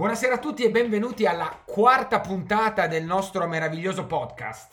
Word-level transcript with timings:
Buonasera 0.00 0.36
a 0.36 0.38
tutti 0.38 0.64
e 0.64 0.70
benvenuti 0.70 1.26
alla 1.26 1.60
quarta 1.62 2.20
puntata 2.20 2.86
del 2.86 3.04
nostro 3.04 3.46
meraviglioso 3.46 4.06
podcast. 4.06 4.72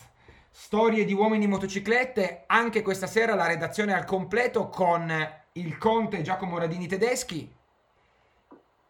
Storie 0.49 1.03
di 1.03 1.11
uomini 1.11 1.43
in 1.43 1.49
motociclette, 1.49 2.45
anche 2.47 2.81
questa 2.81 3.07
sera 3.07 3.35
la 3.35 3.45
redazione 3.45 3.93
al 3.93 4.05
completo 4.05 4.69
con 4.69 5.11
il 5.51 5.77
conte 5.77 6.21
Giacomo 6.21 6.57
Radini 6.57 6.87
Tedeschi. 6.87 7.53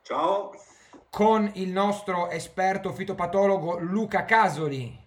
Ciao. 0.04 0.52
Con 1.10 1.50
il 1.56 1.72
nostro 1.72 2.30
esperto 2.30 2.94
fitopatologo 2.94 3.80
Luca 3.80 4.24
Casoli. 4.24 5.06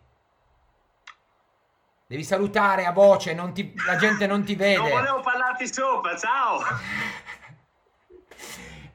Devi 2.09 2.25
salutare 2.25 2.87
a 2.87 2.91
voce, 2.91 3.37
ti, 3.53 3.73
la 3.87 3.95
gente 3.95 4.27
non 4.27 4.43
ti 4.43 4.57
vede. 4.57 4.79
Non 4.79 4.89
volevo 4.89 5.21
parlarti 5.21 5.73
sopra, 5.73 6.17
ciao. 6.17 6.59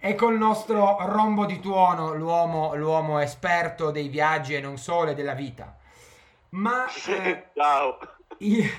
e 0.06 0.14
col 0.14 0.38
nostro 0.38 0.98
rombo 1.00 1.46
di 1.46 1.60
tuono, 1.60 2.14
l'uomo, 2.14 2.76
l'uomo 2.76 3.18
esperto 3.18 3.90
dei 3.90 4.08
viaggi 4.08 4.54
e 4.54 4.62
non 4.62 4.78
solo 4.78 5.10
e 5.10 5.14
della 5.16 5.34
vita. 5.34 5.75
Ma 6.50 6.86
eh, 7.07 7.46
ciao. 7.56 7.98
I, 8.38 8.71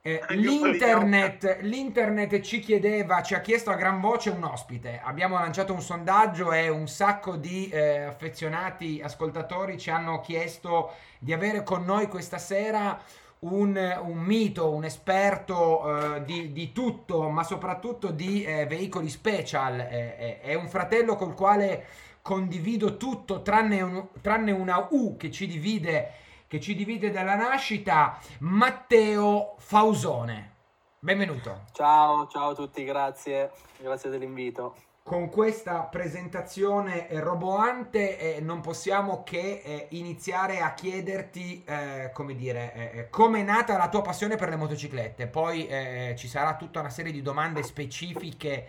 eh, 0.00 0.22
l'internet, 0.30 1.58
l'internet, 1.60 2.40
ci 2.40 2.60
chiedeva, 2.60 3.22
ci 3.22 3.34
ha 3.34 3.42
chiesto 3.42 3.68
a 3.68 3.74
gran 3.74 4.00
voce 4.00 4.30
un 4.30 4.44
ospite. 4.44 4.98
Abbiamo 5.04 5.38
lanciato 5.38 5.74
un 5.74 5.82
sondaggio 5.82 6.50
e 6.52 6.70
un 6.70 6.88
sacco 6.88 7.36
di 7.36 7.68
eh, 7.68 8.04
affezionati 8.04 9.02
ascoltatori 9.04 9.78
ci 9.78 9.90
hanno 9.90 10.22
chiesto 10.22 10.92
di 11.18 11.34
avere 11.34 11.64
con 11.64 11.84
noi 11.84 12.08
questa 12.08 12.38
sera 12.38 12.98
un, 13.40 14.00
un 14.02 14.18
mito, 14.18 14.70
un 14.70 14.84
esperto 14.84 16.16
eh, 16.16 16.24
di, 16.24 16.52
di, 16.52 16.72
tutto, 16.72 17.28
ma 17.28 17.42
soprattutto 17.42 18.10
di 18.10 18.44
eh, 18.44 18.66
veicoli 18.66 19.08
special. 19.08 19.78
È 19.78 20.54
un 20.54 20.68
fratello 20.68 21.16
col 21.16 21.34
quale 21.34 21.86
condivido 22.22 22.96
tutto, 22.96 23.42
tranne, 23.42 23.80
un, 23.82 24.08
tranne 24.20 24.52
una 24.52 24.88
U 24.90 25.16
che 25.16 25.30
ci 25.30 25.46
divide, 25.46 26.12
che 26.48 26.60
ci 26.60 26.74
divide 26.74 27.10
dalla 27.10 27.34
nascita, 27.34 28.18
Matteo 28.40 29.54
Fausone. 29.58 30.54
Benvenuto. 30.98 31.64
Ciao, 31.72 32.26
ciao 32.26 32.50
a 32.50 32.54
tutti, 32.54 32.84
grazie, 32.84 33.52
grazie 33.78 34.10
dell'invito 34.10 34.74
con 35.06 35.30
questa 35.30 35.82
presentazione 35.82 37.06
roboante 37.10 38.18
eh, 38.18 38.40
non 38.40 38.60
possiamo 38.60 39.22
che 39.22 39.62
eh, 39.64 39.86
iniziare 39.90 40.58
a 40.58 40.74
chiederti 40.74 41.62
eh, 41.64 42.10
come 42.12 42.34
dire 42.34 42.72
eh, 42.74 42.98
eh, 42.98 43.08
come 43.08 43.38
è 43.38 43.42
nata 43.44 43.76
la 43.76 43.88
tua 43.88 44.02
passione 44.02 44.34
per 44.34 44.48
le 44.48 44.56
motociclette. 44.56 45.28
Poi 45.28 45.68
eh, 45.68 46.14
ci 46.18 46.26
sarà 46.26 46.56
tutta 46.56 46.80
una 46.80 46.90
serie 46.90 47.12
di 47.12 47.22
domande 47.22 47.62
specifiche 47.62 48.66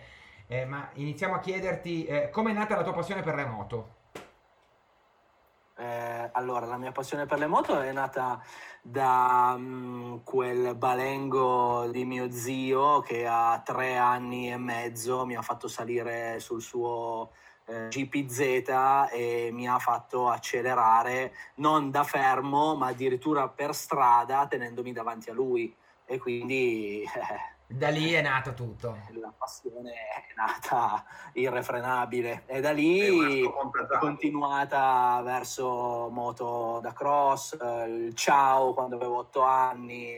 ma 0.66 0.88
iniziamo 0.94 1.34
a 1.34 1.40
chiederti 1.40 2.08
come 2.30 2.52
è 2.52 2.54
nata 2.54 2.74
la 2.74 2.82
tua 2.82 2.94
passione 2.94 3.20
per 3.20 3.34
le 3.34 3.44
moto. 3.44 3.96
Allora, 6.32 6.64
la 6.64 6.78
mia 6.78 6.90
passione 6.90 7.26
per 7.26 7.38
le 7.38 7.46
moto 7.46 7.78
è 7.78 7.92
nata 7.92 8.42
da 8.90 9.54
um, 9.54 10.22
quel 10.24 10.74
balengo 10.74 11.88
di 11.90 12.06
mio 12.06 12.30
zio 12.30 13.00
che 13.00 13.26
a 13.26 13.60
tre 13.62 13.96
anni 13.96 14.50
e 14.50 14.56
mezzo 14.56 15.26
mi 15.26 15.36
ha 15.36 15.42
fatto 15.42 15.68
salire 15.68 16.40
sul 16.40 16.62
suo 16.62 17.32
eh, 17.66 17.88
GPZ 17.88 18.40
e 19.12 19.50
mi 19.52 19.68
ha 19.68 19.78
fatto 19.78 20.28
accelerare 20.28 21.34
non 21.56 21.90
da 21.90 22.02
fermo, 22.02 22.76
ma 22.76 22.86
addirittura 22.86 23.46
per 23.48 23.74
strada 23.74 24.46
tenendomi 24.46 24.92
davanti 24.92 25.28
a 25.28 25.34
lui. 25.34 25.74
E 26.06 26.18
quindi 26.18 27.02
eh, 27.04 27.57
da 27.70 27.90
lì 27.90 28.12
è 28.12 28.22
nato 28.22 28.54
tutto. 28.54 28.96
La 29.12 29.32
passione 29.36 29.92
è 29.92 30.32
nata 30.34 31.04
irrefrenabile. 31.34 32.44
E 32.46 32.60
da 32.60 32.72
lì 32.72 33.44
è 33.44 33.98
continuata 33.98 35.20
verso 35.22 36.08
moto 36.10 36.80
da 36.82 36.92
cross, 36.92 37.56
il 37.86 38.14
ciao 38.14 38.72
quando 38.72 38.96
avevo 38.96 39.18
8 39.18 39.42
anni, 39.42 40.16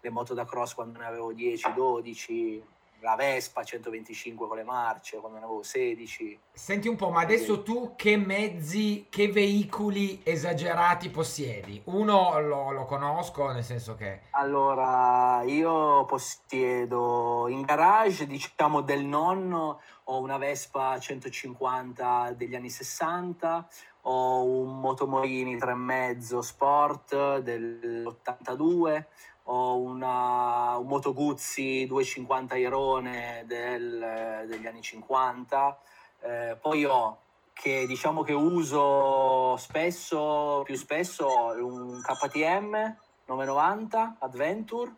le 0.00 0.10
moto 0.10 0.34
da 0.34 0.44
cross 0.44 0.74
quando 0.74 1.00
ne 1.00 1.06
avevo 1.06 1.32
10, 1.32 1.72
12 1.72 2.64
la 3.00 3.14
Vespa 3.14 3.62
125 3.62 4.46
con 4.46 4.56
le 4.56 4.64
marce 4.64 5.18
quando 5.18 5.38
ne 5.38 5.44
avevo 5.44 5.62
16. 5.62 6.38
Senti 6.52 6.88
un 6.88 6.96
po', 6.96 7.10
ma 7.10 7.20
adesso 7.20 7.62
tu 7.62 7.94
che 7.96 8.16
mezzi, 8.16 9.06
che 9.08 9.30
veicoli 9.30 10.20
esagerati 10.24 11.08
possiedi? 11.10 11.80
Uno 11.84 12.40
lo, 12.40 12.72
lo 12.72 12.84
conosco, 12.84 13.50
nel 13.52 13.64
senso 13.64 13.94
che... 13.94 14.22
Allora, 14.30 15.42
io 15.44 16.04
possiedo 16.06 17.46
in 17.48 17.62
garage, 17.62 18.26
diciamo 18.26 18.80
del 18.80 19.04
nonno, 19.04 19.80
ho 20.04 20.20
una 20.20 20.38
Vespa 20.38 20.98
150 20.98 22.32
degli 22.36 22.54
anni 22.54 22.70
60, 22.70 23.68
ho 24.02 24.42
un 24.42 24.80
Motomorini 24.80 25.56
3,5 25.56 26.38
Sport 26.38 27.38
dell'82, 27.38 29.04
ho 29.50 29.76
una, 29.76 30.76
un 30.76 30.86
Moto 30.86 31.14
Guzzi 31.14 31.86
250 31.86 32.56
Irone 32.56 33.44
del, 33.46 34.44
degli 34.46 34.66
anni 34.66 34.82
50, 34.82 35.78
eh, 36.20 36.56
poi 36.60 36.84
ho 36.84 37.18
che 37.52 37.86
diciamo 37.86 38.22
che 38.22 38.32
uso 38.32 39.56
spesso, 39.56 40.62
più 40.64 40.76
spesso, 40.76 41.26
un 41.58 42.00
KTM 42.00 42.96
990 43.24 44.16
Adventure 44.20 44.94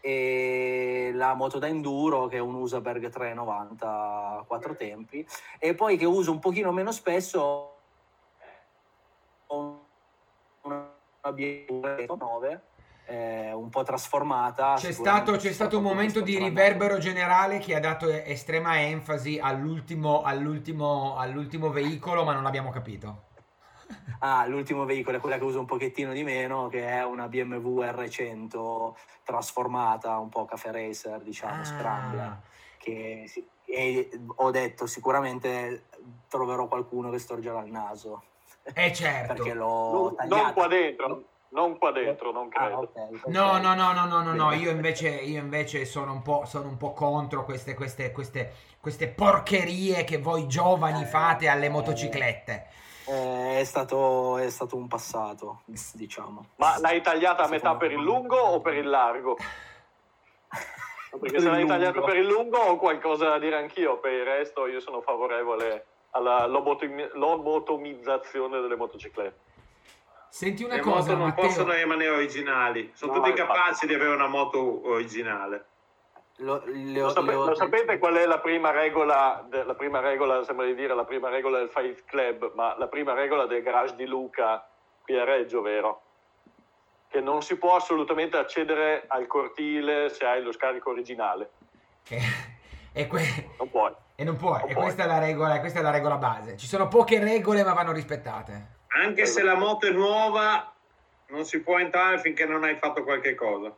e 0.00 1.10
la 1.12 1.34
moto 1.34 1.58
da 1.58 1.66
enduro 1.66 2.26
che 2.26 2.36
è 2.36 2.40
un 2.40 2.54
Usaberg 2.54 3.10
390 3.10 4.44
quattro 4.46 4.74
tempi. 4.76 5.26
E 5.58 5.74
poi 5.74 5.98
che 5.98 6.06
uso 6.06 6.30
un 6.30 6.38
pochino 6.38 6.72
meno 6.72 6.90
spesso 6.90 7.74
una 9.48 10.88
BMW 11.22 12.14
9 12.16 12.62
eh, 13.10 13.52
un 13.52 13.68
po' 13.70 13.82
trasformata. 13.82 14.74
C'è 14.76 14.92
stato, 14.92 15.32
c'è 15.32 15.52
stato 15.52 15.78
un 15.78 15.82
momento 15.82 16.20
di 16.20 16.38
riverbero 16.38 16.98
generale 16.98 17.58
che 17.58 17.74
ha 17.74 17.80
dato 17.80 18.08
estrema 18.08 18.80
enfasi 18.80 19.38
all'ultimo, 19.40 20.22
all'ultimo, 20.22 21.16
all'ultimo 21.16 21.70
veicolo, 21.70 22.24
ma 22.24 22.32
non 22.32 22.44
l'abbiamo 22.44 22.70
capito. 22.70 23.24
Ah, 24.20 24.46
l'ultimo 24.46 24.84
veicolo 24.84 25.16
è 25.16 25.20
quella 25.20 25.38
che 25.38 25.44
uso 25.44 25.58
un 25.58 25.66
pochettino 25.66 26.12
di 26.12 26.22
meno, 26.22 26.68
che 26.68 26.86
è 26.86 27.04
una 27.04 27.26
BMW 27.26 27.80
R100 27.80 28.92
trasformata, 29.24 30.18
un 30.18 30.28
po' 30.28 30.44
cafe 30.44 30.70
racer, 30.70 31.20
diciamo, 31.20 31.62
ah. 31.62 31.64
scrambler. 31.64 32.40
Che 32.78 33.24
e 33.64 34.10
ho 34.36 34.50
detto 34.50 34.86
sicuramente 34.86 35.84
troverò 36.28 36.66
qualcuno 36.66 37.10
che 37.10 37.18
storgerà 37.18 37.62
il 37.62 37.72
naso. 37.72 38.22
Eh 38.62 38.92
certo. 38.92 39.34
Perché 39.34 39.54
l'ho 39.54 40.14
non, 40.18 40.28
non 40.28 40.52
qua 40.52 40.66
dentro 40.68 41.24
non 41.50 41.78
qua 41.78 41.90
dentro, 41.90 42.30
non 42.32 42.48
ah, 42.52 42.58
credo. 42.58 42.74
Ah, 42.74 42.80
okay, 42.80 43.20
no, 43.26 43.58
no, 43.58 43.74
no, 43.74 43.92
no, 43.92 44.06
no, 44.06 44.22
no, 44.22 44.34
no, 44.34 44.52
io 44.52 44.70
invece, 44.70 45.08
io 45.08 45.40
invece 45.40 45.84
sono, 45.84 46.12
un 46.12 46.22
po', 46.22 46.44
sono 46.44 46.68
un 46.68 46.76
po' 46.76 46.92
contro 46.92 47.44
queste, 47.44 47.74
queste, 47.74 48.12
queste, 48.12 48.52
queste 48.80 49.08
porcherie 49.08 50.04
che 50.04 50.18
voi 50.18 50.46
giovani 50.46 51.02
eh, 51.02 51.06
fate 51.06 51.48
alle 51.48 51.68
motociclette. 51.68 52.66
Eh, 53.06 53.58
è, 53.60 53.64
stato, 53.64 54.38
è 54.38 54.48
stato 54.50 54.76
un 54.76 54.86
passato, 54.86 55.62
diciamo. 55.94 56.50
Ma 56.56 56.78
l'hai 56.78 57.00
tagliata 57.00 57.44
a 57.44 57.48
metà 57.48 57.74
per 57.74 57.90
il 57.90 58.00
lungo 58.00 58.36
o 58.36 58.60
per 58.60 58.74
il 58.74 58.88
largo? 58.88 59.36
Perché 61.20 61.40
se 61.40 61.50
l'hai 61.50 61.66
tagliato 61.66 62.02
per 62.02 62.14
il 62.16 62.26
lungo 62.26 62.58
ho 62.58 62.76
qualcosa 62.76 63.30
da 63.30 63.40
dire 63.40 63.56
anch'io, 63.56 63.98
per 63.98 64.12
il 64.12 64.24
resto 64.24 64.68
io 64.68 64.78
sono 64.78 65.00
favorevole 65.00 65.86
alla 66.10 66.46
lobotomizzazione 66.46 68.60
delle 68.60 68.76
motociclette. 68.76 69.48
Senti 70.30 70.62
una 70.62 70.76
le 70.76 70.80
cosa, 70.80 71.14
non 71.14 71.26
Matteo. 71.26 71.44
possono 71.44 71.72
rimanere 71.72 72.10
originali, 72.10 72.92
sono 72.94 73.14
no, 73.14 73.20
tutti 73.20 73.32
capaci 73.32 73.86
di 73.88 73.94
avere 73.94 74.14
una 74.14 74.28
moto 74.28 74.88
originale. 74.88 75.64
Lo, 76.36 76.62
lo, 76.64 77.02
lo, 77.02 77.08
sapete, 77.10 77.32
lo, 77.34 77.54
sapete 77.54 77.98
qual 77.98 78.14
è 78.14 78.24
la 78.26 78.38
prima 78.38 78.70
regola, 78.70 79.44
la 79.50 79.74
prima 79.74 79.98
regola, 79.98 80.44
sembra 80.44 80.66
di 80.66 80.74
dire 80.76 80.94
la 80.94 81.04
prima 81.04 81.28
regola 81.28 81.58
del 81.58 81.68
Fight 81.68 82.04
Club, 82.04 82.52
ma 82.54 82.78
la 82.78 82.86
prima 82.86 83.12
regola 83.12 83.46
del 83.46 83.60
garage 83.60 83.96
di 83.96 84.06
Luca 84.06 84.66
qui 85.02 85.18
a 85.18 85.24
Reggio, 85.24 85.60
vero? 85.62 86.02
Che 87.08 87.20
non 87.20 87.42
si 87.42 87.56
può 87.56 87.74
assolutamente 87.74 88.36
accedere 88.36 89.04
al 89.08 89.26
cortile 89.26 90.08
se 90.10 90.24
hai 90.24 90.42
lo 90.42 90.52
scarico 90.52 90.90
originale. 90.90 91.50
e 92.92 93.06
que- 93.08 93.50
non 93.58 93.68
puoi. 93.68 93.92
E 94.14 94.22
non 94.24 94.36
puoi, 94.36 94.60
non 94.60 94.70
e 94.70 94.72
puoi. 94.72 94.84
Questa, 94.84 95.02
è 95.02 95.06
la 95.06 95.18
regola, 95.18 95.58
questa 95.58 95.80
è 95.80 95.82
la 95.82 95.90
regola 95.90 96.16
base. 96.16 96.56
Ci 96.56 96.68
sono 96.68 96.86
poche 96.86 97.18
regole 97.18 97.64
ma 97.64 97.72
vanno 97.72 97.92
rispettate. 97.92 98.78
Anche 98.92 99.26
se 99.26 99.42
la 99.42 99.54
moto 99.54 99.86
è 99.86 99.90
nuova, 99.92 100.72
non 101.28 101.44
si 101.44 101.60
può 101.60 101.78
entrare 101.78 102.18
finché 102.18 102.44
non 102.44 102.64
hai 102.64 102.76
fatto 102.76 103.04
qualche 103.04 103.34
cosa. 103.34 103.74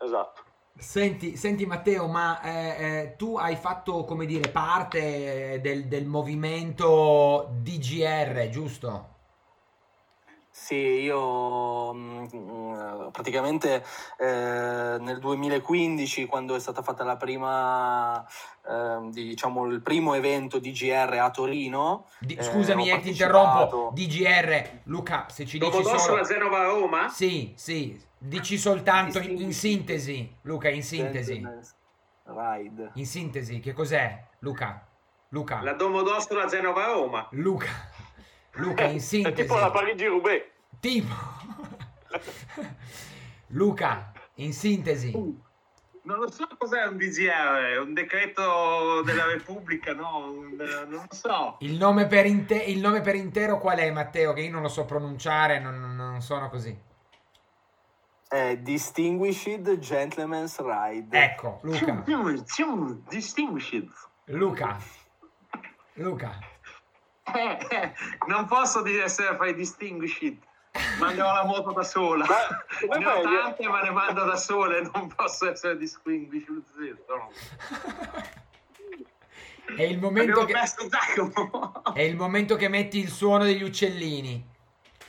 Esatto. 0.00 0.42
Senti, 0.76 1.36
senti 1.36 1.66
Matteo, 1.66 2.08
ma 2.08 2.40
eh, 2.40 2.50
eh, 2.50 3.14
tu 3.16 3.36
hai 3.36 3.54
fatto, 3.54 4.04
come 4.04 4.26
dire, 4.26 4.50
parte 4.50 5.60
del, 5.62 5.86
del 5.86 6.06
movimento 6.06 7.48
DGR, 7.60 8.48
giusto? 8.48 9.13
Sì, 10.64 10.76
io 10.76 11.92
mh, 11.92 12.28
mm, 12.34 13.08
praticamente 13.10 13.84
eh, 14.16 14.96
nel 14.98 15.18
2015, 15.18 16.24
quando 16.24 16.54
è 16.54 16.58
stata 16.58 16.80
fatta 16.80 17.04
la 17.04 17.18
prima, 17.18 18.26
eh, 18.66 19.10
diciamo, 19.10 19.66
il 19.66 19.82
primo 19.82 20.14
evento 20.14 20.58
DGR 20.58 21.18
a 21.20 21.30
Torino. 21.30 22.06
Di, 22.18 22.38
scusami, 22.40 22.88
eh, 22.88 22.98
ti 23.00 23.10
interrompo. 23.10 23.90
DGR, 23.92 24.80
Luca, 24.84 25.26
se 25.28 25.44
ci 25.44 25.58
dici 25.58 25.84
solo... 25.84 26.16
la 26.16 26.22
Genova 26.22 26.64
Roma? 26.64 27.10
Sì, 27.10 27.52
sì, 27.56 28.00
dici 28.16 28.56
soltanto 28.56 29.18
in, 29.18 29.38
in 29.38 29.52
sintesi, 29.52 30.36
Luca, 30.44 30.70
in 30.70 30.82
sintesi. 30.82 31.46
Ride. 32.22 32.90
In 32.94 33.04
sintesi, 33.04 33.60
che 33.60 33.74
cos'è, 33.74 34.18
Luca? 34.38 34.82
Luca. 35.28 35.60
La 35.60 35.74
Domodossola 35.74 36.46
Genova 36.46 36.86
Roma. 36.86 37.28
Luca. 37.32 37.68
Luca, 38.52 38.84
in 38.84 39.00
sintesi. 39.00 39.34
È 39.42 39.44
tipo 39.44 39.58
la 39.58 39.70
Parigi-Roubaix. 39.70 40.52
Tipo. 40.84 41.14
Luca, 43.56 44.12
in 44.34 44.52
sintesi. 44.52 45.12
Non 45.12 46.18
lo 46.18 46.30
so 46.30 46.46
cos'è 46.58 46.84
un 46.84 46.98
DGR, 46.98 47.80
un 47.80 47.94
decreto 47.94 49.00
della 49.00 49.24
Repubblica, 49.24 49.94
no? 49.94 50.26
Un, 50.28 50.56
non 50.90 51.06
lo 51.08 51.08
so. 51.08 51.56
Il 51.60 51.78
nome, 51.78 52.06
per 52.06 52.26
inte- 52.26 52.62
il 52.62 52.80
nome 52.80 53.00
per 53.00 53.14
intero 53.14 53.58
qual 53.58 53.78
è, 53.78 53.90
Matteo? 53.90 54.34
Che 54.34 54.42
io 54.42 54.50
non 54.50 54.60
lo 54.60 54.68
so 54.68 54.84
pronunciare, 54.84 55.58
non, 55.58 55.96
non 55.96 56.20
sono 56.20 56.50
così. 56.50 56.78
È 58.28 58.58
Distinguished 58.58 59.78
Gentleman's 59.78 60.60
Ride. 60.60 61.18
Ecco, 61.18 61.60
Luca. 61.62 62.04
Distinguished. 63.08 63.90
Luca. 64.26 64.76
Luca. 65.94 66.38
Eh, 67.22 67.66
eh, 67.70 67.94
non 68.26 68.44
posso 68.44 68.82
dire 68.82 69.04
essere 69.04 69.34
fai 69.36 69.54
distinguished 69.54 70.52
ma 70.98 71.12
ne 71.12 71.20
ho 71.20 71.32
la 71.32 71.44
moto 71.44 71.72
da 71.72 71.82
sola. 71.82 72.26
Ma, 72.88 72.96
ne 72.98 73.06
ho 73.06 73.22
tante, 73.22 73.68
ma 73.68 73.80
ne 73.82 73.90
mando 73.90 74.24
da 74.24 74.36
sole, 74.36 74.82
non 74.92 75.12
posso 75.14 75.50
essere 75.50 75.76
distinguished. 75.76 76.64
No. 77.08 77.30
È 79.76 79.82
il, 79.82 79.98
momento 79.98 80.44
che... 80.44 80.54
è 81.94 82.02
il 82.02 82.16
momento 82.16 82.56
che 82.56 82.68
metti 82.68 82.98
il 82.98 83.08
suono 83.08 83.44
degli 83.44 83.62
uccellini. 83.62 84.52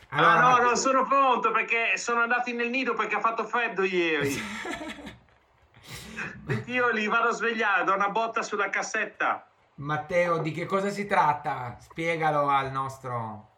Allora... 0.09 0.33
Ah 0.33 0.57
no, 0.57 0.63
non 0.63 0.77
sono 0.77 1.03
pronto 1.06 1.51
perché 1.51 1.97
sono 1.97 2.21
andati 2.21 2.53
nel 2.53 2.69
nido 2.69 2.94
perché 2.94 3.15
ha 3.15 3.19
fatto 3.19 3.45
freddo 3.45 3.83
ieri. 3.83 4.41
Io 6.67 6.89
li 6.91 7.07
vado 7.07 7.29
a 7.29 7.33
svegliare, 7.33 7.83
do 7.83 7.94
una 7.94 8.09
botta 8.09 8.41
sulla 8.44 8.69
cassetta. 8.69 9.47
Matteo, 9.75 10.38
di 10.38 10.51
che 10.51 10.65
cosa 10.65 10.89
si 10.89 11.06
tratta? 11.06 11.77
Spiegalo 11.79 12.47
al 12.47 12.71
nostro... 12.71 13.55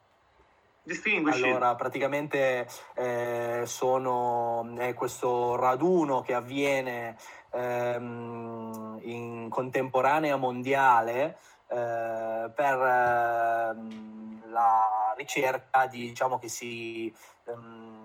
Allora, 1.47 1.75
praticamente 1.75 2.67
eh, 2.95 3.63
sono, 3.65 4.73
è 4.77 4.93
questo 4.93 5.57
raduno 5.57 6.21
che 6.21 6.33
avviene 6.33 7.17
ehm, 7.51 8.99
in 9.01 9.49
contemporanea 9.49 10.37
mondiale 10.37 11.37
eh, 11.67 12.51
per 12.55 12.79
ehm, 12.81 14.49
la 14.49 15.13
ricerca 15.17 15.87
di, 15.87 16.07
diciamo 16.07 16.39
che 16.39 16.47
si... 16.47 17.13
Ehm, 17.45 17.96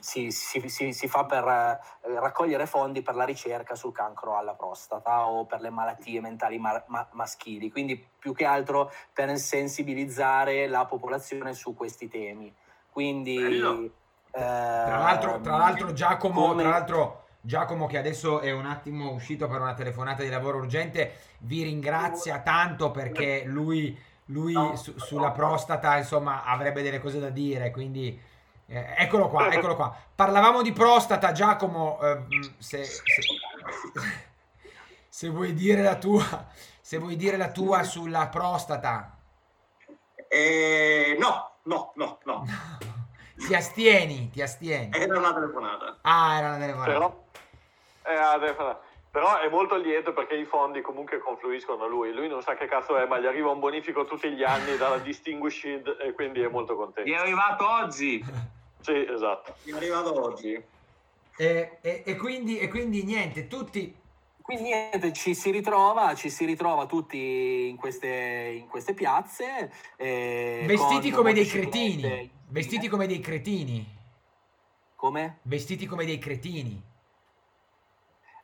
si, 0.00 0.30
si, 0.30 0.68
si, 0.68 0.92
si, 0.92 1.08
fa 1.08 1.24
per 1.24 1.44
eh, 1.44 2.18
raccogliere 2.18 2.66
fondi 2.66 3.02
per 3.02 3.14
la 3.14 3.24
ricerca 3.24 3.74
sul 3.74 3.92
cancro 3.92 4.36
alla 4.36 4.54
prostata 4.54 5.26
o 5.28 5.44
per 5.44 5.60
le 5.60 5.70
malattie 5.70 6.20
mentali 6.20 6.58
ma, 6.58 6.82
ma, 6.86 7.06
maschili, 7.12 7.70
quindi 7.70 8.02
più 8.18 8.34
che 8.34 8.44
altro 8.44 8.92
per 9.12 9.36
sensibilizzare 9.38 10.66
la 10.66 10.84
popolazione 10.86 11.54
su 11.54 11.74
questi 11.74 12.08
temi. 12.08 12.54
Quindi, 12.90 13.36
eh, 13.36 13.90
tra, 14.30 14.98
l'altro, 14.98 15.40
tra 15.40 15.56
l'altro 15.56 15.92
Giacomo, 15.92 16.48
come... 16.48 16.62
tra 16.62 16.70
l'altro 16.70 17.24
Giacomo 17.40 17.86
che 17.86 17.98
adesso 17.98 18.40
è 18.40 18.50
un 18.50 18.66
attimo 18.66 19.12
uscito 19.12 19.46
per 19.48 19.60
una 19.60 19.74
telefonata 19.74 20.22
di 20.22 20.28
lavoro 20.28 20.58
urgente, 20.58 21.12
vi 21.40 21.62
ringrazia 21.62 22.40
tanto 22.40 22.90
perché 22.90 23.44
lui, 23.46 23.96
lui 24.26 24.54
su, 24.76 24.98
sulla 24.98 25.30
prostata 25.30 25.96
insomma 25.96 26.44
avrebbe 26.44 26.82
delle 26.82 27.00
cose 27.00 27.20
da 27.20 27.30
dire, 27.30 27.70
quindi 27.70 28.20
eh, 28.70 28.94
eccolo 28.98 29.28
qua, 29.28 29.50
eccolo 29.50 29.74
qua. 29.74 29.96
Parlavamo 30.14 30.60
di 30.60 30.72
prostata, 30.72 31.32
Giacomo. 31.32 31.98
Eh, 32.02 32.18
se, 32.58 32.84
se, 32.84 33.02
se, 35.08 35.28
vuoi 35.30 35.54
dire 35.54 35.80
la 35.80 35.96
tua, 35.96 36.46
se 36.78 36.98
vuoi 36.98 37.16
dire 37.16 37.38
la 37.38 37.50
tua 37.50 37.82
sulla 37.82 38.28
prostata. 38.28 39.16
Eh, 40.28 41.16
no, 41.18 41.52
no, 41.62 41.92
no, 41.94 42.18
no. 42.24 42.44
ti 43.46 43.54
astieni, 43.54 44.28
ti 44.28 44.42
astieni. 44.42 44.90
Era 44.92 45.16
una 45.16 45.32
telefonata. 45.32 45.98
Ah, 46.02 46.36
era 46.36 46.48
una 46.48 46.58
telefonata. 46.58 46.92
Però, 48.02 48.44
eh, 48.44 48.76
però 49.10 49.38
è 49.38 49.48
molto 49.48 49.76
lieto 49.76 50.12
perché 50.12 50.34
i 50.34 50.44
fondi 50.44 50.82
comunque 50.82 51.20
confluiscono 51.20 51.84
a 51.84 51.88
lui. 51.88 52.12
Lui 52.12 52.28
non 52.28 52.42
sa 52.42 52.54
che 52.54 52.66
cazzo 52.66 52.98
è, 52.98 53.06
ma 53.06 53.18
gli 53.18 53.26
arriva 53.26 53.50
un 53.50 53.60
bonifico 53.60 54.04
tutti 54.04 54.30
gli 54.30 54.44
anni 54.44 54.76
dalla 54.76 54.98
Distinguished 54.98 55.96
e 56.00 56.12
quindi 56.12 56.42
è 56.42 56.48
molto 56.48 56.76
contento. 56.76 57.08
Gli 57.08 57.14
è 57.14 57.18
arrivato 57.18 57.66
oggi. 57.66 58.22
Sì, 58.80 59.06
esatto. 59.08 59.54
È 59.64 59.72
arrivato 59.72 60.22
oggi. 60.22 60.60
E, 61.36 61.78
e, 61.80 62.02
e, 62.04 62.16
quindi, 62.16 62.58
e 62.58 62.68
quindi 62.68 63.04
niente, 63.04 63.46
tutti... 63.46 63.94
Quindi 64.40 64.64
niente, 64.64 65.12
ci 65.12 65.34
si 65.34 65.50
ritrova, 65.50 66.14
ci 66.14 66.30
si 66.30 66.46
ritrova 66.46 66.86
tutti 66.86 67.68
in 67.68 67.76
queste, 67.76 68.54
in 68.60 68.66
queste 68.66 68.94
piazze. 68.94 69.70
Eh, 69.96 70.64
Vestiti 70.66 71.10
come 71.10 71.34
dei 71.34 71.46
cretini. 71.46 72.30
Vestiti 72.48 72.88
come 72.88 73.06
dei 73.06 73.20
cretini. 73.20 73.86
Come? 74.96 75.40
Vestiti 75.42 75.84
come 75.84 76.06
dei 76.06 76.18
cretini. 76.18 76.82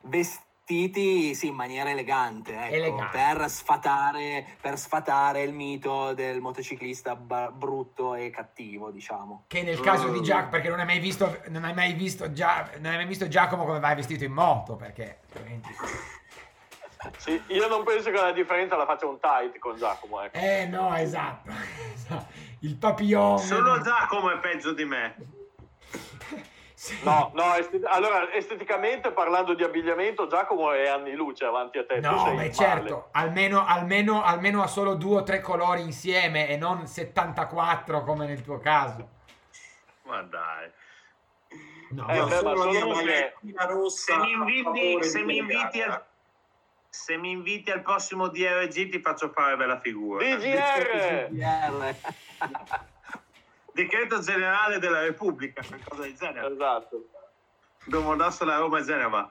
Vestiti 0.02 0.52
vestiti 0.64 1.34
sì, 1.34 1.48
in 1.48 1.54
maniera 1.54 1.90
elegante, 1.90 2.54
ecco, 2.54 2.74
elegante. 2.74 3.18
Per, 3.18 3.48
sfatare, 3.50 4.46
per, 4.60 4.78
sfatare, 4.78 5.42
il 5.42 5.52
mito 5.52 6.14
del 6.14 6.40
motociclista 6.40 7.14
b- 7.14 7.50
brutto 7.52 8.14
e 8.14 8.30
cattivo, 8.30 8.90
diciamo. 8.90 9.44
Che 9.46 9.62
nel 9.62 9.80
caso 9.80 10.08
di 10.08 10.22
Giacomo, 10.22 10.48
perché 10.50 10.70
non 10.70 10.80
hai 10.80 10.86
mai 10.86 10.98
visto, 10.98 11.42
non 11.48 11.64
hai 11.64 11.74
mai 11.74 11.92
visto, 11.92 12.32
Gia, 12.32 12.70
non 12.78 12.92
hai 12.92 12.96
mai 12.96 13.06
visto 13.06 13.28
Giacomo 13.28 13.66
come 13.66 13.78
vai 13.78 13.94
vestito 13.94 14.24
in 14.24 14.32
moto, 14.32 14.74
perché... 14.76 15.20
Sì, 17.18 17.38
io 17.48 17.68
non 17.68 17.84
penso 17.84 18.10
che 18.10 18.16
la 18.16 18.32
differenza 18.32 18.76
la 18.76 18.86
faccia 18.86 19.04
un 19.04 19.20
tight 19.20 19.58
con 19.58 19.76
Giacomo. 19.76 20.22
Ecco. 20.22 20.38
Eh 20.38 20.64
no, 20.64 20.96
esatto. 20.96 21.50
Il 22.60 22.76
papillon. 22.76 23.38
Solo 23.38 23.78
Giacomo 23.82 24.30
è 24.30 24.38
peggio 24.38 24.72
di 24.72 24.86
me. 24.86 25.14
Sì. 26.84 26.98
No, 27.02 27.30
no, 27.32 27.54
estet- 27.54 27.86
allora 27.86 28.30
esteticamente 28.34 29.10
parlando 29.10 29.54
di 29.54 29.64
abbigliamento, 29.64 30.26
Giacomo 30.26 30.70
è 30.72 30.86
anni 30.86 31.14
luce 31.14 31.46
avanti 31.46 31.78
a 31.78 31.86
te. 31.86 31.98
No, 31.98 32.34
beh, 32.34 32.52
certo, 32.52 33.08
almeno, 33.12 33.64
almeno, 33.64 34.22
almeno 34.22 34.62
ha 34.62 34.66
solo 34.66 34.94
due 34.94 35.20
o 35.20 35.22
tre 35.22 35.40
colori 35.40 35.80
insieme 35.80 36.46
e 36.46 36.58
non 36.58 36.86
74 36.86 38.04
come 38.04 38.26
nel 38.26 38.42
tuo 38.42 38.58
caso. 38.58 39.08
Ma 40.02 40.20
dai. 40.24 40.70
No, 41.92 42.06
eh, 42.06 42.22
beh, 42.22 42.42
ma 42.42 42.54
solo 42.54 42.94
se, 42.96 43.32
se 43.88 44.16
mi 44.18 44.32
inviti, 44.32 45.02
se 45.04 45.22
mi 45.22 45.36
inviti 45.38 45.80
al, 45.80 46.04
se 46.90 47.16
mi 47.16 47.30
inviti 47.30 47.70
al 47.70 47.80
prossimo 47.80 48.28
DRG 48.28 48.90
ti 48.90 49.00
faccio 49.00 49.30
fare 49.30 49.56
bella 49.56 49.80
figura. 49.80 50.22
DGR! 50.36 51.94
decreto 53.74 54.20
generale 54.20 54.78
della 54.78 55.00
Repubblica, 55.00 55.62
qualcosa 55.66 56.02
del 56.02 56.14
genere. 56.14 56.52
Esatto. 56.52 57.04
Domodossola 57.86 58.56
Roma 58.56 58.78
e 58.78 58.82
Genova. 58.84 59.30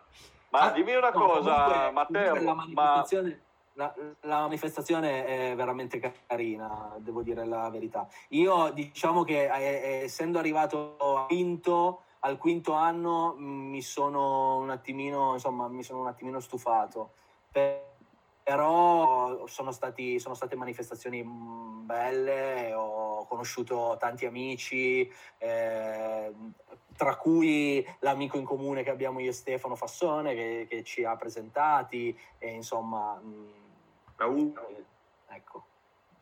Ma 0.50 0.60
ah, 0.60 0.70
dimmi 0.72 0.94
una 0.94 1.10
no, 1.10 1.20
cosa, 1.20 1.64
comunque, 1.64 1.92
Matteo. 1.92 2.36
La 2.36 2.54
manifestazione, 2.54 3.42
ma... 3.74 3.84
la, 3.86 3.96
la 4.22 4.40
manifestazione, 4.42 5.26
è 5.26 5.56
veramente 5.56 6.00
carina, 6.28 6.94
devo 6.98 7.24
dire 7.24 7.46
la 7.46 7.70
verità. 7.70 8.08
Io 8.30 8.70
diciamo 8.72 9.24
che 9.24 9.46
eh, 9.46 10.04
essendo 10.04 10.38
arrivato 10.38 10.98
a 10.98 11.26
quinto, 11.26 12.04
al 12.20 12.38
quinto 12.38 12.74
anno 12.74 13.34
mi 13.38 13.82
sono 13.82 14.58
un 14.58 14.70
attimino, 14.70 15.34
insomma, 15.34 15.68
mi 15.68 15.82
sono 15.82 16.02
un 16.02 16.08
attimino 16.08 16.40
stufato. 16.40 17.14
Per 17.52 17.93
però 18.44 19.48
sono, 19.48 19.72
stati, 19.72 20.20
sono 20.20 20.36
state 20.36 20.56
manifestazioni 20.56 21.24
mm, 21.24 21.86
belle, 21.86 22.74
ho 22.74 23.26
conosciuto 23.26 23.96
tanti 23.98 24.26
amici, 24.26 25.10
eh, 25.38 26.34
tra 26.96 27.16
cui 27.16 27.86
l'amico 28.00 28.38
in 28.38 28.44
comune 28.44 28.84
che 28.84 28.90
abbiamo 28.90 29.20
io 29.20 29.30
e 29.30 29.34
Stefano 29.34 29.76
Fassone 29.76 30.36
che, 30.36 30.68
che 30.70 30.84
ci 30.84 31.04
ha 31.06 31.16
presentati, 31.16 32.18
e 32.38 32.50
insomma... 32.50 33.20
Mh, 33.22 33.52
mm, 34.26 34.52
ecco. 35.30 35.66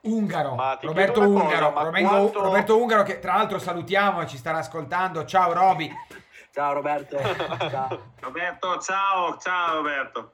Ungaro, 0.02 0.56
Roberto 0.82 1.22
Ungaro, 1.22 1.74
cosa, 1.74 1.90
quanto... 1.92 2.42
Roberto 2.42 2.78
Ungaro 2.80 3.04
che 3.04 3.20
tra 3.20 3.36
l'altro 3.36 3.60
salutiamo 3.60 4.22
e 4.22 4.28
ci 4.28 4.38
starà 4.38 4.58
ascoltando. 4.58 5.26
Ciao 5.26 5.54
Roby. 5.54 5.92
ciao 6.52 6.74
Roberto. 6.74 7.18
ciao. 7.70 8.14
Roberto, 8.20 8.80
ciao, 8.80 9.38
ciao 9.38 9.76
Roberto. 9.76 10.32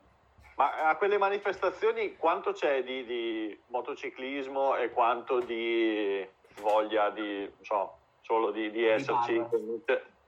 Ma 0.58 0.88
a 0.90 0.96
quelle 0.96 1.20
manifestazioni 1.20 2.16
quanto 2.18 2.52
c'è 2.52 2.84
di, 2.84 3.06
di 3.06 3.60
motociclismo 3.68 4.76
e 4.76 4.90
quanto 4.90 5.40
di 5.40 6.28
voglia 6.62 7.12
di, 7.12 7.48
so, 7.62 7.98
solo 8.22 8.50
di, 8.50 8.72
di 8.72 8.84
esserci. 8.84 9.40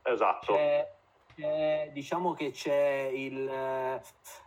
Esatto. 0.04 0.54
C'è, 0.54 0.88
c'è, 1.36 1.90
diciamo 1.92 2.34
che 2.34 2.52
c'è 2.52 3.10
il, 3.12 3.44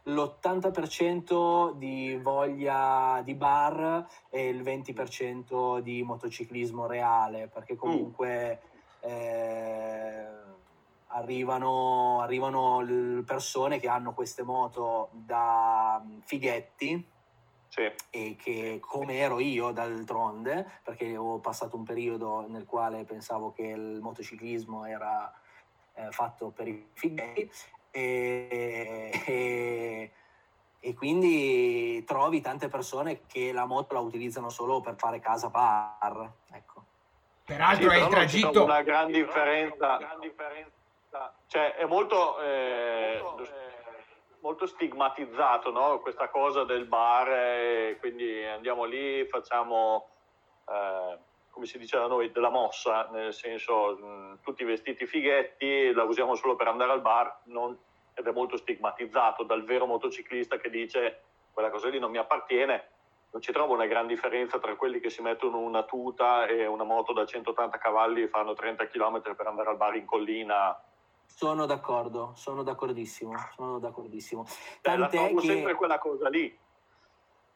l'80% 0.05 1.75
di 1.75 2.17
voglia 2.17 3.21
di 3.25 3.35
bar 3.35 4.07
e 4.31 4.49
il 4.49 4.63
20% 4.63 5.81
di 5.81 6.05
motociclismo 6.05 6.87
reale, 6.87 7.49
perché 7.53 7.75
comunque 7.75 8.61
mm. 9.05 9.11
eh, 9.11 10.29
arrivano, 11.13 12.21
arrivano 12.21 12.85
persone 13.25 13.79
che 13.79 13.89
hanno 13.89 14.13
queste 14.13 14.43
moto 14.43 15.11
da 15.13 16.03
fighetti 16.25 17.11
sì. 17.69 17.91
e 18.11 18.37
che 18.37 18.79
come 18.81 19.17
ero 19.17 19.39
io 19.39 19.71
d'altronde, 19.73 20.81
perché 20.83 21.17
ho 21.17 21.39
passato 21.39 21.77
un 21.77 21.85
periodo 21.85 22.47
nel 22.49 22.67
quale 22.67 23.05
pensavo 23.05 23.53
che 23.53 23.63
il 23.63 24.01
motociclismo 24.01 24.85
era 24.85 25.33
eh, 25.95 26.11
fatto 26.11 26.49
per 26.49 26.69
i 26.69 26.89
figli 26.93 27.49
e, 27.91 29.11
e, 29.27 30.13
e, 30.81 30.95
quindi 30.95 32.03
trovi 32.05 32.41
tante 32.41 32.69
persone 32.69 33.27
che 33.27 33.53
la 33.53 33.67
moto 33.67 33.95
la 33.95 34.01
utilizzano 34.01 34.49
solo 34.49 34.81
per 34.81 34.97
fare 34.97 35.21
casa 35.21 35.49
bar. 35.49 36.31
Ecco. 36.53 36.85
Peraltro 37.45 37.91
sì, 37.91 37.97
è 37.97 38.03
il 38.03 38.09
tragitto... 38.09 38.65
Una 38.65 38.83
gran 38.83 39.11
differenza, 39.11 39.97
gran 39.97 40.21
differenza, 40.21 40.82
cioè 41.47 41.75
è 41.75 41.85
molto... 41.85 42.41
Eh, 42.41 43.23
molto 44.43 44.67
stigmatizzato 44.67 45.71
no? 45.71 46.01
questa 46.01 46.29
cosa 46.29 46.65
del 46.65 46.85
bar, 46.85 47.29
e 47.29 47.97
quindi 47.99 48.45
andiamo 48.45 48.85
lì, 48.85 49.25
facciamo, 49.27 50.09
eh, 50.69 51.17
come 51.51 51.67
si 51.67 51.79
dice 51.79 51.97
da 51.97 52.07
noi, 52.07 52.31
della 52.33 52.51
mossa, 52.51 53.09
nel 53.13 53.33
senso 53.33 53.97
mh, 53.97 54.41
tutti 54.43 54.65
vestiti 54.65 55.07
fighetti, 55.07 55.93
la 55.93 56.03
usiamo 56.03 56.35
solo 56.35 56.57
per 56.57 56.69
andare 56.69 56.91
al 56.91 57.01
bar, 57.01 57.43
non, 57.45 57.77
ed 58.15 58.27
è 58.27 58.33
molto 58.33 58.57
stigmatizzato 58.57 59.45
dal 59.45 59.65
vero 59.65 59.87
motociclista 59.87 60.59
che 60.59 60.69
dice 60.69 61.23
quella 61.53 61.71
cosa 61.71 61.89
lì 61.89 61.99
non 61.99 62.11
mi 62.11 62.19
appartiene. 62.19 62.91
Non 63.31 63.41
ci 63.41 63.53
trovo 63.53 63.73
una 63.73 63.87
gran 63.87 64.07
differenza 64.07 64.59
tra 64.59 64.75
quelli 64.77 65.01
che 65.01 65.09
si 65.09 65.23
mettono 65.23 65.59
una 65.59 65.85
tuta 65.85 66.45
e 66.45 66.67
una 66.67 66.85
moto 66.85 67.15
da 67.15 67.25
180 67.25 67.79
cavalli 67.79 68.23
e 68.23 68.29
fanno 68.29 68.53
30 68.53 68.89
km 68.89 69.23
per 69.35 69.47
andare 69.47 69.71
al 69.71 69.79
bar 69.79 69.97
in 69.97 70.05
collina 70.05 70.79
sono 71.35 71.67
d'accordo, 71.67 72.33
sono 72.35 72.63
d'accordissimo, 72.63 73.33
sono 73.57 73.79
d'accordissimo. 73.79 74.47
Tant'è 74.81 75.33
Beh, 75.33 75.41
che... 75.41 75.47
sempre 75.47 75.75
quella 75.75 75.99
cosa 75.99 76.29
lì. 76.29 76.59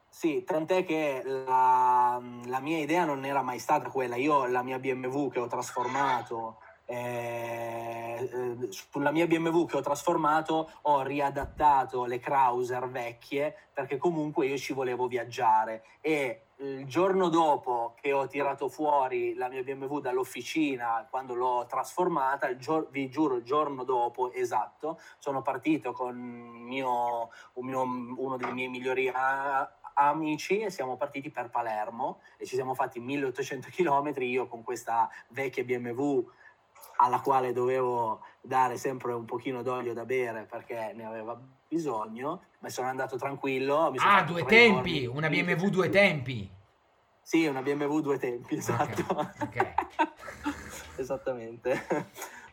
Sì, 0.09 0.45
tant'è 0.45 0.85
che 0.85 1.23
la, 1.25 2.21
la, 2.47 2.61
mia 2.61 2.78
idea 2.78 3.04
non 3.04 3.25
era 3.25 3.42
mai 3.42 3.59
stata 3.59 3.90
quella. 3.90 4.16
Io 4.16 4.47
la 4.47 4.62
mia 4.62 4.78
BMW 4.78 5.28
che 5.28 5.40
ho 5.40 5.47
trasformato 5.47 6.59
eh, 6.87 8.28
eh, 8.33 8.57
sulla 8.71 9.11
mia 9.11 9.26
BMW 9.26 9.66
che 9.66 9.76
ho 9.76 9.81
trasformato 9.81 10.71
ho 10.83 11.02
riadattato 11.02 12.05
le 12.05 12.19
Krauser 12.19 12.88
vecchie 12.88 13.55
perché 13.73 13.99
comunque 13.99 14.47
io 14.47 14.57
ci 14.57 14.73
volevo 14.73 15.07
viaggiare. 15.07 15.85
E 16.00 16.43
il 16.59 16.87
giorno 16.87 17.28
dopo 17.28 17.95
che 18.00 18.12
ho 18.12 18.26
tirato 18.26 18.69
fuori 18.69 19.35
la 19.35 19.49
mia 19.49 19.62
BMW 19.62 19.99
dall'officina 19.99 21.07
quando 21.11 21.35
l'ho 21.35 21.66
trasformata 21.69 22.57
gior- 22.57 22.88
vi 22.90 23.11
giuro 23.11 23.37
il 23.37 23.43
giorno 23.43 23.85
dopo 23.85 24.33
esatto 24.33 24.99
sono 25.19 25.43
partito 25.43 25.93
con 25.93 26.16
mio, 26.16 27.28
un 27.55 27.66
mio, 27.66 27.83
uno 27.83 28.37
dei 28.38 28.52
miei 28.55 28.69
migliori 28.69 29.11
a- 29.12 29.71
amici 29.99 30.61
e 30.61 30.71
siamo 30.71 30.97
partiti 30.97 31.31
per 31.31 31.50
Palermo 31.50 32.21
e 32.38 32.47
ci 32.47 32.55
siamo 32.55 32.73
fatti 32.73 33.00
1800 33.00 33.69
km 33.71 34.12
io 34.19 34.47
con 34.47 34.62
questa 34.62 35.11
vecchia 35.28 35.64
BMW 35.64 36.26
alla 36.97 37.21
quale 37.21 37.53
dovevo 37.53 38.23
dare 38.41 38.76
sempre 38.76 39.12
un 39.12 39.25
pochino 39.25 39.62
d'olio 39.62 39.93
da 39.93 40.05
bere 40.05 40.45
perché 40.45 40.93
ne 40.95 41.05
aveva 41.05 41.38
bisogno, 41.69 42.45
ma 42.61 42.69
sono 42.69 42.88
andato 42.88 43.17
tranquillo. 43.17 43.93
Sono 43.97 44.11
ah, 44.11 44.23
due 44.23 44.45
tempi, 44.45 45.03
giorni. 45.03 45.17
una 45.17 45.29
BMW 45.29 45.69
due 45.69 45.88
tempi. 45.88 46.50
Sì, 47.23 47.47
una 47.47 47.61
BMW 47.62 48.00
due 48.00 48.19
tempi, 48.19 48.57
esatto. 48.57 49.05
Okay. 49.09 49.43
Okay. 49.43 49.75
Esattamente. 50.97 51.87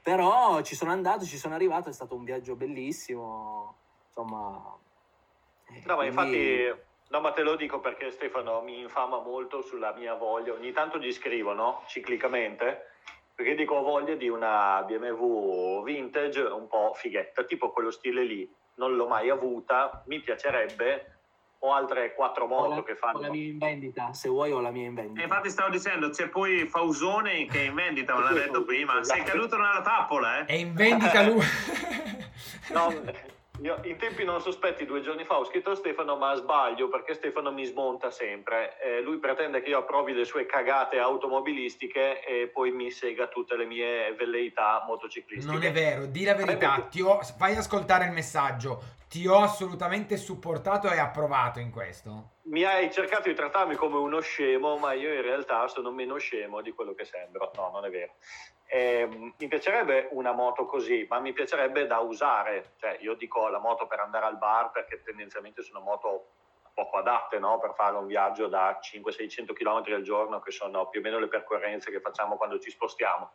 Però 0.01 0.61
ci 0.61 0.75
sono 0.75 0.91
andato, 0.91 1.25
ci 1.25 1.37
sono 1.37 1.53
arrivato, 1.53 1.89
è 1.89 1.93
stato 1.93 2.15
un 2.15 2.23
viaggio 2.23 2.55
bellissimo, 2.55 3.75
insomma... 4.07 4.75
Eh, 5.69 5.83
no, 5.85 5.95
ma 5.95 6.05
infatti... 6.05 6.91
No, 7.09 7.21
ma 7.21 7.31
te 7.31 7.43
lo 7.43 7.55
dico 7.55 7.79
perché 7.79 8.09
Stefano 8.09 8.61
mi 8.61 8.79
infama 8.79 9.19
molto 9.19 9.61
sulla 9.61 9.93
mia 9.93 10.15
voglia. 10.15 10.53
Ogni 10.53 10.71
tanto 10.71 10.97
gli 10.97 11.11
scrivo, 11.13 11.53
no? 11.53 11.83
Ciclicamente 11.85 12.92
perché 13.43 13.55
dico 13.55 13.75
ho 13.75 13.83
voglia 13.83 14.15
di 14.15 14.29
una 14.29 14.83
BMW 14.87 15.83
vintage 15.83 16.39
un 16.39 16.67
po' 16.67 16.93
fighetta, 16.95 17.43
tipo 17.43 17.71
quello 17.71 17.91
stile 17.91 18.23
lì, 18.23 18.49
non 18.75 18.95
l'ho 18.95 19.05
mai 19.05 19.29
avuta, 19.29 20.01
mi 20.07 20.21
piacerebbe, 20.21 21.17
ho 21.59 21.73
altre 21.73 22.13
quattro 22.15 22.47
moto 22.47 22.75
la, 22.75 22.83
che 22.83 22.95
fanno... 22.95 23.17
Ho 23.17 23.21
la 23.23 23.29
mia 23.29 23.45
in 23.45 23.57
vendita, 23.57 24.13
se 24.13 24.29
vuoi 24.29 24.51
ho 24.53 24.61
la 24.61 24.71
mia 24.71 24.85
in 24.85 24.93
vendita. 24.93 25.19
E 25.19 25.23
infatti 25.23 25.49
stavo 25.49 25.69
dicendo, 25.69 26.09
c'è 26.09 26.29
poi 26.29 26.65
Fausone 26.67 27.45
che 27.47 27.59
è 27.59 27.67
in 27.67 27.75
vendita, 27.75 28.15
me 28.15 28.23
l'ha 28.23 28.31
detto 28.31 28.63
prima, 28.63 29.03
sei 29.03 29.23
caduto 29.23 29.57
nella 29.57 29.81
trappola, 29.81 30.39
eh? 30.39 30.45
È 30.45 30.53
in 30.53 30.73
vendita 30.73 31.23
lui! 31.23 31.43
no, 32.71 32.93
io 33.63 33.79
in 33.83 33.97
tempi 33.97 34.25
non 34.25 34.41
sospetti, 34.41 34.85
due 34.85 35.01
giorni 35.01 35.23
fa 35.23 35.37
ho 35.37 35.45
scritto 35.45 35.71
a 35.71 35.75
Stefano, 35.75 36.17
ma 36.17 36.35
sbaglio 36.35 36.89
perché 36.89 37.13
Stefano 37.13 37.51
mi 37.51 37.63
smonta 37.63 38.11
sempre. 38.11 38.77
Eh, 38.81 39.01
lui 39.01 39.19
pretende 39.19 39.61
che 39.61 39.69
io 39.69 39.79
approvi 39.79 40.11
le 40.11 40.25
sue 40.25 40.45
cagate 40.45 40.99
automobilistiche 40.99 42.25
e 42.25 42.47
poi 42.47 42.71
mi 42.71 42.91
sega 42.91 43.27
tutte 43.27 43.55
le 43.55 43.65
mie 43.65 44.13
velleità 44.15 44.83
motociclistiche. 44.85 45.51
Non 45.51 45.63
è 45.63 45.71
vero, 45.71 46.05
di 46.05 46.25
la 46.25 46.35
verità, 46.35 46.87
ti 46.89 47.01
ho, 47.01 47.21
fai 47.21 47.55
ascoltare 47.55 48.05
il 48.05 48.11
messaggio. 48.11 49.01
Ti 49.07 49.27
ho 49.27 49.41
assolutamente 49.41 50.17
supportato 50.17 50.91
e 50.91 50.97
approvato 50.97 51.59
in 51.59 51.69
questo. 51.69 52.31
Mi 52.45 52.63
hai 52.63 52.91
cercato 52.91 53.29
di 53.29 53.35
trattarmi 53.35 53.75
come 53.75 53.97
uno 53.97 54.19
scemo, 54.19 54.77
ma 54.77 54.93
io 54.93 55.13
in 55.13 55.21
realtà 55.21 55.67
sono 55.67 55.91
meno 55.91 56.17
scemo 56.17 56.61
di 56.61 56.71
quello 56.71 56.93
che 56.93 57.05
sembro. 57.05 57.51
No, 57.55 57.69
non 57.71 57.85
è 57.85 57.89
vero. 57.89 58.13
Eh, 58.75 59.07
mi 59.37 59.47
piacerebbe 59.47 60.07
una 60.13 60.31
moto 60.31 60.65
così, 60.65 61.05
ma 61.07 61.19
mi 61.19 61.31
piacerebbe 61.31 61.85
da 61.85 61.99
usare. 61.99 62.71
Cioè, 62.77 62.97
io 63.01 63.13
dico 63.13 63.47
la 63.47 63.59
moto 63.59 63.85
per 63.85 63.99
andare 63.99 64.25
al 64.25 64.39
bar 64.39 64.71
perché 64.71 65.03
tendenzialmente 65.03 65.61
sono 65.61 65.79
moto 65.79 66.29
poco 66.73 66.97
adatte 66.97 67.37
no? 67.37 67.59
per 67.59 67.75
fare 67.75 67.95
un 67.97 68.07
viaggio 68.07 68.47
da 68.47 68.79
500-600 68.81 69.53
km 69.53 69.93
al 69.93 70.01
giorno, 70.01 70.39
che 70.39 70.49
sono 70.49 70.87
più 70.87 71.01
o 71.01 71.03
meno 71.03 71.19
le 71.19 71.27
percorrenze 71.27 71.91
che 71.91 71.99
facciamo 71.99 72.35
quando 72.35 72.57
ci 72.57 72.71
spostiamo. 72.71 73.29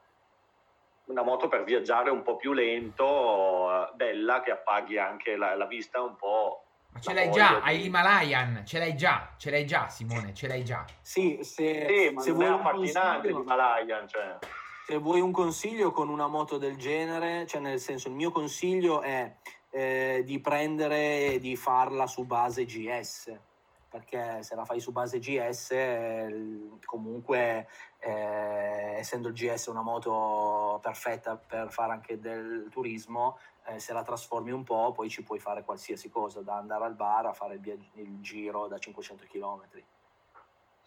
Una 1.05 1.23
moto 1.23 1.47
per 1.47 1.63
viaggiare 1.63 2.11
un 2.11 2.23
po' 2.23 2.35
più 2.35 2.53
lento, 2.53 3.93
bella, 3.95 4.41
che 4.41 4.51
appaghi 4.51 4.99
anche 4.99 5.37
la, 5.37 5.55
la 5.55 5.67
vista 5.67 6.03
un 6.03 6.17
po'. 6.17 6.65
Ma 6.91 6.99
ce 6.99 7.15
l'hai 7.15 7.31
già, 7.31 7.61
hai 7.61 7.79
l'Himalayan, 7.79 8.67
ce 8.67 8.81
l'hai 8.81 8.97
già, 8.97 9.29
ce 9.37 9.51
l'hai 9.51 9.65
già 9.65 9.89
Simone, 9.89 10.35
ce 10.35 10.49
l'hai 10.49 10.65
già. 10.65 10.85
Sì, 11.01 11.39
se, 11.43 11.87
sì 11.89 12.11
ma 12.13 12.21
se 12.23 12.33
vuoi 12.33 12.47
affascinante 12.47 13.29
l'Himalayan, 13.29 14.09
cioè 14.09 14.37
se 14.89 14.97
vuoi 14.97 15.21
un 15.21 15.33
consiglio 15.33 15.91
con 15.91 16.09
una 16.09 16.29
moto 16.29 16.57
del 16.57 16.79
genere, 16.79 17.47
cioè 17.47 17.61
nel 17.61 17.79
senso 17.79 18.09
il 18.09 18.15
mio 18.15 18.31
consiglio 18.31 19.03
è 19.03 19.37
eh, 19.69 20.23
di 20.25 20.41
prendere 20.41 21.35
e 21.35 21.39
di 21.39 21.57
farla 21.57 22.07
su 22.07 22.25
base 22.25 22.65
GS, 22.65 23.39
perché 23.91 24.43
se 24.43 24.55
la 24.55 24.65
fai 24.65 24.81
su 24.81 24.91
base 24.91 25.19
GS 25.19 25.73
eh, 25.73 26.79
comunque 26.87 27.69
eh, 27.99 28.95
essendo 28.97 29.29
il 29.29 29.35
GS 29.35 29.67
una 29.67 29.83
moto 29.83 30.79
perfetta 30.81 31.37
per 31.37 31.71
fare 31.71 31.93
anche 31.93 32.19
del 32.19 32.69
turismo, 32.71 33.37
eh, 33.67 33.79
se 33.79 33.93
la 33.93 34.03
trasformi 34.03 34.53
un 34.53 34.65
po' 34.65 34.93
poi 34.93 35.11
ci 35.11 35.23
puoi 35.23 35.39
fare 35.39 35.65
qualsiasi 35.65 36.09
cosa, 36.09 36.41
da 36.41 36.57
andare 36.57 36.87
al 36.87 36.95
bar 36.95 37.27
a 37.27 37.35
fare 37.35 37.57
il, 37.57 37.89
il 37.97 38.21
giro 38.23 38.69
da 38.69 38.79
500 38.79 39.27
km. 39.29 39.67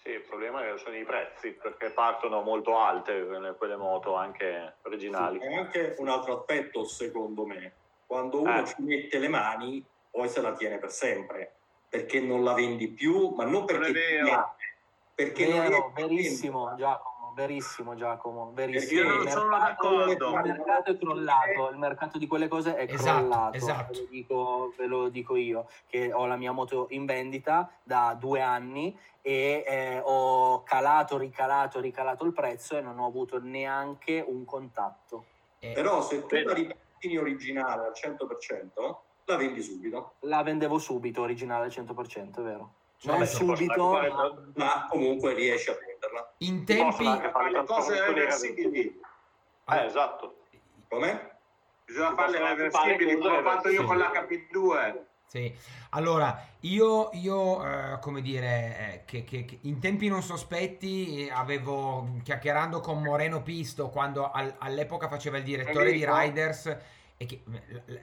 Sì, 0.03 0.10
il 0.10 0.22
problema 0.22 0.62
sono 0.77 0.96
i 0.96 1.03
prezzi 1.03 1.51
perché 1.51 1.91
partono 1.91 2.41
molto 2.41 2.77
alte 2.77 3.25
quelle 3.58 3.75
moto 3.75 4.15
anche 4.15 4.75
originali. 4.84 5.39
Sì, 5.39 5.46
anche 5.46 5.96
un 6.00 6.10
altro 6.10 6.39
aspetto 6.39 6.86
secondo 6.86 7.46
me, 7.46 7.74
quando 8.08 8.41
uno 8.41 8.62
eh. 8.62 8.65
ci 8.65 8.75
mette 8.79 9.20
le 9.20 9.27
mani 9.27 9.86
poi 10.10 10.27
se 10.27 10.41
la 10.41 10.53
tiene 10.53 10.77
per 10.77 10.91
sempre 10.91 11.55
perché 11.91 12.22
non 12.22 12.46
la 12.46 12.53
vendi 12.53 12.88
più, 12.88 13.34
ma 13.36 13.43
non 13.43 13.65
perché 13.65 13.81
non 13.81 13.89
è 13.89 13.91
vero. 13.91 14.55
perché 15.13 15.46
Vero, 15.46 15.77
non 15.77 15.91
è 15.93 16.01
verissimo 16.01 16.74
Giacomo 16.77 17.21
verissimo 17.36 17.96
Giacomo, 17.96 18.52
verissimo. 18.54 19.02
Io 19.02 19.16
non 19.16 19.28
sono 19.28 19.58
d'accordo. 19.58 20.30
Il 20.30 20.42
mercato 20.42 20.92
è 20.92 20.98
crollato, 20.98 21.70
il 21.70 21.78
mercato 21.78 22.18
di 22.18 22.28
quelle 22.28 22.48
cose 22.48 22.76
è 22.76 22.92
esatto, 22.92 23.28
crollato. 23.28 23.58
Esatto. 23.58 23.94
Ve, 23.94 24.00
lo 24.00 24.08
dico, 24.10 24.74
ve 24.78 24.86
lo 24.86 25.10
dico 25.10 25.36
io, 25.36 25.68
che 25.88 26.12
ho 26.14 26.26
la 26.26 26.36
mia 26.36 26.52
moto 26.52 26.88
in 26.90 27.06
vendita 27.06 27.72
da 27.84 28.16
due 28.20 28.42
anni 28.42 28.98
e 29.22 29.64
eh, 29.68 30.02
ho 30.04 30.64
calato, 30.64 31.18
ricalato, 31.18 31.80
ricalato 31.80 32.26
il 32.26 32.34
prezzo 32.34 32.78
e 32.78 32.82
non 32.82 33.00
ho 33.00 33.06
avuto 33.06 33.40
neanche 33.40 34.24
un 34.26 34.46
contatto. 34.46 35.26
Eh, 35.60 35.74
Però 35.74 36.02
se 36.02 36.26
tu 36.26 36.36
la 36.36 36.54
ripetti 36.54 37.18
originale 37.18 37.88
al 37.88 37.94
100%, 37.94 38.96
la 39.26 39.36
vendi 39.38 39.62
subito. 39.62 40.14
La 40.22 40.42
vendevo 40.44 40.80
subito 40.80 41.22
originale 41.22 41.66
al 41.66 41.72
100%, 41.72 42.38
è 42.38 42.42
vero. 42.42 42.74
Non 43.04 43.18
Vabbè, 43.18 43.26
subito, 43.26 43.92
ma... 43.92 44.32
ma 44.56 44.88
comunque 44.90 45.34
riesci 45.34 45.72
a 45.72 45.76
venderla. 46.01 46.34
In 46.39 46.65
tempi... 46.65 47.03
Le 47.03 47.63
cose 47.65 48.05
reversibili 48.05 49.00
Eh, 49.70 49.86
esatto. 49.86 50.46
Come? 50.89 51.29
Bisogna 51.86 52.13
farle 52.15 52.39
reversibili 52.39 53.17
come 53.17 53.38
ho 53.38 53.43
fatto 53.43 53.70
io 53.70 53.81
sì. 53.81 53.86
con 53.86 53.98
l'HP2. 53.98 55.00
Sì, 55.27 55.53
allora 55.91 56.46
io, 56.62 57.10
io 57.13 57.65
eh, 57.65 58.00
come 58.00 58.22
dire, 58.22 58.77
eh, 58.77 59.03
che, 59.05 59.24
che, 59.24 59.46
che, 59.46 59.60
in 59.62 59.79
tempi 59.79 60.10
non 60.10 60.22
sospetti 60.22 61.25
eh, 61.25 61.31
avevo 61.31 62.20
chiacchierando 62.22 62.81
con 62.81 63.01
Moreno 63.01 63.41
Pisto 63.41 63.88
quando 63.88 64.29
al, 64.29 64.53
all'epoca 64.58 65.08
faceva 65.08 65.38
il 65.38 65.43
direttore 65.43 65.93
di 65.93 66.05
Riders 66.05 66.77
e 67.15 67.25
che 67.25 67.43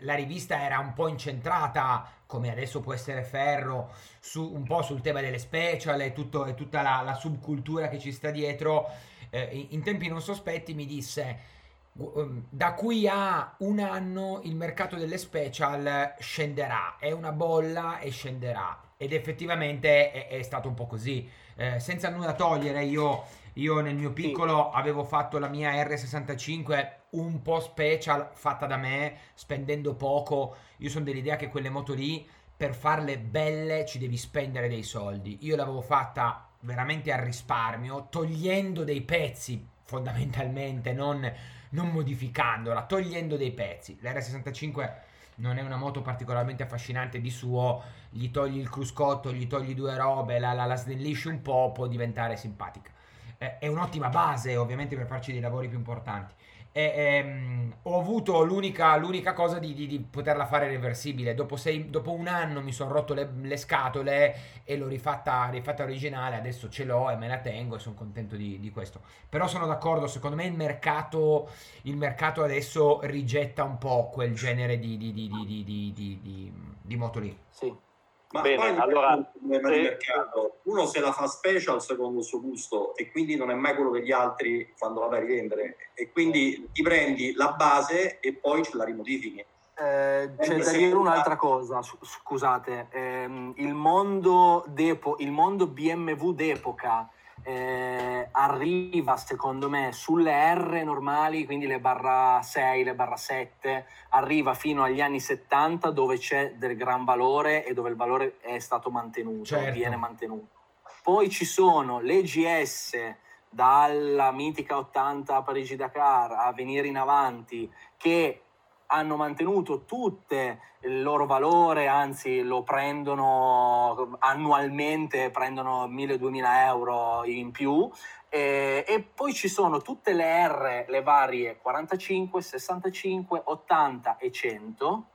la 0.01 0.15
rivista 0.15 0.63
era 0.63 0.79
un 0.79 0.95
po' 0.95 1.09
incentrata, 1.09 2.18
come 2.29 2.51
adesso 2.51 2.81
può 2.81 2.93
essere 2.93 3.23
Ferro, 3.23 3.91
su, 4.21 4.53
un 4.53 4.65
po' 4.65 4.83
sul 4.83 5.01
tema 5.01 5.23
delle 5.23 5.39
special 5.39 5.99
e, 6.03 6.13
tutto, 6.13 6.45
e 6.45 6.55
tutta 6.55 6.83
la, 6.83 7.01
la, 7.03 7.15
subcultura 7.15 7.89
che 7.89 7.99
ci 7.99 8.13
sta 8.13 8.31
dietro. 8.31 8.87
Eh, 9.31 9.69
in 9.71 9.83
tempi 9.83 10.09
non 10.09 10.21
sospetti 10.21 10.75
mi 10.75 10.85
disse 10.85 11.57
Um, 11.99 12.45
da 12.49 12.75
qui 12.75 13.09
a 13.09 13.57
un 13.59 13.81
anno 13.81 14.41
il 14.45 14.55
mercato 14.55 14.95
delle 14.95 15.19
special 15.19 16.15
scenderà, 16.21 16.97
è 16.97 17.11
una 17.11 17.33
bolla 17.33 17.99
e 17.99 18.11
scenderà. 18.11 18.81
Ed 18.97 19.13
effettivamente 19.13 20.13
è, 20.13 20.29
è 20.29 20.43
stato 20.43 20.69
un 20.69 20.75
po' 20.75 20.87
così. 20.87 21.29
Eh, 21.57 21.81
senza 21.81 22.09
nulla 22.09 22.35
togliere, 22.35 22.85
io, 22.85 23.25
io, 23.59 23.81
nel 23.81 23.97
mio 23.97 24.13
piccolo 24.13 24.71
avevo 24.71 25.05
fatto 25.05 25.39
la 25.39 25.49
mia 25.49 25.73
R65 25.73 26.93
un 27.11 27.43
po' 27.43 27.61
special, 27.61 28.31
fatta 28.33 28.67
da 28.67 28.77
me, 28.77 29.17
spendendo 29.35 29.95
poco. 29.95 30.57
Io 30.79 30.89
sono 30.89 31.05
dell'idea 31.05 31.37
che 31.37 31.49
quelle 31.49 31.69
moto 31.69 31.93
lì, 31.93 32.27
per 32.57 32.75
farle 32.75 33.19
belle, 33.19 33.85
ci 33.85 33.99
devi 33.99 34.17
spendere 34.17 34.69
dei 34.69 34.83
soldi. 34.83 35.39
Io 35.43 35.57
l'avevo 35.57 35.81
fatta 35.81 36.49
veramente 36.61 37.13
al 37.13 37.21
risparmio, 37.21 38.07
togliendo 38.11 38.85
dei 38.85 39.03
pezzi 39.03 39.67
fondamentalmente, 39.83 40.93
non 40.93 41.33
non 41.71 41.89
modificandola, 41.89 42.85
togliendo 42.85 43.37
dei 43.37 43.53
pezzi. 43.53 43.99
L'R65 44.01 44.93
non 45.37 45.59
è 45.59 45.63
una 45.63 45.77
moto 45.77 46.01
particolarmente 46.03 46.63
affascinante 46.63 47.21
di 47.21 47.31
suo, 47.31 47.83
gli 48.11 48.31
togli 48.31 48.59
il 48.59 48.71
cruscotto, 48.71 49.33
gli 49.33 49.47
togli 49.47 49.75
due 49.75 49.97
robe, 49.97 50.39
la, 50.39 50.53
la, 50.53 50.65
la 50.65 50.77
snellisci 50.77 51.29
un 51.29 51.43
po', 51.43 51.73
può 51.73 51.87
diventare 51.87 52.37
simpatica. 52.37 52.91
Eh, 53.39 53.59
è 53.59 53.67
un'ottima 53.69 54.09
base 54.09 54.57
ovviamente 54.57 54.97
per 54.97 55.07
farci 55.07 55.33
dei 55.33 55.41
lavori 55.41 55.69
più 55.69 55.79
importanti 55.79 56.35
e, 56.79 56.93
ehm, 56.95 57.75
ho 57.83 57.99
avuto 57.99 58.45
l'unica, 58.45 58.97
l'unica 58.97 59.33
cosa 59.33 59.59
di, 59.59 59.75
di, 59.75 59.89
di, 59.89 59.99
poterla 59.99 60.47
fare 60.47 60.69
reversibile. 60.69 61.35
Dopo, 61.35 61.57
sei, 61.57 61.91
dopo 61.91 62.13
un 62.13 62.29
anno 62.29 62.61
mi 62.61 62.73
sono 62.73 62.93
rotto 62.93 63.15
le, 63.15 63.29
le, 63.41 63.57
scatole 63.57 64.63
e 64.63 64.77
l'ho 64.77 64.87
rifatta, 64.87 65.49
rifatta 65.49 65.83
originale. 65.83 66.37
Adesso 66.37 66.69
ce 66.69 66.85
l'ho 66.85 67.11
e 67.11 67.17
me 67.17 67.27
la 67.27 67.39
tengo 67.39 67.75
e 67.75 67.79
sono 67.81 67.97
contento 67.97 68.37
di, 68.37 68.61
di, 68.61 68.71
questo. 68.71 69.01
Però 69.29 69.49
sono 69.49 69.67
d'accordo, 69.67 70.07
secondo 70.07 70.37
me 70.37 70.45
il 70.45 70.55
mercato, 70.55 71.51
il 71.83 71.97
mercato 71.97 72.45
adesso 72.45 73.01
rigetta 73.03 73.65
un 73.65 73.79
po' 73.79 74.09
quel 74.13 74.35
genere 74.35 74.79
di, 74.79 74.97
di 74.97 76.97
moto 76.97 77.19
lì. 77.19 77.37
Sì. 77.51 77.87
Ma 78.31 78.43
Bene, 78.43 78.57
poi 78.57 78.77
allora, 78.77 79.15
un 79.15 79.27
problema 79.31 79.71
di 79.71 79.81
mercato. 79.81 80.59
Uno 80.65 80.85
se 80.85 81.01
la 81.01 81.13
fa 81.13 81.27
special 81.27 81.81
secondo 81.81 82.19
il 82.19 82.25
suo 82.25 82.41
gusto 82.41 82.95
e 82.95 83.11
quindi 83.11 83.37
non 83.37 83.51
è 83.51 83.55
mai 83.55 83.75
quello 83.75 83.91
che 83.91 84.03
gli 84.03 84.13
altri 84.13 84.75
quando 84.79 85.01
la 85.01 85.07
vai 85.07 85.19
a 85.19 85.23
rivendere. 85.23 85.77
E 85.95 86.13
quindi 86.13 86.69
ti 86.73 86.83
prendi 86.83 87.33
la 87.33 87.53
base 87.53 88.21
e 88.21 88.35
poi 88.35 88.63
ce 88.65 88.77
la 88.77 88.85
rimodifichi. 88.85 89.45
Eh, 89.81 90.31
c'è 90.41 90.57
da 90.57 90.73
dire 90.73 90.95
un'altra 90.95 91.37
cosa, 91.37 91.81
scusate, 91.83 92.89
eh, 92.91 93.53
il, 93.55 93.75
mondo 93.75 94.65
il 94.75 95.31
mondo 95.31 95.67
BMW 95.69 96.33
d'epoca 96.33 97.09
eh, 97.49 98.29
arriva 98.31 99.17
secondo 99.17 99.71
me 99.71 99.91
sulle 99.93 100.55
R 100.55 100.83
normali, 100.85 101.47
quindi 101.47 101.67
le 101.67 101.81
barra 101.81 102.43
6, 102.43 102.85
le 102.85 102.95
barra 102.95 103.17
7, 103.17 103.87
arriva 104.11 104.53
fino 104.53 104.83
agli 104.83 105.01
anni 105.01 105.19
70 105.19 105.91
dove 105.91 106.19
c'è 106.19 106.57
del 106.57 106.77
gran 106.77 107.05
valore 107.05 107.65
e 107.65 107.73
dove 107.73 107.89
il 107.89 107.97
valore 107.97 108.37
è 108.41 108.59
stato 108.59 108.91
mantenuto, 108.91 109.45
certo. 109.45 109.73
viene 109.73 109.97
mantenuto. 109.97 110.57
Poi 111.03 111.31
ci 111.31 111.47
sono 111.47 112.01
le 112.01 112.21
GS 112.21 113.15
dalla 113.49 114.31
mitica 114.31 114.77
80 114.77 115.41
Parigi-Dakar 115.41 116.33
a 116.33 116.53
venire 116.53 116.87
in 116.87 116.99
avanti 116.99 117.73
che 117.97 118.43
hanno 118.91 119.17
mantenuto 119.17 119.85
tutte 119.85 120.61
il 120.83 121.03
loro 121.03 121.27
valore, 121.27 121.89
anzi 121.89 122.43
lo 122.43 122.63
prendono 122.63 124.17
annualmente, 124.21 125.31
prendono 125.31 125.87
1000-2000 125.87 126.45
euro 126.67 127.25
in 127.25 127.51
più. 127.51 127.91
E, 128.29 128.85
e, 128.87 129.03
poi 129.03 129.33
ci 129.33 129.49
sono 129.49 129.81
tutte 129.81 130.13
le 130.13 130.47
R, 130.47 130.85
le 130.89 131.03
varie 131.03 131.59
45, 131.61 132.43
65, 132.43 133.43
80 133.45 134.17
e 134.19 134.31
100 134.31 135.07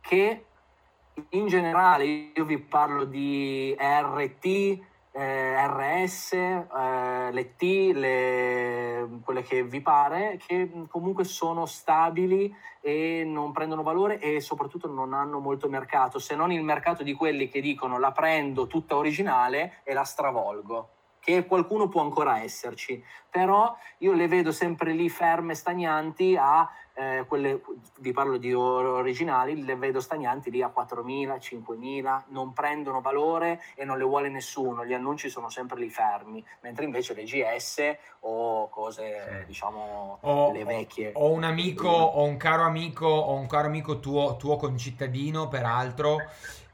che 0.00 0.44
in 1.30 1.46
generale 1.46 2.04
io 2.04 2.44
vi 2.44 2.58
parlo 2.58 3.04
di 3.04 3.76
RT, 3.78 4.80
eh, 5.12 5.66
RS, 5.66 6.32
eh, 6.32 7.30
le 7.30 7.54
T, 7.56 7.92
le, 7.94 9.08
quelle 9.22 9.42
che 9.42 9.62
vi 9.62 9.80
pare, 9.80 10.38
che 10.44 10.70
comunque 10.88 11.24
sono 11.24 11.66
stabili 11.66 12.54
e 12.80 13.22
non 13.24 13.52
prendono 13.52 13.82
valore 13.82 14.18
e 14.18 14.40
soprattutto 14.40 14.88
non 14.88 15.12
hanno 15.12 15.38
molto 15.38 15.68
mercato, 15.68 16.18
se 16.18 16.34
non 16.34 16.50
il 16.50 16.62
mercato 16.62 17.02
di 17.02 17.12
quelli 17.12 17.48
che 17.48 17.60
dicono 17.60 17.98
la 17.98 18.12
prendo 18.12 18.66
tutta 18.66 18.96
originale 18.96 19.80
e 19.84 19.92
la 19.92 20.04
stravolgo 20.04 20.88
che 21.22 21.46
qualcuno 21.46 21.88
può 21.88 22.00
ancora 22.00 22.42
esserci, 22.42 23.00
però 23.30 23.76
io 23.98 24.12
le 24.12 24.26
vedo 24.26 24.50
sempre 24.50 24.92
lì 24.92 25.08
ferme, 25.08 25.54
stagnanti 25.54 26.36
a 26.36 26.68
eh, 26.94 27.24
quelle, 27.26 27.60
vi 28.00 28.12
parlo 28.12 28.36
di 28.36 28.52
originali, 28.52 29.64
le 29.64 29.76
vedo 29.76 30.00
stagnanti 30.00 30.50
lì 30.50 30.62
a 30.62 30.72
4.000, 30.74 31.36
5.000, 31.38 32.22
non 32.28 32.52
prendono 32.52 33.00
valore 33.00 33.60
e 33.74 33.84
non 33.84 33.98
le 33.98 34.04
vuole 34.04 34.28
nessuno, 34.28 34.84
gli 34.84 34.92
annunci 34.92 35.28
sono 35.28 35.48
sempre 35.48 35.78
lì 35.78 35.88
fermi, 35.88 36.44
mentre 36.60 36.84
invece 36.84 37.14
le 37.14 37.24
GS 37.24 37.96
o 38.20 38.68
cose, 38.68 39.38
sì. 39.40 39.46
diciamo, 39.46 40.18
ho, 40.20 40.52
le 40.52 40.64
vecchie. 40.64 41.12
Ho 41.14 41.30
un 41.30 41.44
amico, 41.44 41.88
ho 41.88 42.24
un 42.24 42.36
caro 42.36 42.62
amico, 42.62 43.06
ho 43.06 43.34
un 43.34 43.46
caro 43.46 43.66
amico 43.66 43.98
tuo, 43.98 44.36
tuo 44.36 44.56
concittadino, 44.56 45.48
peraltro, 45.48 46.18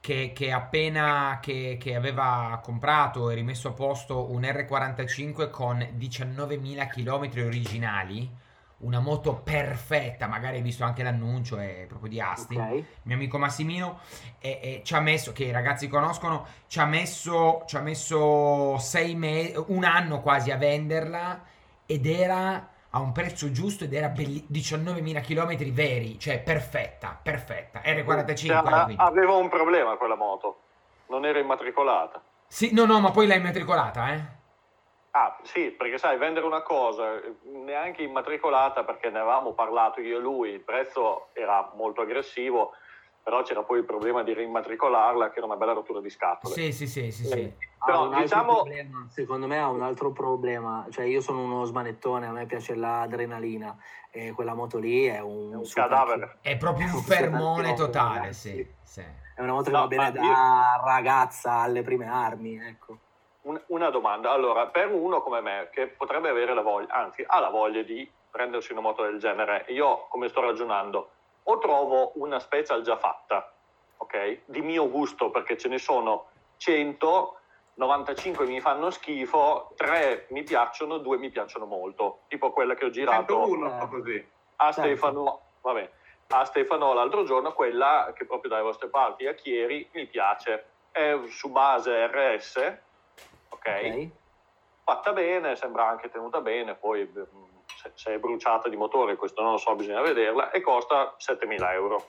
che, 0.00 0.32
che 0.34 0.52
appena 0.52 1.38
che, 1.40 1.76
che, 1.80 1.94
aveva 1.94 2.60
comprato 2.62 3.30
e 3.30 3.34
rimesso 3.34 3.68
a 3.68 3.72
posto 3.72 4.30
un 4.30 4.42
R45 4.42 5.50
con 5.50 5.78
19.000 5.78 6.88
km 6.88 7.44
originali, 7.44 8.46
una 8.78 9.00
moto 9.00 9.34
perfetta, 9.34 10.26
magari 10.26 10.56
hai 10.56 10.62
visto 10.62 10.84
anche 10.84 11.02
l'annuncio, 11.02 11.58
è 11.58 11.86
proprio 11.88 12.10
di 12.10 12.20
Asti, 12.20 12.54
okay. 12.54 12.84
mio 13.02 13.14
amico 13.16 13.38
Massimino, 13.38 14.00
e, 14.38 14.60
e 14.62 14.82
ci 14.84 14.94
ha 14.94 15.00
messo, 15.00 15.32
che 15.32 15.44
i 15.44 15.50
ragazzi 15.50 15.88
conoscono, 15.88 16.46
ci 16.68 16.78
ha 16.78 16.84
messo, 16.84 17.64
ci 17.66 17.76
ha 17.76 17.80
messo 17.80 18.78
sei 18.78 19.14
mesi, 19.16 19.54
un 19.68 19.84
anno 19.84 20.20
quasi 20.20 20.50
a 20.50 20.56
venderla 20.56 21.42
ed 21.86 22.06
era 22.06 22.68
a 22.90 23.00
un 23.00 23.12
prezzo 23.12 23.50
giusto 23.50 23.84
ed 23.84 23.92
era 23.92 24.08
belli- 24.08 24.46
19.000 24.50 25.20
km 25.22 25.72
veri, 25.72 26.18
cioè 26.18 26.40
perfetta, 26.40 27.18
perfetta. 27.20 27.80
R45. 27.80 28.34
Cioè, 28.36 28.94
aveva 28.96 29.34
un 29.34 29.48
problema 29.48 29.96
quella 29.96 30.14
moto, 30.14 30.60
non 31.06 31.24
era 31.24 31.38
immatricolata. 31.38 32.22
Sì, 32.46 32.72
no, 32.72 32.84
no, 32.84 33.00
ma 33.00 33.10
poi 33.10 33.26
l'ha 33.26 33.34
immatricolata, 33.34 34.12
eh? 34.14 34.36
Ah, 35.10 35.38
sì, 35.42 35.70
perché 35.70 35.98
sai, 35.98 36.18
vendere 36.18 36.46
una 36.46 36.62
cosa 36.62 37.20
neanche 37.42 38.02
immatricolata, 38.02 38.84
perché 38.84 39.10
ne 39.10 39.18
avevamo 39.18 39.52
parlato 39.52 40.00
io 40.00 40.18
e 40.18 40.20
lui, 40.20 40.50
il 40.50 40.60
prezzo 40.60 41.28
era 41.32 41.72
molto 41.74 42.02
aggressivo, 42.02 42.72
però 43.22 43.42
c'era 43.42 43.62
poi 43.62 43.78
il 43.78 43.84
problema 43.84 44.22
di 44.22 44.32
rimmatricolarla, 44.32 45.30
che 45.30 45.38
era 45.38 45.46
una 45.46 45.56
bella 45.56 45.72
rottura 45.72 46.00
di 46.00 46.10
scatole. 46.10 46.54
Sì, 46.54 46.72
sì, 46.72 46.86
sì, 46.86 47.10
sì. 47.10 47.24
sì. 47.24 47.52
Però, 47.84 48.08
diciamo... 48.08 48.54
Problema, 48.54 49.06
secondo 49.08 49.46
me 49.46 49.58
ha 49.58 49.68
un 49.68 49.82
altro 49.82 50.12
problema, 50.12 50.86
cioè 50.90 51.04
io 51.04 51.20
sono 51.20 51.42
uno 51.42 51.64
smanettone, 51.64 52.26
a 52.26 52.32
me 52.32 52.46
piace 52.46 52.74
l'adrenalina 52.74 53.76
e 54.10 54.32
quella 54.32 54.54
moto 54.54 54.78
lì 54.78 55.06
è 55.06 55.20
un, 55.20 55.52
è 55.52 55.56
un 55.56 55.68
cadavere. 55.72 56.38
È 56.40 56.56
proprio 56.56 56.86
un 56.86 57.02
fermone 57.02 57.74
totale, 57.74 58.32
sì, 58.32 58.66
sì. 58.82 59.04
È 59.34 59.42
una 59.42 59.52
moto 59.52 59.70
che 59.70 59.76
no, 59.76 59.80
va 59.80 59.86
bene 59.86 60.12
da 60.12 60.22
io... 60.22 60.84
ragazza 60.84 61.52
alle 61.52 61.82
prime 61.82 62.08
armi, 62.08 62.58
ecco. 62.58 62.98
Una 63.66 63.90
domanda, 63.90 64.30
allora, 64.30 64.66
per 64.66 64.92
uno 64.92 65.20
come 65.22 65.40
me, 65.40 65.68
che 65.72 65.86
potrebbe 65.86 66.28
avere 66.28 66.54
la 66.54 66.62
voglia, 66.62 66.92
anzi 66.92 67.24
ha 67.26 67.38
la 67.38 67.50
voglia 67.50 67.82
di 67.82 68.10
prendersi 68.30 68.72
una 68.72 68.80
moto 68.80 69.02
del 69.02 69.18
genere, 69.18 69.64
io 69.68 70.06
come 70.08 70.28
sto 70.28 70.40
ragionando, 70.40 71.10
o 71.44 71.58
trovo 71.58 72.12
una 72.16 72.38
special 72.38 72.82
già 72.82 72.96
fatta, 72.96 73.52
ok? 73.96 74.40
Di 74.44 74.60
mio 74.60 74.90
gusto, 74.90 75.30
perché 75.30 75.56
ce 75.56 75.68
ne 75.68 75.78
sono 75.78 76.26
100, 76.58 77.38
95 77.74 78.46
mi 78.46 78.60
fanno 78.60 78.90
schifo, 78.90 79.72
3 79.76 80.26
mi 80.30 80.42
piacciono, 80.42 80.98
2 80.98 81.18
mi 81.18 81.30
piacciono 81.30 81.64
molto, 81.64 82.20
tipo 82.28 82.50
quella 82.52 82.74
che 82.74 82.84
ho 82.84 82.90
girato 82.90 83.44
101, 83.46 83.82
eh, 83.82 83.88
così. 83.88 84.28
a 84.56 84.64
certo. 84.72 84.80
Stefano, 84.80 85.40
vabbè, 85.62 85.90
a 86.28 86.44
Stefano 86.44 86.92
l'altro 86.92 87.24
giorno, 87.24 87.52
quella 87.52 88.12
che 88.14 88.26
proprio 88.26 88.50
dalle 88.50 88.62
vostre 88.62 88.88
parti 88.88 89.26
a 89.26 89.34
Chieri 89.34 89.88
mi 89.92 90.06
piace, 90.06 90.66
è 90.90 91.16
su 91.28 91.50
base 91.50 92.06
RS, 92.06 92.78
ok? 93.48 94.08
Fatta 94.84 95.12
bene, 95.12 95.56
sembra 95.56 95.86
anche 95.86 96.08
tenuta 96.08 96.40
bene, 96.40 96.74
poi 96.74 97.04
mm, 97.04 97.22
se, 97.76 97.90
se, 97.94 98.14
è 98.14 98.18
bruciata 98.18 98.68
di 98.68 98.76
motore, 98.76 99.16
questo 99.16 99.42
non 99.42 99.52
lo 99.52 99.58
so, 99.58 99.74
bisogna 99.74 100.00
vederla, 100.00 100.50
e 100.50 100.60
costa 100.60 101.16
7.000 101.18 101.72
euro. 101.72 102.08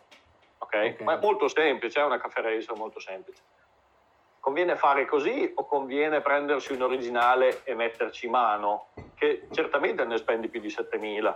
Okay? 0.60 0.92
okay? 0.92 1.06
Ma 1.06 1.18
è 1.18 1.22
molto 1.22 1.48
semplice, 1.48 2.00
è 2.00 2.04
una 2.04 2.20
caffè 2.20 2.42
racer 2.42 2.76
molto 2.76 3.00
semplice. 3.00 3.42
Conviene 4.40 4.78
fare 4.78 5.06
così 5.06 5.52
o 5.54 5.66
conviene 5.66 6.22
prendersi 6.22 6.72
un 6.72 6.82
originale 6.82 7.64
e 7.66 7.76
metterci 7.76 8.30
mano? 8.30 8.88
Che 9.14 9.48
certamente 9.52 10.06
ne 10.06 10.18
spendi 10.18 10.48
più 10.48 10.62
di 10.62 10.70
7.000. 10.70 11.36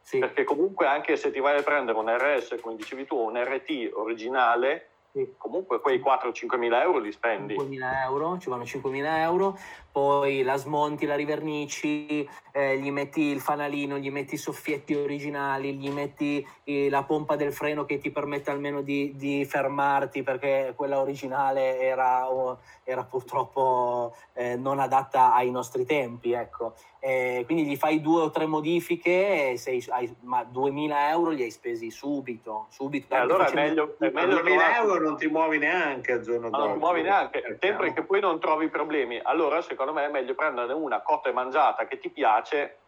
Sì. 0.00 0.18
Perché 0.18 0.44
comunque 0.44 0.86
anche 0.86 1.16
se 1.16 1.32
ti 1.32 1.40
vai 1.40 1.58
a 1.58 1.62
prendere 1.62 1.98
un 1.98 2.08
RS, 2.08 2.60
come 2.60 2.76
dicevi 2.76 3.06
tu, 3.06 3.16
un 3.16 3.42
RT 3.42 3.90
originale, 3.94 4.90
comunque 5.38 5.80
quei 5.80 6.00
4-5 6.00 6.58
mila 6.58 6.82
euro 6.82 6.98
li 6.98 7.12
spendi. 7.12 7.54
5 7.54 7.68
mila 7.68 8.02
euro, 8.04 8.38
ci 8.38 8.48
vanno 8.48 8.64
5 8.64 8.90
mila 8.90 9.20
euro, 9.20 9.56
poi 9.92 10.42
la 10.42 10.56
smonti, 10.56 11.06
la 11.06 11.14
rivernici, 11.14 12.28
eh, 12.52 12.78
gli 12.78 12.90
metti 12.90 13.20
il 13.22 13.40
fanalino, 13.40 13.96
gli 13.98 14.10
metti 14.10 14.34
i 14.34 14.38
soffietti 14.38 14.94
originali, 14.94 15.74
gli 15.74 15.90
metti 15.90 16.46
eh, 16.64 16.90
la 16.90 17.04
pompa 17.04 17.36
del 17.36 17.52
freno 17.52 17.84
che 17.84 17.98
ti 17.98 18.10
permette 18.10 18.50
almeno 18.50 18.82
di, 18.82 19.12
di 19.14 19.44
fermarti 19.44 20.22
perché 20.22 20.72
quella 20.74 21.00
originale 21.00 21.78
era, 21.78 22.28
oh, 22.30 22.58
era 22.82 23.04
purtroppo 23.04 24.16
eh, 24.32 24.56
non 24.56 24.80
adatta 24.80 25.32
ai 25.32 25.50
nostri 25.50 25.84
tempi, 25.84 26.32
ecco. 26.32 26.74
quindi 26.98 27.66
gli 27.66 27.76
fai 27.76 28.00
due 28.00 28.22
o 28.22 28.30
tre 28.30 28.46
modifiche 28.46 29.52
e 29.52 29.56
sei, 29.58 29.84
hai, 29.90 30.12
ma 30.22 30.42
2000 30.42 31.10
euro 31.10 31.30
li 31.30 31.42
hai 31.42 31.50
spesi 31.50 31.90
subito, 31.90 32.66
subito. 32.70 33.14
Eh, 33.14 33.18
allora 33.18 33.46
è 33.46 33.54
meglio, 33.54 33.96
è 33.98 34.10
meglio 34.10 34.40
2000 34.40 34.76
euro 34.78 35.03
non 35.04 35.16
ti 35.16 35.28
muovi 35.28 35.58
neanche 35.58 36.12
al 36.12 36.20
giorno 36.20 36.50
dopo. 36.50 36.64
Non 36.64 36.72
ti 36.72 36.78
muovi 36.78 37.02
neanche, 37.02 37.58
sempre 37.60 37.92
che 37.92 38.02
poi 38.02 38.20
non 38.20 38.40
trovi 38.40 38.68
problemi. 38.68 39.20
Allora 39.22 39.60
secondo 39.62 39.92
me 39.92 40.06
è 40.06 40.10
meglio 40.10 40.34
prenderne 40.34 40.72
una 40.72 41.00
cotta 41.02 41.28
e 41.28 41.32
mangiata 41.32 41.86
che 41.86 41.98
ti 41.98 42.10
piace. 42.10 42.78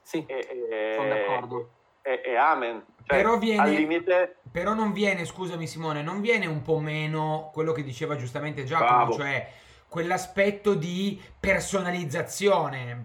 Sì, 0.00 0.24
e, 0.26 0.66
e, 0.70 0.94
sono 0.96 1.08
d'accordo. 1.08 1.70
E, 2.02 2.22
e 2.24 2.36
amen. 2.36 2.84
Cioè, 3.04 3.16
però, 3.16 3.36
viene, 3.36 3.70
limite... 3.70 4.36
però 4.50 4.74
non 4.74 4.92
viene, 4.92 5.24
scusami 5.24 5.66
Simone, 5.66 6.02
non 6.02 6.20
viene 6.20 6.46
un 6.46 6.62
po' 6.62 6.78
meno 6.78 7.50
quello 7.52 7.72
che 7.72 7.82
diceva 7.82 8.16
giustamente 8.16 8.64
Giacomo, 8.64 9.06
Bravo. 9.06 9.12
cioè 9.12 9.48
quell'aspetto 9.88 10.74
di 10.74 11.20
personalizzazione, 11.38 13.02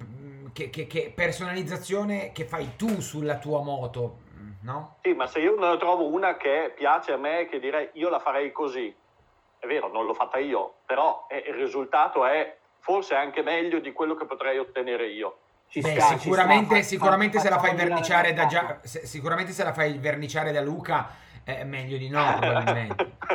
che, 0.54 0.69
che, 0.69 0.88
che, 0.88 1.12
personalizzazione 1.13 2.32
che 2.32 2.45
fai 2.45 2.76
tu 2.76 3.02
sulla 3.02 3.38
tua 3.38 3.62
moto, 3.62 4.19
no? 4.62 4.98
Sì, 5.02 5.13
ma 5.13 5.28
se 5.28 5.39
io 5.39 5.58
ne 5.58 5.78
trovo 5.78 6.08
una 6.08 6.38
che 6.38 6.74
piace 6.76 7.13
a 7.13 7.17
me, 7.17 7.48
che 7.48 7.60
direi 7.60 7.89
io 7.93 8.10
la 8.10 8.20
farei 8.20 8.52
così, 8.52 8.93
è 9.60 9.65
vero, 9.65 9.88
non 9.91 10.06
l'ho 10.06 10.13
fatta 10.13 10.38
io, 10.38 10.76
però 10.86 11.26
eh, 11.30 11.43
il 11.48 11.56
risultato 11.56 12.26
è 12.26 12.58
forse 12.80 13.15
anche 13.15 13.41
meglio 13.41 13.80
di 13.80 13.91
quello 13.91 14.15
che 14.15 14.26
potrei 14.26 14.58
ottenere 14.58 15.08
io. 15.08 15.39
Beh, 15.74 16.00
sta, 16.00 16.17
sicuramente, 16.17 16.82
sicuramente 16.84 17.39
se 17.39 17.50
la 17.50 17.60
fai 17.60 17.76
verniciare 17.76 18.34
da 18.34 18.46
Gia- 18.46 18.80
se, 18.84 19.06
sicuramente 19.06 19.52
se 19.52 19.65
la 19.65 19.74
fai 19.74 19.98
verniciare 19.98 20.54
da 20.54 20.62
Luca 20.62 21.10
è 21.43 21.63
meglio 21.65 21.98
di 21.98 22.08
no 22.10 22.38
probabilmente. 22.39 23.17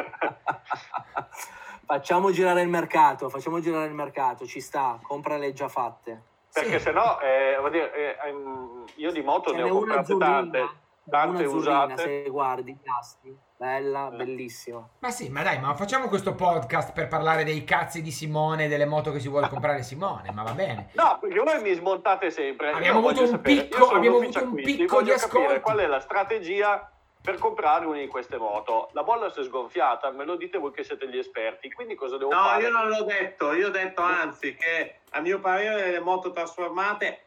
Facciamo 1.84 2.30
girare 2.30 2.62
il 2.62 2.68
mercato 2.68 3.28
facciamo 3.28 3.60
girare 3.60 3.84
il 3.86 3.92
mercato 3.92 4.46
ci 4.46 4.60
sta 4.60 4.98
compra 5.02 5.36
le 5.36 5.52
già 5.52 5.68
fatte. 5.68 6.22
Perché 6.50 6.78
sì. 6.78 6.84
se 6.84 6.92
no 6.92 7.20
eh, 7.20 7.58
eh, 7.70 8.16
ehm, 8.24 8.84
io 8.94 9.12
di 9.12 9.20
moto 9.20 9.50
Ce 9.50 9.56
ne 9.56 9.62
ho 9.64 9.68
comprate 9.68 10.16
tante 10.16 10.68
tante 11.08 11.44
usate 11.44 11.96
se 11.96 12.30
guardi 12.30 12.70
i 12.70 12.78
tasti 12.82 13.36
Bella, 13.62 14.10
eh. 14.12 14.16
bellissima. 14.16 14.84
Ma 14.98 15.10
sì, 15.12 15.28
ma 15.28 15.44
dai, 15.44 15.60
ma 15.60 15.72
facciamo 15.76 16.08
questo 16.08 16.34
podcast 16.34 16.92
per 16.92 17.06
parlare 17.06 17.44
dei 17.44 17.62
cazzi 17.62 18.02
di 18.02 18.10
Simone, 18.10 18.66
delle 18.66 18.86
moto 18.86 19.12
che 19.12 19.20
si 19.20 19.28
vuole 19.28 19.46
comprare 19.50 19.84
Simone, 19.84 20.32
ma 20.32 20.42
va 20.42 20.50
bene. 20.50 20.90
No, 20.94 21.18
perché 21.20 21.38
voi 21.38 21.62
mi 21.62 21.72
smontate 21.72 22.32
sempre. 22.32 22.72
Abbiamo 22.72 22.98
avuto 22.98 23.22
un 23.22 23.40
picco, 23.40 23.90
abbiamo 23.90 24.16
avuto 24.16 24.42
un 24.42 24.54
picco 24.54 25.02
di 25.02 25.12
ascolto. 25.12 25.60
Qual 25.60 25.78
è 25.78 25.86
la 25.86 26.00
strategia 26.00 26.90
per 27.22 27.38
comprare 27.38 27.86
una 27.86 27.98
di 27.98 28.08
queste 28.08 28.36
moto? 28.36 28.88
La 28.94 29.04
bolla 29.04 29.30
si 29.30 29.38
è 29.38 29.44
sgonfiata, 29.44 30.10
me 30.10 30.24
lo 30.24 30.34
dite 30.34 30.58
voi 30.58 30.72
che 30.72 30.82
siete 30.82 31.08
gli 31.08 31.18
esperti, 31.18 31.70
quindi 31.70 31.94
cosa 31.94 32.16
devo 32.16 32.32
no, 32.32 32.42
fare? 32.42 32.62
No, 32.62 32.66
io 32.66 32.72
non 32.72 32.88
l'ho 32.88 33.04
detto, 33.04 33.52
io 33.52 33.68
ho 33.68 33.70
detto 33.70 34.02
anzi 34.02 34.56
che 34.56 35.02
a 35.10 35.20
mio 35.20 35.38
parere 35.38 35.92
le 35.92 36.00
moto 36.00 36.32
trasformate, 36.32 37.20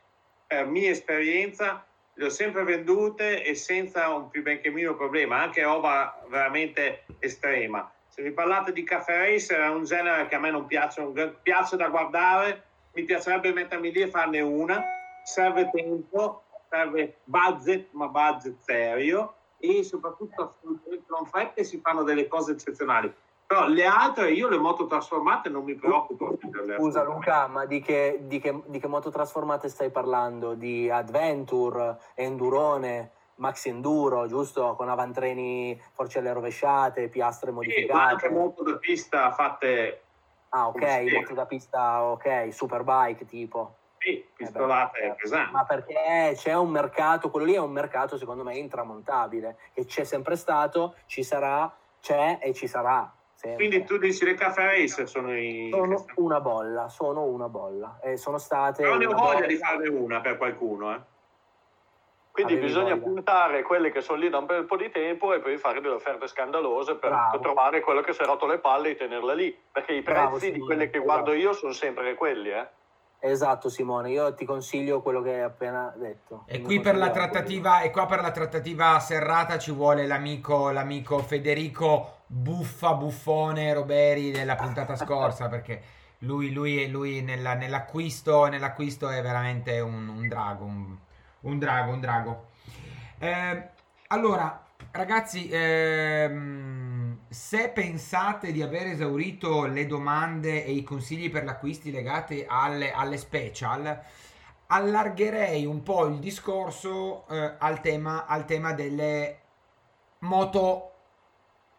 per 0.47 0.65
mia 0.65 0.89
esperienza, 0.89 1.85
le 2.17 2.25
ho 2.25 2.29
sempre 2.29 2.63
vendute 2.63 3.43
e 3.43 3.55
senza 3.55 4.09
un 4.13 4.29
più 4.29 4.41
benché 4.41 4.69
minimo 4.69 4.95
problema, 4.95 5.41
anche 5.41 5.63
roba 5.63 6.23
veramente 6.29 7.05
estrema. 7.19 7.91
Se 8.07 8.21
vi 8.21 8.31
parlate 8.31 8.71
di 8.71 8.83
caffè 8.83 9.29
racer 9.29 9.59
è 9.59 9.69
un 9.69 9.83
genere 9.83 10.27
che 10.27 10.35
a 10.35 10.39
me 10.39 10.49
non 10.49 10.65
piace, 10.65 11.01
non 11.01 11.35
piace 11.41 11.75
da 11.75 11.89
guardare, 11.89 12.63
mi 12.93 13.03
piacerebbe 13.03 13.51
mettermi 13.51 13.91
lì 13.91 14.01
e 14.01 14.09
farne 14.09 14.39
una, 14.39 14.81
serve 15.25 15.69
tempo, 15.71 16.43
serve 16.69 17.17
budget, 17.25 17.89
ma 17.91 18.07
budget 18.07 18.57
serio 18.59 19.35
e 19.57 19.83
soprattutto 19.83 20.55
non 21.07 21.25
fretta 21.25 21.63
si 21.63 21.79
fanno 21.79 22.03
delle 22.03 22.27
cose 22.27 22.53
eccezionali. 22.53 23.13
Però 23.47 23.67
le 23.67 23.85
altre, 23.85 24.31
io 24.31 24.49
le 24.49 24.57
moto 24.57 24.87
trasformate 24.87 25.49
non 25.49 25.63
mi 25.63 25.75
preoccupo. 25.75 26.37
Scusa 26.77 27.03
Luca, 27.03 27.45
ma 27.45 27.65
di 27.65 27.79
che, 27.79 28.21
di, 28.21 28.39
che, 28.39 28.59
di 28.65 28.79
che, 28.79 28.87
moto 28.87 29.11
trasformate 29.11 29.69
stai 29.69 29.91
parlando? 29.91 30.55
Di 30.55 30.89
Adventure, 30.89 31.99
Endurone, 32.15 33.11
Maxi 33.35 33.69
Enduro, 33.69 34.25
giusto? 34.25 34.73
Con 34.75 34.89
avantreni, 34.89 35.79
forcelle 35.93 36.33
rovesciate, 36.33 37.07
piastre 37.07 37.51
modificate. 37.51 37.85
Sì, 37.85 37.93
ma 37.93 38.05
anche 38.05 38.29
moto 38.29 38.63
da 38.63 38.77
pista 38.77 39.31
fatte... 39.31 40.01
Ah 40.49 40.67
ok, 40.67 41.03
moto 41.13 41.33
da 41.35 41.45
pista, 41.45 42.03
ok, 42.03 42.51
superbike 42.51 43.25
tipo. 43.25 43.75
Sì, 43.99 44.25
pistolate 44.35 44.99
eh 44.99 45.09
beh, 45.09 45.15
pesanti. 45.15 45.51
Ma 45.51 45.65
perché 45.65 46.33
c'è 46.35 46.53
un 46.55 46.69
mercato, 46.69 47.29
quello 47.29 47.45
lì 47.45 47.53
è 47.53 47.59
un 47.59 47.71
mercato 47.71 48.17
secondo 48.17 48.43
me 48.43 48.57
intramontabile, 48.57 49.57
che 49.73 49.85
c'è 49.85 50.03
sempre 50.03 50.35
stato, 50.35 50.95
ci 51.05 51.23
sarà, 51.23 51.71
c'è 51.99 52.39
e 52.41 52.53
ci 52.53 52.67
sarà 52.67 53.11
Sempre. 53.45 53.67
Quindi 53.67 53.85
tu 53.85 53.97
dici 53.97 54.25
le 54.25 54.33
caffè 54.33 54.63
racer 54.63 55.07
sono 55.07 55.37
i... 55.37 55.69
Sono 55.71 56.03
una 56.15 56.41
bolla, 56.41 56.89
sono 56.89 57.25
una 57.25 57.47
bolla. 57.47 57.99
E 58.01 58.17
sono 58.17 58.39
state... 58.39 58.81
Però 58.81 58.97
ne 58.97 59.05
ho 59.05 59.11
voglia 59.11 59.33
bolla... 59.33 59.45
di 59.45 59.55
farne 59.55 59.87
una 59.89 60.19
per 60.19 60.37
qualcuno, 60.37 60.95
eh. 60.95 60.99
Quindi 62.31 62.53
Avevi 62.53 62.67
bisogna 62.67 62.95
voglia. 62.95 63.05
puntare 63.05 63.61
quelle 63.61 63.91
che 63.91 64.01
sono 64.01 64.17
lì 64.17 64.29
da 64.29 64.39
un 64.39 64.45
bel 64.45 64.65
po' 64.65 64.75
di 64.75 64.89
tempo 64.89 65.31
e 65.31 65.39
poi 65.39 65.57
fare 65.57 65.79
delle 65.79 65.93
offerte 65.93 66.27
scandalose 66.27 66.95
per, 66.95 67.29
per 67.31 67.39
trovare 67.39 67.79
quello 67.79 68.01
che 68.01 68.11
si 68.11 68.23
è 68.23 68.25
rotto 68.25 68.45
le 68.45 68.57
palle 68.57 68.89
e 68.89 68.95
tenerla 68.95 69.33
lì. 69.33 69.57
Perché 69.71 69.93
i 69.93 70.01
prezzi 70.01 70.21
Bravo, 70.21 70.39
di 70.39 70.59
quelle 70.59 70.89
che 70.89 70.99
guardo 70.99 71.31
io 71.31 71.53
sono 71.53 71.71
sempre 71.71 72.15
quelli, 72.15 72.49
eh. 72.49 72.67
Esatto 73.27 73.69
Simone, 73.69 74.11
io 74.11 74.35
ti 74.35 74.45
consiglio 74.45 75.01
quello 75.01 75.23
che 75.23 75.33
hai 75.33 75.41
appena 75.41 75.91
detto. 75.97 76.43
E 76.45 76.61
qui 76.61 76.79
per 76.79 76.95
la 76.95 77.09
trattativa, 77.09 77.81
e 77.81 77.89
qua 77.89 78.05
per 78.05 78.21
la 78.21 78.29
trattativa 78.29 78.99
serrata 78.99 79.57
ci 79.57 79.71
vuole 79.71 80.05
l'amico, 80.05 80.69
l'amico 80.69 81.17
Federico 81.17 82.19
Buffa 82.27 82.93
Buffone 82.93 83.73
Roberi 83.73 84.29
della 84.29 84.55
puntata 84.55 84.95
scorsa 84.95 85.47
perché 85.49 85.81
lui, 86.19 86.51
lui, 86.51 86.87
lui 86.87 87.23
nella, 87.23 87.55
nell'acquisto, 87.55 88.45
nell'acquisto, 88.45 89.09
è 89.09 89.23
veramente 89.23 89.79
un, 89.79 90.07
un 90.07 90.27
drago, 90.27 90.63
un, 90.63 90.95
un, 91.41 91.57
drago, 91.57 91.91
un 91.93 91.99
drago. 91.99 92.45
Eh, 93.17 93.69
allora, 94.07 94.63
ragazzi, 94.91 95.49
ehm, 95.51 96.84
se 97.27 97.69
pensate 97.69 98.51
di 98.51 98.61
aver 98.61 98.87
esaurito 98.87 99.65
le 99.65 99.85
domande 99.85 100.63
e 100.63 100.71
i 100.71 100.83
consigli 100.83 101.29
per 101.29 101.43
l'acquisto 101.43 101.89
legati 101.89 102.45
alle, 102.47 102.91
alle 102.91 103.17
special, 103.17 104.03
allargherei 104.67 105.65
un 105.65 105.83
po' 105.83 106.05
il 106.05 106.19
discorso 106.19 107.27
eh, 107.27 107.55
al, 107.59 107.81
tema, 107.81 108.25
al 108.25 108.45
tema 108.45 108.73
delle 108.73 109.39
moto 110.19 110.91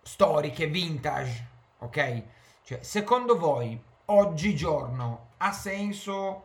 storiche, 0.03 0.67
vintage, 0.67 1.49
ok? 1.79 2.23
Cioè, 2.63 2.83
secondo 2.83 3.37
voi, 3.39 3.81
oggigiorno, 4.07 5.31
ha 5.39 5.53
senso 5.53 6.45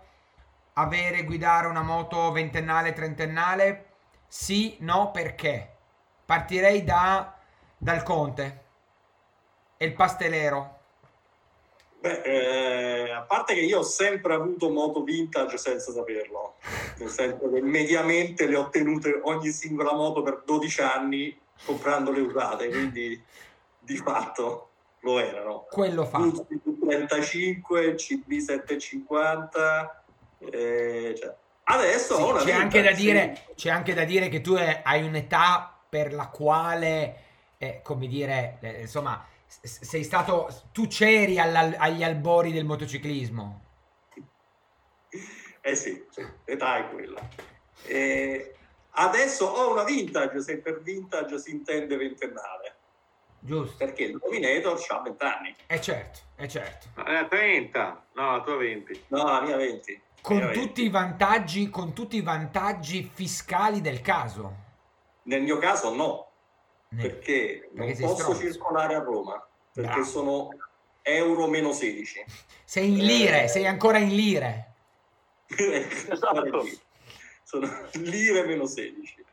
avere, 0.73 1.23
guidare 1.23 1.67
una 1.67 1.83
moto 1.83 2.31
ventennale, 2.31 2.93
trentennale? 2.93 3.85
Sì, 4.27 4.77
no, 4.79 5.11
perché? 5.11 5.75
Partirei 6.25 6.83
da, 6.83 7.35
dal 7.77 8.03
Conte 8.03 8.69
e 9.81 9.85
il 9.85 9.93
pastelero. 9.93 10.77
Beh, 12.01 12.21
eh, 12.21 13.09
a 13.11 13.21
parte 13.21 13.55
che 13.55 13.61
io 13.61 13.79
ho 13.79 13.83
sempre 13.83 14.35
avuto 14.35 14.69
moto 14.69 15.01
vintage 15.01 15.57
senza 15.57 15.91
saperlo, 15.91 16.57
nel 16.97 17.09
senso 17.09 17.49
che 17.49 17.61
mediamente 17.61 18.45
le 18.45 18.57
ho 18.57 18.69
tenute 18.69 19.19
ogni 19.23 19.49
singola 19.49 19.93
moto 19.93 20.21
per 20.21 20.43
12 20.45 20.81
anni 20.81 21.35
comprando 21.65 22.11
le 22.11 22.21
usate, 22.21 22.69
quindi 22.69 23.19
di 23.79 23.97
fatto 23.97 24.69
lo 24.99 25.17
erano. 25.17 25.65
Quello 25.67 26.05
fa. 26.05 26.19
35, 26.19 27.95
CB750, 27.95 29.89
eh, 30.51 31.15
cioè. 31.17 31.35
adesso 31.63 32.37
sì, 32.37 32.45
c'è, 32.45 32.51
anche 32.51 32.83
da 32.83 32.91
dire, 32.91 33.47
c'è 33.55 33.71
anche 33.71 33.95
da 33.95 34.03
dire 34.03 34.29
che 34.29 34.41
tu 34.41 34.53
hai 34.53 35.01
un'età 35.03 35.75
per 35.89 36.13
la 36.13 36.27
quale, 36.27 37.15
eh, 37.57 37.79
come 37.83 38.05
dire, 38.07 38.57
eh, 38.61 38.81
insomma, 38.81 39.25
sei 39.61 40.03
stato, 40.03 40.47
tu 40.71 40.87
c'eri 40.87 41.37
agli 41.37 42.03
albori 42.03 42.53
del 42.53 42.63
motociclismo. 42.63 43.65
Eh 45.59 45.75
sì, 45.75 46.03
l'età 46.45 46.77
è 46.77 46.89
quella. 46.89 47.19
Eh, 47.85 48.55
adesso 48.91 49.45
ho 49.45 49.73
una 49.73 49.83
vintage, 49.83 50.41
se 50.41 50.59
per 50.59 50.81
vintage 50.81 51.37
si 51.37 51.51
intende 51.51 51.97
ventennale. 51.97 52.75
Giusto. 53.43 53.75
Perché 53.77 54.03
il 54.03 54.17
Dominator 54.17 54.79
ha 54.87 55.01
20 55.01 55.25
anni. 55.25 55.55
È 55.65 55.73
eh 55.73 55.81
certo, 55.81 56.19
è 56.35 56.47
certo. 56.47 56.87
È 57.03 57.27
30, 57.27 58.05
no, 58.13 58.37
la 58.37 58.43
tua 58.43 58.55
20. 58.55 59.05
No, 59.07 59.23
la 59.23 59.41
mia 59.41 59.57
20. 59.57 60.01
Con, 60.21 60.37
mia 60.37 60.47
tutti 60.51 60.81
20. 60.81 60.85
I 60.85 60.89
vantaggi, 60.89 61.69
con 61.69 61.93
tutti 61.93 62.17
i 62.17 62.21
vantaggi 62.21 63.09
fiscali 63.11 63.81
del 63.81 64.01
caso. 64.01 64.55
Nel 65.23 65.41
mio 65.41 65.57
caso 65.57 65.93
no. 65.93 66.30
Perché, 66.95 67.69
perché 67.73 68.01
non 68.01 68.09
posso 68.11 68.15
stronzo. 68.15 68.41
circolare 68.41 68.95
a 68.95 68.99
Roma, 68.99 69.47
perché 69.73 69.89
Bravo. 69.89 70.03
sono 70.03 70.49
euro 71.01 71.47
meno 71.47 71.71
16. 71.71 72.25
Sei 72.65 72.91
in 72.91 73.05
lire, 73.05 73.43
eh... 73.43 73.47
sei 73.47 73.65
ancora 73.65 73.97
in 73.97 74.09
lire. 74.09 74.73
esatto. 75.47 76.65
Sono 77.43 77.69
lire 77.93 78.45
meno 78.45 78.65
16. 78.65 79.25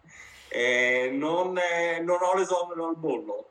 Eh, 0.48 1.10
non, 1.12 1.58
eh, 1.58 2.00
non 2.00 2.18
ho 2.22 2.34
l'esonero 2.36 2.88
al 2.88 2.96
bollo. 2.96 3.50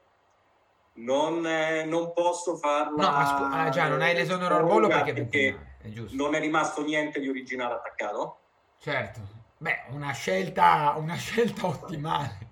Non, 0.94 1.46
eh, 1.46 1.86
non 1.86 2.12
posso 2.14 2.58
farla. 2.58 3.10
No, 3.10 3.26
scu- 3.26 3.54
ah, 3.54 3.70
già, 3.70 3.88
non 3.88 4.02
hai 4.02 4.16
l'esonero 4.16 4.56
al 4.56 4.66
bollo 4.66 4.88
perché, 4.88 5.14
perché 5.14 5.76
è 5.82 5.92
non 6.12 6.34
è 6.34 6.40
rimasto 6.40 6.84
niente 6.84 7.20
di 7.20 7.30
originale 7.30 7.76
attaccato. 7.76 8.40
Certo, 8.80 9.20
beh, 9.58 9.86
una 9.90 10.12
scelta, 10.12 10.96
una 10.98 11.16
scelta 11.16 11.68
ottimale. 11.68 12.47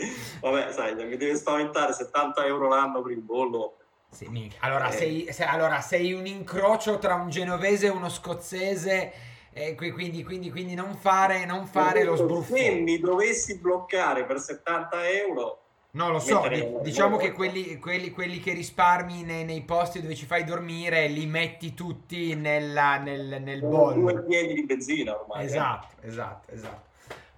Vabbè, 0.40 0.72
sai, 0.72 0.94
mi 0.94 1.16
deve 1.16 1.36
spaventare 1.36 1.92
70 1.92 2.44
euro 2.46 2.68
l'anno 2.68 3.02
per 3.02 3.12
il 3.12 3.20
bollo. 3.20 3.76
Sì, 4.10 4.50
allora, 4.60 4.88
eh. 4.88 4.92
sei, 4.92 5.32
sei, 5.32 5.46
allora, 5.46 5.80
sei 5.80 6.12
un 6.12 6.26
incrocio 6.26 6.98
tra 6.98 7.14
un 7.14 7.30
genovese 7.30 7.86
e 7.86 7.90
uno 7.90 8.08
scozzese. 8.08 9.12
Eh, 9.52 9.74
quindi, 9.74 10.22
quindi, 10.22 10.50
quindi, 10.50 10.74
non 10.74 10.94
fare, 10.94 11.44
non 11.44 11.66
fare 11.66 12.04
lo 12.04 12.16
sbruffo. 12.16 12.54
Se 12.54 12.70
mi 12.72 12.98
dovessi 12.98 13.58
bloccare 13.58 14.24
per 14.24 14.40
70 14.40 15.08
euro, 15.10 15.60
No, 15.92 16.08
lo 16.10 16.20
so, 16.20 16.46
di, 16.48 16.64
diciamo 16.82 17.16
che 17.16 17.32
quelli, 17.32 17.78
quelli, 17.78 18.12
quelli, 18.12 18.38
che 18.38 18.52
risparmi 18.52 19.24
nei, 19.24 19.44
nei, 19.44 19.62
posti 19.62 20.00
dove 20.00 20.14
ci 20.14 20.24
fai 20.24 20.44
dormire 20.44 21.08
li 21.08 21.26
metti 21.26 21.74
tutti 21.74 22.36
nella, 22.36 22.98
nel, 22.98 23.42
nel 23.42 23.60
bollo. 23.60 24.12
Due 24.12 24.22
piedi 24.22 24.54
di 24.54 24.64
benzina 24.64 25.18
ormai. 25.18 25.44
Esatto, 25.44 25.96
eh. 26.00 26.06
esatto, 26.06 26.52
esatto. 26.52 26.89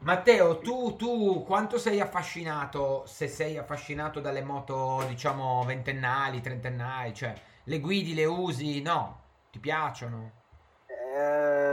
Matteo, 0.02 0.58
tu, 0.58 0.96
tu, 0.96 1.44
quanto 1.44 1.78
sei 1.78 2.00
affascinato, 2.00 3.04
se 3.06 3.28
sei 3.28 3.56
affascinato 3.56 4.18
dalle 4.18 4.42
moto, 4.42 5.04
diciamo, 5.06 5.62
ventennali, 5.64 6.40
trentennali, 6.40 7.14
cioè, 7.14 7.32
le 7.62 7.78
guidi, 7.78 8.12
le 8.12 8.24
usi, 8.24 8.82
no? 8.82 9.20
Ti 9.52 9.60
piacciono? 9.60 10.30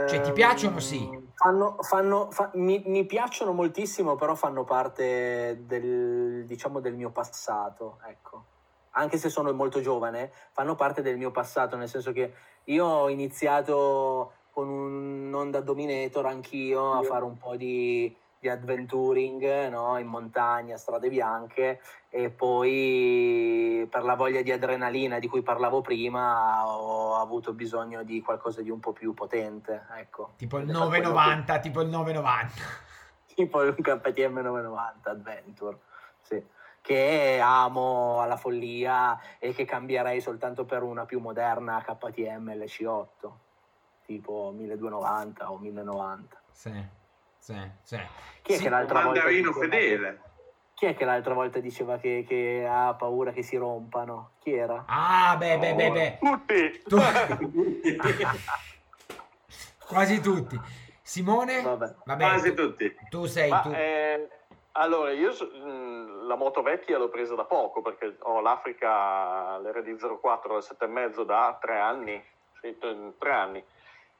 Cioè, 0.06 0.20
ti 0.20 0.30
piacciono? 0.30 0.78
Sì. 0.78 1.02
Ehm, 1.02 1.32
fanno, 1.34 1.76
fanno, 1.80 2.30
fa, 2.30 2.50
mi, 2.54 2.80
mi, 2.86 3.04
piacciono 3.04 3.52
moltissimo, 3.52 4.14
però 4.14 4.36
fanno 4.36 4.62
parte 4.62 5.62
del, 5.66 6.44
diciamo, 6.44 6.78
del 6.78 6.94
mio 6.94 7.10
passato, 7.10 7.98
ecco. 8.06 8.44
Anche 8.90 9.18
se 9.18 9.28
sono 9.28 9.52
molto 9.52 9.80
giovane, 9.80 10.30
fanno 10.52 10.76
parte 10.76 11.02
del 11.02 11.16
mio 11.16 11.32
passato, 11.32 11.76
nel 11.76 11.88
senso 11.88 12.12
che 12.12 12.32
io 12.64 12.86
ho 12.86 13.08
iniziato 13.08 14.34
con 14.60 14.68
un 14.68 15.32
Honda 15.32 15.60
Dominator 15.60 16.26
anch'io 16.26 16.92
a 16.92 17.02
fare 17.02 17.24
un 17.24 17.38
po' 17.38 17.56
di, 17.56 18.14
di 18.38 18.46
adventuring 18.46 19.68
no? 19.68 19.96
in 19.98 20.06
montagna, 20.06 20.76
strade 20.76 21.08
bianche 21.08 21.80
e 22.10 22.28
poi 22.28 23.86
per 23.90 24.04
la 24.04 24.16
voglia 24.16 24.42
di 24.42 24.52
adrenalina 24.52 25.18
di 25.18 25.28
cui 25.28 25.40
parlavo 25.40 25.80
prima 25.80 26.66
ho 26.66 27.16
avuto 27.16 27.54
bisogno 27.54 28.02
di 28.02 28.20
qualcosa 28.20 28.60
di 28.60 28.68
un 28.68 28.80
po' 28.80 28.92
più 28.92 29.14
potente. 29.14 29.86
Ecco. 29.96 30.32
Tipo 30.36 30.58
il 30.58 30.66
990, 30.66 31.54
che... 31.54 31.60
tipo 31.60 31.80
il 31.80 31.88
990. 31.88 32.52
tipo 33.34 33.62
il 33.62 33.74
KTM 33.74 34.40
990 34.40 35.10
Adventure, 35.10 35.78
sì. 36.20 36.44
che 36.82 37.40
amo 37.42 38.20
alla 38.20 38.36
follia 38.36 39.18
e 39.38 39.54
che 39.54 39.64
cambierei 39.64 40.20
soltanto 40.20 40.66
per 40.66 40.82
una 40.82 41.06
più 41.06 41.18
moderna 41.18 41.82
KTM 41.82 42.50
LC8 42.50 43.48
tipo 44.10 44.52
1290 44.56 45.52
o 45.52 45.58
1090. 45.58 46.42
Sì, 46.50 46.72
sì, 47.38 47.54
sì. 47.82 48.00
Chi 48.42 48.54
è 48.54 48.56
sì, 48.56 48.62
che 48.64 48.68
l'altra 48.68 49.02
volta 49.02 49.20
fedele. 49.20 50.20
Chi 50.74 50.86
è 50.86 50.96
che 50.96 51.04
l'altra 51.04 51.34
volta 51.34 51.60
diceva 51.60 51.98
che, 51.98 52.24
che, 52.26 52.66
ha 52.68 52.92
paura 52.94 53.30
che 53.30 53.42
si 53.42 53.56
rompano? 53.56 54.32
Chi 54.40 54.52
era? 54.52 54.82
Ah, 54.86 55.36
beh, 55.36 55.58
beh, 55.58 55.74
beh, 55.74 55.90
beh. 55.92 56.18
Tutti! 56.18 56.82
Tu... 56.88 56.96
Quasi 59.86 60.20
tutti. 60.20 60.60
Simone? 61.02 61.62
Vabbè. 61.62 61.94
Vabbè, 62.04 62.24
Quasi 62.24 62.54
tu, 62.54 62.68
tutti. 62.68 62.96
Tu 63.10 63.26
sei... 63.26 63.50
Ma, 63.50 63.60
tu... 63.60 63.70
Eh, 63.72 64.28
allora, 64.72 65.12
io 65.12 65.32
la 66.26 66.34
moto 66.34 66.62
vecchia 66.62 66.98
l'ho 66.98 67.10
presa 67.10 67.36
da 67.36 67.44
poco 67.44 67.82
perché 67.82 68.16
ho 68.20 68.40
l'Africa, 68.40 69.58
l'RD04 69.58 70.52
al 70.52 70.64
7,5 70.66 71.24
da 71.24 71.56
tre 71.60 71.78
anni. 71.78 72.24
Sì, 72.60 72.76
tre 72.78 73.32
anni. 73.32 73.64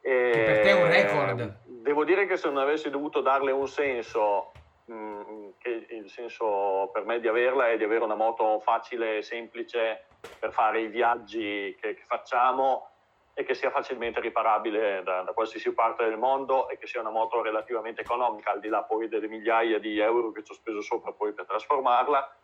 Che 0.01 0.43
per 0.47 0.61
te 0.61 0.71
è 0.71 0.83
un 0.83 0.89
record. 0.89 1.59
Devo 1.65 2.05
dire 2.05 2.27
che 2.27 2.37
se 2.37 2.49
non 2.49 2.59
avessi 2.59 2.91
dovuto 2.91 3.21
darle 3.21 3.53
un 3.53 3.69
senso, 3.69 4.55
mh, 4.87 4.95
mm, 4.95 5.49
che 5.59 5.87
il 5.91 6.11
senso 6.11 6.91
per 6.93 7.05
me 7.05 7.21
di 7.21 7.29
averla 7.29 7.69
è 7.69 7.77
di 7.77 7.85
avere 7.85 8.05
una 8.05 8.15
moto 8.15 8.61
facile 8.61 9.19
e 9.19 9.23
semplice 9.23 10.07
per 10.39 10.53
fare 10.53 10.81
i 10.81 10.89
viaggi 10.89 11.77
che, 11.81 11.95
che 11.95 12.05
facciamo 12.07 12.89
e 13.35 13.45
che 13.45 13.55
sia 13.55 13.71
facilmente 13.71 14.21
riparabile 14.21 15.03
da, 15.03 15.23
da, 15.23 15.33
qualsiasi 15.33 15.73
parte 15.73 16.05
del 16.05 16.19
mondo 16.19 16.69
e 16.69 16.79
che 16.79 16.87
sia 16.87 17.01
una 17.01 17.11
moto 17.11 17.43
relativamente 17.43 18.01
economica, 18.01 18.51
al 18.51 18.61
di 18.61 18.69
là 18.69 18.83
poi 18.83 19.09
delle 19.09 19.29
migliaia 19.29 19.79
di 19.79 19.99
euro 19.99 20.33
che 20.33 20.43
ci 20.43 20.53
ho 20.53 20.55
speso 20.55 20.81
sopra 20.81 21.13
poi 21.13 21.33
per 21.33 21.47
trasformarla. 21.47 22.37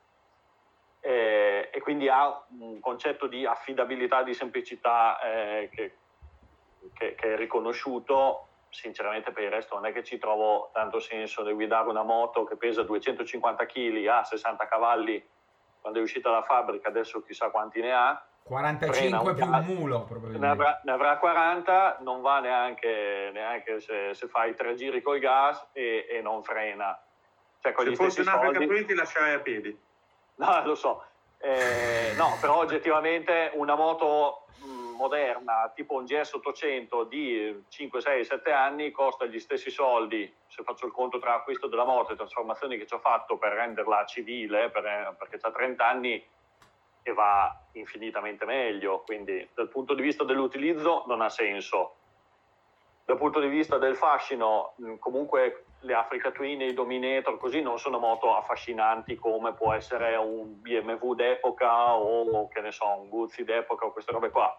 E, 1.00 1.70
e 1.72 1.80
quindi 1.80 2.08
ha 2.08 2.44
un 2.58 2.80
concetto 2.80 3.26
di 3.26 3.44
affidabilità, 3.44 4.22
di 4.22 4.34
semplicità 4.34 5.20
eh, 5.20 5.68
che, 5.70 5.96
che, 6.92 7.14
che, 7.14 7.34
è 7.34 7.36
riconosciuto, 7.36 8.48
sinceramente 8.68 9.32
per 9.32 9.44
il 9.44 9.50
resto 9.50 9.74
non 9.74 9.86
è 9.86 9.92
che 9.92 10.04
ci 10.04 10.18
trovo 10.18 10.70
tanto 10.72 11.00
senso 11.00 11.42
di 11.42 11.52
guidare 11.52 11.88
una 11.88 12.02
moto 12.02 12.44
che 12.44 12.56
pesa 12.56 12.82
250 12.82 13.66
kg, 13.66 14.06
ha 14.06 14.24
60 14.24 14.66
cavalli 14.66 15.24
quando 15.80 16.00
è 16.00 16.02
uscita 16.02 16.30
dalla 16.30 16.42
fabbrica, 16.42 16.88
adesso 16.88 17.22
chissà 17.22 17.50
quanti 17.50 17.80
ne 17.80 17.92
ha. 17.92 18.26
45 18.42 19.34
più 19.34 19.44
un 19.44 19.64
mulo 19.66 20.02
probabilmente. 20.02 20.44
Ne 20.44 20.52
avrà, 20.52 20.80
ne 20.82 20.92
avrà 20.92 21.16
40, 21.16 21.98
non 22.00 22.20
va 22.22 22.40
neanche, 22.40 23.30
neanche 23.32 23.80
se, 23.80 24.12
se, 24.12 24.26
fai 24.26 24.54
tre 24.54 24.74
giri 24.74 25.00
col 25.00 25.20
gas 25.20 25.64
e, 25.72 26.06
e 26.08 26.20
non 26.22 26.42
frena. 26.42 27.00
Cioè, 27.60 27.72
con 27.72 27.84
se 27.84 27.90
gli 27.90 27.94
fosse 27.94 28.22
in 28.22 28.28
Africa 28.28 28.58
soldi... 28.58 28.84
ti 28.84 28.94
lascerai 28.94 29.34
a 29.34 29.38
piedi. 29.38 29.80
No, 30.36 30.62
lo 30.64 30.74
so. 30.74 31.04
Eh, 31.38 32.14
no, 32.16 32.36
però 32.40 32.58
oggettivamente 32.58 33.52
una 33.54 33.74
moto 33.76 34.46
moderna, 34.96 35.70
tipo 35.74 35.94
un 35.94 36.04
GS 36.04 36.32
800 36.32 37.04
di 37.04 37.64
5, 37.68 38.00
6, 38.00 38.24
7 38.24 38.50
anni, 38.50 38.90
costa 38.90 39.26
gli 39.26 39.38
stessi 39.38 39.70
soldi, 39.70 40.32
se 40.48 40.62
faccio 40.62 40.86
il 40.86 40.92
conto 40.92 41.18
tra 41.18 41.34
acquisto 41.34 41.68
della 41.68 41.84
moto 41.84 42.12
e 42.12 42.16
trasformazioni 42.16 42.76
che 42.76 42.86
ci 42.86 42.94
ho 42.94 42.98
fatto 42.98 43.36
per 43.36 43.52
renderla 43.52 44.04
civile, 44.06 44.70
per, 44.70 45.14
perché 45.18 45.38
ha 45.40 45.50
30 45.50 45.86
anni 45.86 46.24
e 47.02 47.12
va 47.12 47.56
infinitamente 47.72 48.44
meglio, 48.44 49.02
quindi 49.06 49.48
dal 49.54 49.68
punto 49.68 49.94
di 49.94 50.02
vista 50.02 50.24
dell'utilizzo 50.24 51.04
non 51.06 51.20
ha 51.20 51.28
senso. 51.28 51.94
Dal 53.04 53.16
punto 53.16 53.38
di 53.38 53.46
vista 53.46 53.78
del 53.78 53.94
fascino, 53.94 54.74
comunque 54.98 55.66
le 55.80 55.94
Africa 55.94 56.32
Twin 56.32 56.62
e 56.62 56.66
i 56.66 56.74
Dominator 56.74 57.38
così 57.38 57.62
non 57.62 57.78
sono 57.78 57.98
moto 57.98 58.34
affascinanti 58.34 59.14
come 59.14 59.52
può 59.54 59.72
essere 59.72 60.16
un 60.16 60.60
BMW 60.60 61.14
d'epoca 61.14 61.94
o 61.94 62.48
che 62.48 62.60
ne 62.60 62.72
so, 62.72 62.88
un 62.98 63.08
Guzzi 63.08 63.44
d'epoca 63.44 63.86
o 63.86 63.92
queste 63.92 64.10
robe 64.10 64.30
qua. 64.30 64.52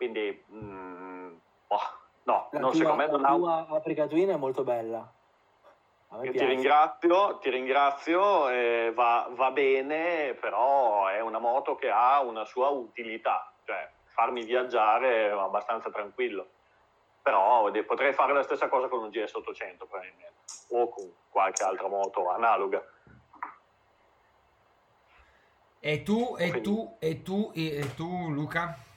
Quindi, 0.00 0.44
mm, 0.50 1.32
oh, 1.66 1.80
no, 2.22 2.48
non, 2.52 2.60
tua, 2.62 2.72
secondo 2.72 2.96
me 2.96 3.06
non 3.06 3.24
ha... 3.26 3.30
La 3.32 3.36
tua 3.66 3.76
Africa 3.76 4.06
Twin 4.06 4.30
è 4.30 4.36
molto 4.36 4.64
bella. 4.64 5.06
Ti 6.22 6.42
ringrazio, 6.42 7.36
ti 7.36 7.50
ringrazio 7.50 8.48
eh, 8.48 8.92
va, 8.94 9.28
va, 9.32 9.50
bene, 9.50 10.32
però 10.40 11.06
è 11.08 11.20
una 11.20 11.38
moto 11.38 11.76
che 11.76 11.90
ha 11.90 12.22
una 12.22 12.46
sua 12.46 12.68
utilità, 12.68 13.52
cioè 13.66 13.90
farmi 14.06 14.42
viaggiare 14.42 15.28
è 15.28 15.30
abbastanza 15.32 15.90
tranquillo. 15.90 16.48
Però 17.20 17.70
potrei 17.84 18.14
fare 18.14 18.32
la 18.32 18.42
stessa 18.42 18.68
cosa 18.70 18.88
con 18.88 19.02
un 19.02 19.10
GS800 19.10 19.76
probabilmente, 19.76 20.44
o 20.70 20.88
con 20.88 21.12
qualche 21.28 21.62
altra 21.62 21.88
moto 21.88 22.30
analoga. 22.30 22.82
E 25.78 26.02
tu, 26.02 26.36
e 26.38 26.62
tu, 26.62 26.96
e 26.98 27.22
tu, 27.22 27.52
e 27.54 27.94
tu 27.94 28.30
Luca? 28.30 28.88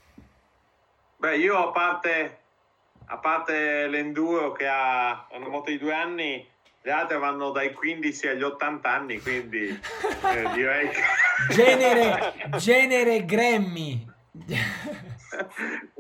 Beh, 1.24 1.38
io 1.38 1.58
a 1.58 1.72
parte, 1.72 2.40
a 3.06 3.18
parte 3.18 3.88
l'enduro 3.88 4.52
che 4.52 4.68
ha 4.68 5.26
una 5.32 5.48
moto 5.48 5.72
di 5.72 5.78
due 5.78 5.94
anni, 5.94 6.46
le 6.82 6.92
altre 6.92 7.18
vanno 7.18 7.52
dai 7.52 7.72
15 7.72 8.28
agli 8.28 8.44
80 8.44 8.90
anni, 8.90 9.22
quindi 9.22 9.70
eh, 9.70 10.50
direi 10.54 10.90
che... 10.90 11.02
Genere, 11.48 12.34
genere 12.60 13.24
Grammy. 13.24 14.06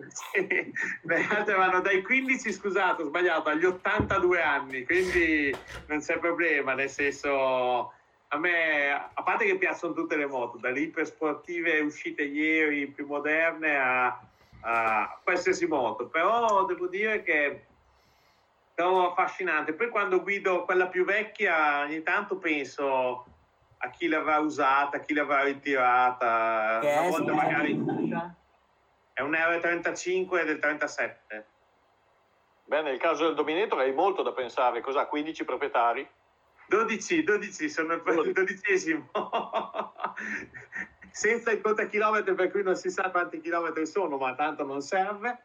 sì, 0.09 0.73
le 1.03 1.27
altre 1.29 1.55
vanno 1.55 1.79
dai 1.79 2.01
15, 2.01 2.51
scusate, 2.51 3.03
ho 3.03 3.05
sbagliato, 3.05 3.47
agli 3.47 3.63
82 3.63 4.41
anni, 4.41 4.83
quindi 4.83 5.55
non 5.85 6.01
c'è 6.01 6.19
problema, 6.19 6.73
nel 6.73 6.89
senso 6.89 7.93
a 8.27 8.37
me, 8.37 8.91
a 8.91 9.23
parte 9.23 9.45
che 9.45 9.55
piacciono 9.55 9.93
tutte 9.93 10.17
le 10.17 10.25
moto, 10.25 10.57
dalle 10.57 10.81
ipersportive 10.81 11.79
uscite 11.79 12.23
ieri, 12.23 12.87
più 12.87 13.05
moderne, 13.05 13.77
a, 13.77 14.19
a 14.65 15.19
qualsiasi 15.23 15.67
moto, 15.67 16.07
però 16.07 16.65
devo 16.65 16.87
dire 16.87 17.21
che 17.23 17.65
trovo 18.73 19.11
affascinante. 19.11 19.73
Poi 19.73 19.89
quando 19.89 20.21
guido 20.21 20.63
quella 20.63 20.87
più 20.87 21.05
vecchia, 21.05 21.81
ogni 21.81 22.01
tanto 22.03 22.37
penso 22.37 23.25
a 23.77 23.89
chi 23.89 24.07
l'avrà 24.07 24.39
usata, 24.39 24.97
a 24.97 24.99
chi 25.01 25.13
l'avrà 25.13 25.43
ritirata. 25.43 26.79
Che 26.81 26.91
Una 26.91 27.09
volta 27.09 27.33
magari 27.33 27.73
è 29.13 29.21
un 29.21 29.31
R35 29.31 30.45
del 30.45 30.59
37. 30.59 31.45
Beh, 32.65 32.81
nel 32.81 32.97
caso 32.97 33.25
del 33.25 33.35
Dominator 33.35 33.79
hai 33.79 33.93
molto 33.93 34.23
da 34.23 34.31
pensare. 34.31 34.81
Cos'ha? 34.81 35.05
15 35.05 35.43
proprietari? 35.43 36.07
12, 36.67 37.23
12, 37.23 37.69
sono 37.69 37.93
il 37.93 38.31
dodicesimo. 38.31 39.09
Senza 41.15 41.51
il 41.51 41.61
conto 41.61 41.87
chilometri, 41.87 42.33
per 42.33 42.49
cui 42.49 42.63
non 42.63 42.75
si 42.75 42.89
sa 42.89 43.11
quanti 43.11 43.39
chilometri 43.39 43.85
sono, 43.85 44.17
ma 44.17 44.33
tanto 44.33 44.65
non 44.65 44.81
serve. 44.81 45.43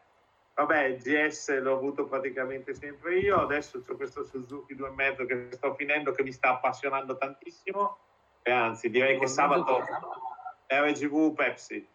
Vabbè, 0.55 0.85
il 0.85 0.97
GS 0.97 1.59
l'ho 1.59 1.75
avuto 1.75 2.05
praticamente 2.05 2.73
sempre 2.73 3.19
io. 3.19 3.39
Adesso 3.41 3.83
ho 3.87 3.95
questo 3.95 4.23
Suzuki 4.23 4.75
2,5 4.75 5.27
che 5.27 5.47
sto 5.51 5.75
finendo, 5.75 6.11
che 6.11 6.23
mi 6.23 6.31
sta 6.31 6.49
appassionando 6.49 7.15
tantissimo. 7.17 7.99
E 8.41 8.51
anzi, 8.51 8.89
direi 8.89 9.19
che 9.19 9.27
sabato 9.27 9.85
RGV 10.65 11.35
Pepsi, 11.35 11.87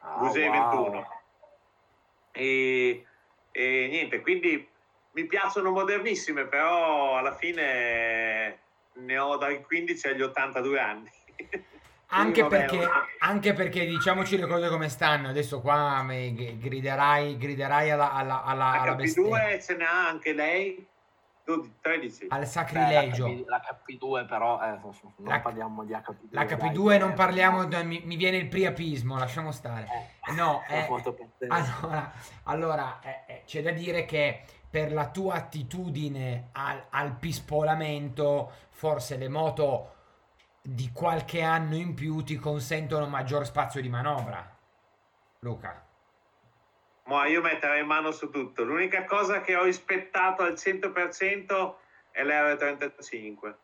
ah, 0.00 0.20
wow. 0.20 0.32
21. 0.32 1.08
E, 2.32 3.06
e 3.50 3.88
niente, 3.88 4.20
quindi 4.20 4.68
mi 5.12 5.24
piacciono 5.24 5.70
modernissime, 5.70 6.44
però 6.44 7.16
alla 7.16 7.34
fine 7.34 8.58
ne 8.92 9.18
ho 9.18 9.38
dai 9.38 9.62
15 9.62 10.06
agli 10.06 10.22
82 10.22 10.78
anni. 10.78 11.10
Anche 12.08 12.46
perché, 12.46 12.88
anche 13.18 13.52
perché, 13.52 13.86
diciamoci 13.86 14.36
le 14.38 14.46
cose 14.46 14.68
come 14.68 14.88
stanno, 14.88 15.28
adesso 15.28 15.60
qua 15.60 16.04
griderai, 16.06 17.36
griderai 17.36 17.90
alla, 17.90 18.12
alla, 18.12 18.44
alla, 18.44 18.70
alla 18.80 18.96
KP2 18.96 19.62
ce 19.62 19.76
n'ha 19.76 20.08
anche 20.08 20.32
lei 20.32 20.86
12, 21.44 21.72
13. 21.80 22.26
Al 22.30 22.46
sacrilegio. 22.46 23.26
Beh, 23.26 23.44
la, 23.46 23.60
KP, 23.60 23.98
2 23.98 24.24
però, 24.24 24.62
eh, 24.62 24.78
non 24.80 24.92
la, 25.28 25.40
parliamo 25.40 25.84
di 25.84 25.92
HP2. 25.92 26.28
La 26.30 26.44
KP2 26.44 26.86
dai, 26.86 26.98
non 26.98 27.10
eh, 27.10 27.14
parliamo, 27.14 27.68
mi, 27.84 28.00
mi, 28.04 28.16
viene 28.16 28.38
il 28.38 28.48
priapismo, 28.48 29.18
lasciamo 29.18 29.52
stare. 29.52 29.86
Eh, 30.26 30.32
no, 30.32 30.62
eh, 30.68 30.88
allora, 31.48 32.12
allora 32.44 33.00
eh, 33.02 33.24
eh, 33.26 33.42
c'è 33.44 33.60
da 33.60 33.72
dire 33.72 34.06
che 34.06 34.42
per 34.70 34.92
la 34.92 35.10
tua 35.10 35.34
attitudine 35.34 36.48
al, 36.52 36.86
al 36.90 37.14
pispolamento, 37.16 38.50
forse 38.70 39.16
le 39.16 39.28
moto 39.28 39.93
di 40.66 40.90
qualche 40.94 41.42
anno 41.42 41.74
in 41.74 41.92
più 41.92 42.22
ti 42.24 42.36
consentono 42.36 43.06
maggior 43.06 43.44
spazio 43.44 43.82
di 43.82 43.90
manovra. 43.90 44.50
Luca. 45.40 45.84
Ma 47.04 47.26
io 47.26 47.42
metterei 47.42 47.82
in 47.82 47.86
mano 47.86 48.12
su 48.12 48.30
tutto. 48.30 48.64
L'unica 48.64 49.04
cosa 49.04 49.42
che 49.42 49.54
ho 49.56 49.64
rispettato 49.64 50.42
al 50.42 50.54
100% 50.54 51.74
è 52.10 52.22
l'R35. 52.24 53.54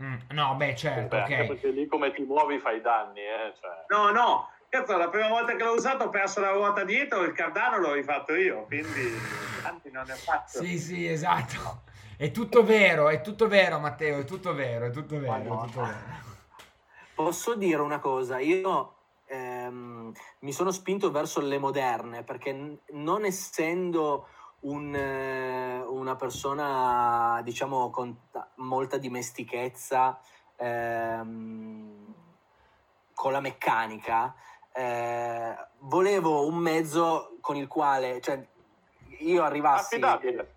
Mm, 0.00 0.14
no, 0.30 0.54
beh, 0.54 0.74
certo, 0.74 1.16
beh, 1.16 1.22
ok. 1.22 1.46
Perché 1.48 1.68
lì 1.68 1.86
come 1.86 2.12
ti 2.12 2.22
muovi 2.22 2.58
fai 2.60 2.80
danni, 2.80 3.20
eh? 3.20 3.52
Cioè... 3.60 3.84
No, 3.88 4.10
no, 4.10 4.48
Cazzo, 4.70 4.96
la 4.96 5.08
prima 5.08 5.28
volta 5.28 5.54
che 5.54 5.62
l'ho 5.62 5.74
usato 5.74 6.04
ho 6.04 6.08
perso 6.08 6.40
la 6.40 6.50
ruota 6.50 6.82
dietro, 6.82 7.22
il 7.22 7.32
cardano 7.32 7.78
l'ho 7.78 7.92
rifatto 7.92 8.34
io, 8.34 8.64
quindi 8.64 9.12
tanti 9.62 9.90
non 9.90 10.04
ne 10.06 10.14
ho 10.14 10.16
fatto. 10.16 10.62
Sì, 10.62 10.78
sì, 10.78 11.06
esatto. 11.06 11.82
È 12.16 12.30
tutto 12.30 12.64
vero, 12.64 13.10
è 13.10 13.20
tutto 13.20 13.46
vero 13.46 13.78
Matteo, 13.78 14.20
è 14.20 14.24
tutto 14.24 14.54
vero, 14.54 14.86
è 14.86 14.90
tutto 14.90 15.18
vero. 15.18 15.34
È 15.34 15.66
tutto 15.66 15.80
vero. 15.82 16.24
Posso 17.14 17.54
dire 17.54 17.82
una 17.82 17.98
cosa, 17.98 18.38
io 18.38 18.94
ehm, 19.26 20.12
mi 20.40 20.52
sono 20.52 20.70
spinto 20.70 21.10
verso 21.10 21.40
le 21.40 21.58
moderne 21.58 22.22
perché 22.22 22.78
non 22.92 23.24
essendo 23.26 24.28
un, 24.60 24.94
eh, 24.94 25.80
una 25.80 26.16
persona, 26.16 27.40
diciamo, 27.44 27.90
con 27.90 28.28
t- 28.30 28.46
molta 28.56 28.96
dimestichezza 28.96 30.18
ehm, 30.56 32.14
con 33.12 33.32
la 33.32 33.40
meccanica, 33.40 34.34
eh, 34.72 35.56
volevo 35.80 36.46
un 36.46 36.56
mezzo 36.56 37.36
con 37.40 37.56
il 37.56 37.66
quale, 37.66 38.20
cioè, 38.22 38.46
io 39.18 39.42
arrivassi... 39.42 39.96
Affidabile. 39.96 40.54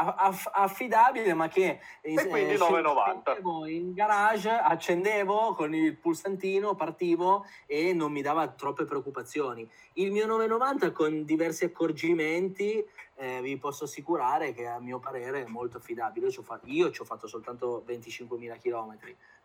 Aff- 0.00 0.50
affidabile, 0.52 1.34
ma 1.34 1.48
che 1.48 1.80
e 2.00 2.14
quindi 2.28 2.56
990 2.56 3.38
in 3.66 3.92
garage, 3.92 4.48
accendevo 4.48 5.54
con 5.54 5.74
il 5.74 5.96
pulsantino, 5.96 6.76
partivo 6.76 7.44
e 7.66 7.92
non 7.92 8.12
mi 8.12 8.22
dava 8.22 8.46
troppe 8.46 8.84
preoccupazioni. 8.84 9.68
Il 9.94 10.12
mio 10.12 10.26
990 10.26 10.92
con 10.92 11.24
diversi 11.24 11.64
accorgimenti 11.64 12.84
eh, 13.16 13.40
vi 13.42 13.56
posso 13.58 13.84
assicurare 13.84 14.52
che 14.52 14.66
a 14.66 14.78
mio 14.78 15.00
parere 15.00 15.44
è 15.44 15.48
molto 15.48 15.78
affidabile. 15.78 16.26
Io 16.26 16.32
ci 16.32 16.38
ho 16.38 16.42
fatto, 16.42 16.66
io 16.66 16.90
ci 16.90 17.00
ho 17.00 17.04
fatto 17.04 17.26
soltanto 17.26 17.84
25.000 17.86 18.60
km, 18.60 18.96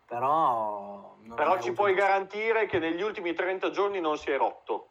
però... 0.06 1.16
Però 1.34 1.60
ci 1.60 1.72
puoi 1.72 1.94
garantire 1.94 2.66
che 2.66 2.78
negli 2.78 3.02
ultimi 3.02 3.34
30 3.34 3.70
giorni 3.70 4.00
non 4.00 4.16
si 4.16 4.30
è 4.30 4.36
rotto. 4.36 4.90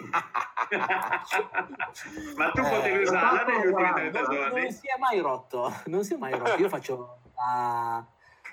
Ma 2.36 2.50
tu 2.50 2.62
potevi 2.62 2.98
eh, 2.98 3.02
usarla 3.02 3.44
negli 3.44 3.66
ultimi 3.66 3.92
30 3.92 4.22
giorni? 4.22 4.62
Non 4.62 4.72
si 4.72 4.86
è 4.86 4.98
mai 4.98 5.20
rotto, 5.20 5.74
non 5.86 6.04
si 6.04 6.14
è 6.14 6.16
mai 6.16 6.32
rotto. 6.32 6.56
Io 6.56 6.68
faccio 6.68 7.18
la, 7.34 8.04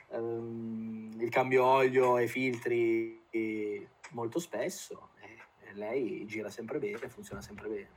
um, 0.09 1.13
il 1.17 1.29
cambio 1.29 1.65
olio 1.65 2.17
e 2.17 2.27
filtri 2.27 3.25
molto 4.11 4.39
spesso 4.39 5.09
e, 5.21 5.37
e 5.67 5.73
lei 5.73 6.25
gira 6.25 6.49
sempre 6.49 6.79
bene, 6.79 7.09
funziona 7.09 7.41
sempre 7.41 7.67
bene. 7.67 7.89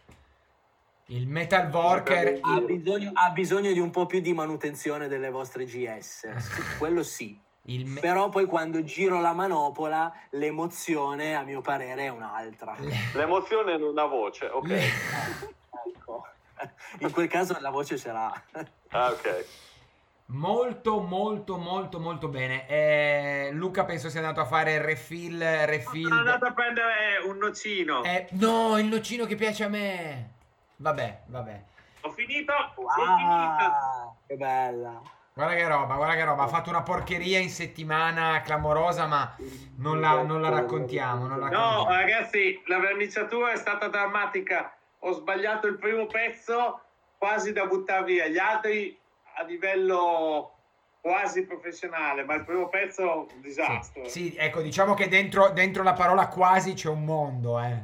Il 1.07 1.27
Metal 1.27 1.69
Worker 1.73 2.39
ha 2.41 2.61
bisogno, 2.61 3.11
ha 3.15 3.31
bisogno, 3.31 3.73
di 3.73 3.81
un 3.81 3.91
po' 3.91 4.07
più 4.07 4.21
di 4.21 4.33
manutenzione 4.33 5.09
delle 5.09 5.31
vostre 5.31 5.65
GS, 5.65 6.29
quello 6.79 7.03
sì. 7.03 7.37
Me- 7.63 8.01
Però 8.01 8.29
poi 8.31 8.47
quando 8.47 8.83
giro 8.83 9.21
la 9.21 9.33
manopola, 9.33 10.13
l'emozione, 10.31 11.37
a 11.37 11.43
mio 11.43 11.61
parere, 11.61 12.05
è 12.05 12.09
un'altra. 12.09 12.75
L'emozione 13.15 13.77
non 13.77 13.97
ha 13.99 14.07
voce, 14.07 14.47
ok. 14.47 14.67
Le... 14.67 14.83
ecco. 15.87 16.27
In 17.01 17.13
quel 17.13 17.29
caso 17.29 17.57
la 17.61 17.71
voce 17.71 17.97
ce 17.97 18.11
l'ha. 18.11 18.43
Ah, 18.89 19.11
ok. 19.11 19.47
Molto, 20.33 21.01
molto, 21.01 21.57
molto, 21.57 21.99
molto 21.99 22.29
bene. 22.29 22.67
Eh, 22.69 23.51
Luca 23.53 23.85
penso 23.85 24.09
sia 24.09 24.21
andato 24.21 24.41
a 24.41 24.47
fare 24.47 24.75
il 24.75 24.81
refill. 24.81 25.39
refill 25.67 26.09
Sono 26.09 26.21
andato 26.21 26.47
a 26.47 26.53
prendere 26.53 27.19
un 27.25 27.37
nocino. 27.37 28.03
Eh, 28.05 28.29
no, 28.33 28.79
il 28.79 28.87
nocino 28.87 29.27
che 29.27 29.35
piace 29.35 29.65
a 29.65 29.69
me. 29.69 30.31
Vabbè, 30.77 31.23
vabbè. 31.27 31.63
Ho 32.03 32.11
finito. 32.11 32.53
Wow, 32.77 32.87
ho 32.87 33.17
finito. 33.17 34.17
Che 34.27 34.37
bella. 34.37 35.03
Guarda 35.41 35.57
che 35.57 35.69
roba, 35.69 35.95
guarda 35.95 36.15
che 36.17 36.25
roba. 36.25 36.43
Ha 36.43 36.49
fatto 36.49 36.69
una 36.69 36.83
porcheria 36.83 37.39
in 37.39 37.49
settimana 37.49 38.43
clamorosa, 38.43 39.07
ma 39.07 39.35
non 39.79 39.99
la, 39.99 40.21
non 40.21 40.43
la 40.43 40.51
raccontiamo. 40.51 41.27
Non 41.27 41.41
la 41.41 41.49
no, 41.49 41.87
ragazzi, 41.89 42.61
la 42.67 42.79
verniciatura 42.79 43.53
è 43.53 43.57
stata 43.57 43.89
drammatica. 43.89 44.77
Ho 44.99 45.13
sbagliato 45.13 45.67
il 45.67 45.79
primo 45.79 46.05
pezzo 46.05 46.83
quasi 47.17 47.55
da 47.55 47.65
buttare 47.65 48.05
via. 48.05 48.27
Gli 48.27 48.37
altri 48.37 48.95
a 49.37 49.43
livello 49.45 50.57
quasi 51.01 51.47
professionale, 51.47 52.23
ma 52.23 52.35
il 52.35 52.45
primo 52.45 52.69
pezzo 52.69 53.03
è 53.03 53.33
un 53.33 53.41
disastro. 53.41 54.07
Sì, 54.09 54.29
sì 54.29 54.37
ecco, 54.37 54.61
diciamo 54.61 54.93
che 54.93 55.09
dentro, 55.09 55.49
dentro, 55.49 55.83
la 55.83 55.95
parola 55.95 56.29
quasi 56.29 56.75
c'è 56.75 56.91
un 56.91 57.03
mondo, 57.03 57.59
eh. 57.61 57.83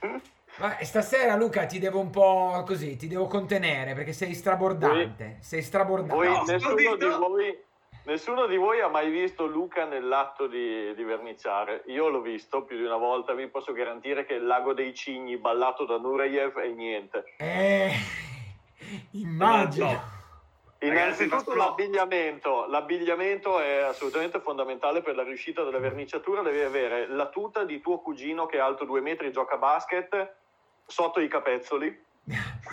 Ma 0.60 0.76
stasera 0.82 1.36
Luca 1.36 1.64
ti 1.64 1.78
devo 1.78 2.00
un 2.00 2.10
po' 2.10 2.62
così, 2.66 2.94
ti 2.96 3.08
devo 3.08 3.26
contenere 3.26 3.94
perché 3.94 4.12
sei 4.12 4.34
strabordante, 4.34 5.24
voi, 5.24 5.36
sei 5.40 5.62
strabordante. 5.62 6.14
Voi, 6.14 6.28
no, 6.28 6.42
nessuno, 6.46 6.74
di 6.74 6.84
voi, 6.84 7.58
nessuno, 8.04 8.46
di 8.46 8.56
voi, 8.58 8.80
ha 8.82 8.88
mai 8.88 9.10
visto 9.10 9.46
Luca 9.46 9.86
nell'atto 9.86 10.46
di, 10.46 10.94
di, 10.94 11.02
verniciare. 11.02 11.82
Io 11.86 12.10
l'ho 12.10 12.20
visto 12.20 12.64
più 12.64 12.76
di 12.76 12.84
una 12.84 12.98
volta, 12.98 13.32
vi 13.32 13.46
posso 13.46 13.72
garantire 13.72 14.26
che 14.26 14.34
il 14.34 14.44
lago 14.44 14.74
dei 14.74 14.92
cigni 14.92 15.38
ballato 15.38 15.86
da 15.86 15.96
Nureyev 15.96 16.58
è 16.58 16.68
niente. 16.68 17.24
Eh, 17.38 17.92
immagino. 19.12 20.18
Innanzitutto 20.80 21.54
l'abbigliamento. 21.54 22.66
l'abbigliamento 22.66 23.60
è 23.60 23.78
assolutamente 23.78 24.40
fondamentale 24.40 25.00
per 25.00 25.14
la 25.14 25.22
riuscita 25.22 25.62
della 25.62 25.78
verniciatura, 25.78 26.42
devi 26.42 26.60
avere 26.60 27.06
la 27.06 27.28
tuta 27.28 27.64
di 27.64 27.80
tuo 27.80 28.00
cugino 28.00 28.44
che 28.44 28.58
è 28.58 28.60
alto 28.60 28.84
due 28.84 29.00
metri, 29.00 29.32
gioca 29.32 29.54
a 29.54 29.58
basket, 29.58 30.38
sotto 30.90 31.20
i 31.20 31.28
capezzoli. 31.28 32.08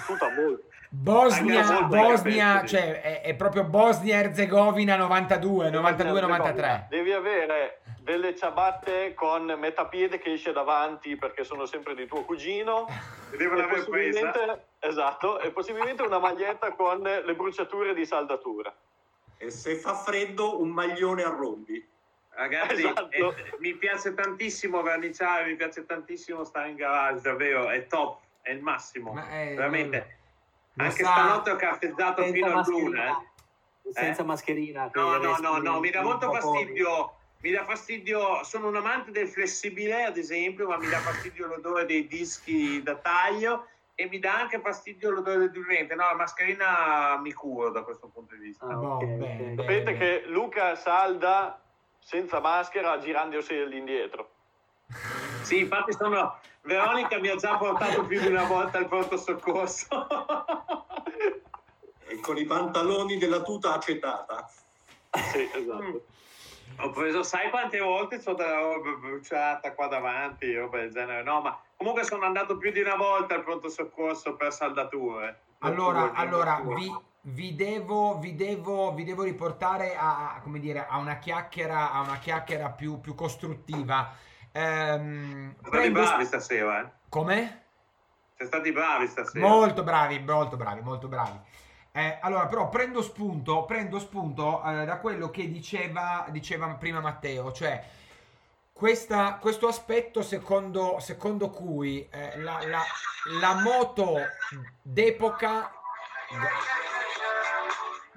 Tutta 0.05 0.30
molto. 0.32 0.63
Bosnia, 0.89 1.84
Bosnia 1.84 2.65
cioè 2.65 3.01
è, 3.01 3.22
è, 3.22 3.36
proprio 3.36 3.65
Bosnia-Herzegovina 3.65 4.95
92, 4.95 5.70
92-93. 5.70 6.88
Devi 6.88 7.11
avere 7.11 7.82
delle 8.01 8.34
ciabatte 8.36 9.13
con 9.13 9.43
metapiede 9.59 10.18
che 10.18 10.32
esce 10.32 10.53
davanti 10.53 11.18
perché 11.18 11.43
sono 11.43 11.65
sempre 11.65 11.93
di 11.93 12.07
tuo 12.07 12.24
cugino. 12.24 12.88
Devono 13.36 13.63
aver 13.63 13.86
presa. 13.89 14.59
Esatto, 14.80 15.39
e 15.39 15.51
possibilmente 15.51 16.03
una 16.03 16.20
maglietta 16.20 16.74
con 16.74 17.01
le 17.01 17.36
bruciature 17.36 17.93
di 17.93 18.05
saldatura. 18.05 18.74
E 19.38 19.51
se 19.51 19.76
fa 19.76 19.93
freddo, 19.93 20.61
un 20.61 20.70
maglione 20.70 21.24
a 21.24 21.30
rombi. 21.30 21.86
Ragazzi, 22.38 22.86
esatto. 22.86 23.10
eh, 23.10 23.58
mi 23.58 23.74
piace 23.74 24.14
tantissimo 24.14 24.84
verniciare, 24.84 25.48
mi 25.48 25.56
piace 25.56 25.88
tantissimo 25.88 26.44
stare 26.44 26.70
in 26.70 26.76
garage, 26.76 27.22
davvero, 27.22 27.68
è 27.68 27.88
top, 27.88 28.20
è 28.44 28.52
il 28.52 28.62
massimo, 28.62 29.18
è, 29.18 29.56
veramente. 29.56 30.18
Anche 30.76 31.04
sa, 31.04 31.12
stanotte 31.14 31.50
ho 31.50 31.56
caffeggiato 31.56 32.24
fino 32.26 32.60
a 32.60 32.64
luna. 32.68 33.18
Eh. 33.18 33.92
Senza 33.92 34.24
mascherina. 34.24 34.92
No, 34.94 35.18
no, 35.18 35.38
no, 35.38 35.58
no, 35.58 35.80
mi 35.80 35.90
dà 35.90 36.04
molto 36.04 36.32
fastidio. 36.32 37.14
Mi 37.40 37.52
dà 37.52 37.64
fastidio, 37.64 38.44
sono 38.44 38.68
un 38.68 38.76
amante 38.76 39.12
del 39.12 39.28
flessibile, 39.28 40.04
ad 40.04 40.18
esempio, 40.18 40.68
ma 40.68 40.78
mi 40.78 40.90
dà 40.90 40.98
fastidio 40.98 41.48
l'odore 41.48 41.86
dei 41.86 42.08
dischi 42.08 42.82
da 42.84 42.96
taglio 42.96 43.68
e 43.96 44.08
mi 44.10 44.20
dà 44.20 44.40
anche 44.40 44.60
fastidio 44.60 45.10
l'odore 45.10 45.38
del 45.38 45.52
diluente. 45.52 45.96
No, 45.96 46.06
la 46.06 46.16
mascherina 46.16 47.18
mi 47.20 47.34
curo 47.34 47.70
da 47.70 47.84
questo 47.84 48.08
punto 48.08 48.36
di 48.36 48.42
vista. 48.42 48.66
Ah, 48.66 48.78
okay, 48.78 49.56
Sapete 49.56 49.98
che 49.98 50.24
Luca 50.28 50.76
salda 50.76 51.62
senza 52.08 52.39
maschera 52.39 52.97
girandosi 52.99 53.53
all'indietro. 53.53 54.30
Sì, 55.41 55.60
infatti 55.60 55.91
sono... 55.91 56.39
Veronica 56.62 57.20
mi 57.20 57.28
ha 57.28 57.36
già 57.36 57.58
portato 57.58 58.05
più 58.05 58.20
di 58.22 58.28
una 58.28 58.45
volta 58.45 58.78
al 58.78 58.88
pronto 58.88 59.18
soccorso. 59.18 60.08
e 62.08 62.20
con 62.22 62.38
i 62.38 62.45
pantaloni 62.45 63.18
della 63.18 63.41
tuta 63.41 63.74
acetata. 63.74 64.49
Sì, 65.12 65.49
esatto. 65.53 65.84
Mm. 65.84 65.95
Ho 66.80 66.89
preso, 66.91 67.24
sai 67.24 67.49
quante 67.49 67.80
volte 67.80 68.22
sono 68.22 68.36
della 68.36 68.60
roba 68.60 68.91
bruciata 68.91 69.74
qua 69.74 69.88
davanti, 69.88 70.55
roba 70.55 70.78
del 70.78 70.91
genere. 70.91 71.24
No, 71.24 71.41
ma 71.41 71.60
comunque 71.76 72.05
sono 72.05 72.26
andato 72.26 72.58
più 72.58 72.72
di 72.72 72.80
una 72.80 72.95
volta 72.95 73.36
al 73.36 73.43
pronto 73.43 73.68
soccorso 73.68 74.36
per 74.36 74.53
saldature. 74.53 75.39
Allora, 75.60 76.14
allora 76.14 76.62
vi, 76.64 76.93
vi 77.28 77.55
devo, 77.55 78.19
vi, 78.19 78.36
devo, 78.36 78.93
vi 78.93 79.03
devo 79.03 79.23
riportare 79.23 79.95
a, 79.97 80.39
come 80.41 80.59
dire, 80.59 80.86
a 80.88 80.97
una 80.97 81.17
chiacchiera, 81.17 81.91
a 81.91 82.01
una 82.01 82.17
chiacchiera 82.19 82.69
più, 82.69 83.01
più 83.01 83.15
costruttiva. 83.15 84.13
Ehm, 84.51 85.55
stati 85.61 85.91
bravi 85.91 86.25
stasera, 86.25 86.82
eh? 86.82 86.89
Come? 87.09 87.63
Siete 88.36 88.45
stati 88.45 88.71
bravi 88.71 89.07
stasera. 89.07 89.45
Molto 89.45 89.84
bravi, 89.84 90.19
molto 90.19 90.55
bravi, 90.55 90.82
molto 90.82 91.07
bravi. 91.07 91.39
Eh, 91.91 92.17
allora, 92.21 92.45
però 92.45 92.69
prendo 92.69 93.01
spunto, 93.01 93.65
prendo 93.65 93.99
spunto 93.99 94.63
eh, 94.63 94.86
da 94.86 94.99
quello 94.99 95.30
che 95.30 95.49
diceva, 95.49 96.28
diceva 96.30 96.67
prima 96.75 96.99
Matteo, 96.99 97.51
cioè 97.51 97.84
questa, 98.71 99.38
questo 99.41 99.67
aspetto 99.67 100.21
secondo, 100.21 100.99
secondo 100.99 101.49
cui 101.49 102.07
eh, 102.09 102.39
la, 102.39 102.59
la, 102.67 102.84
la 103.39 103.61
moto 103.61 104.13
d'epoca 104.82 105.71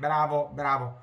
Bravo, 0.00 0.48
bravo. 0.50 1.00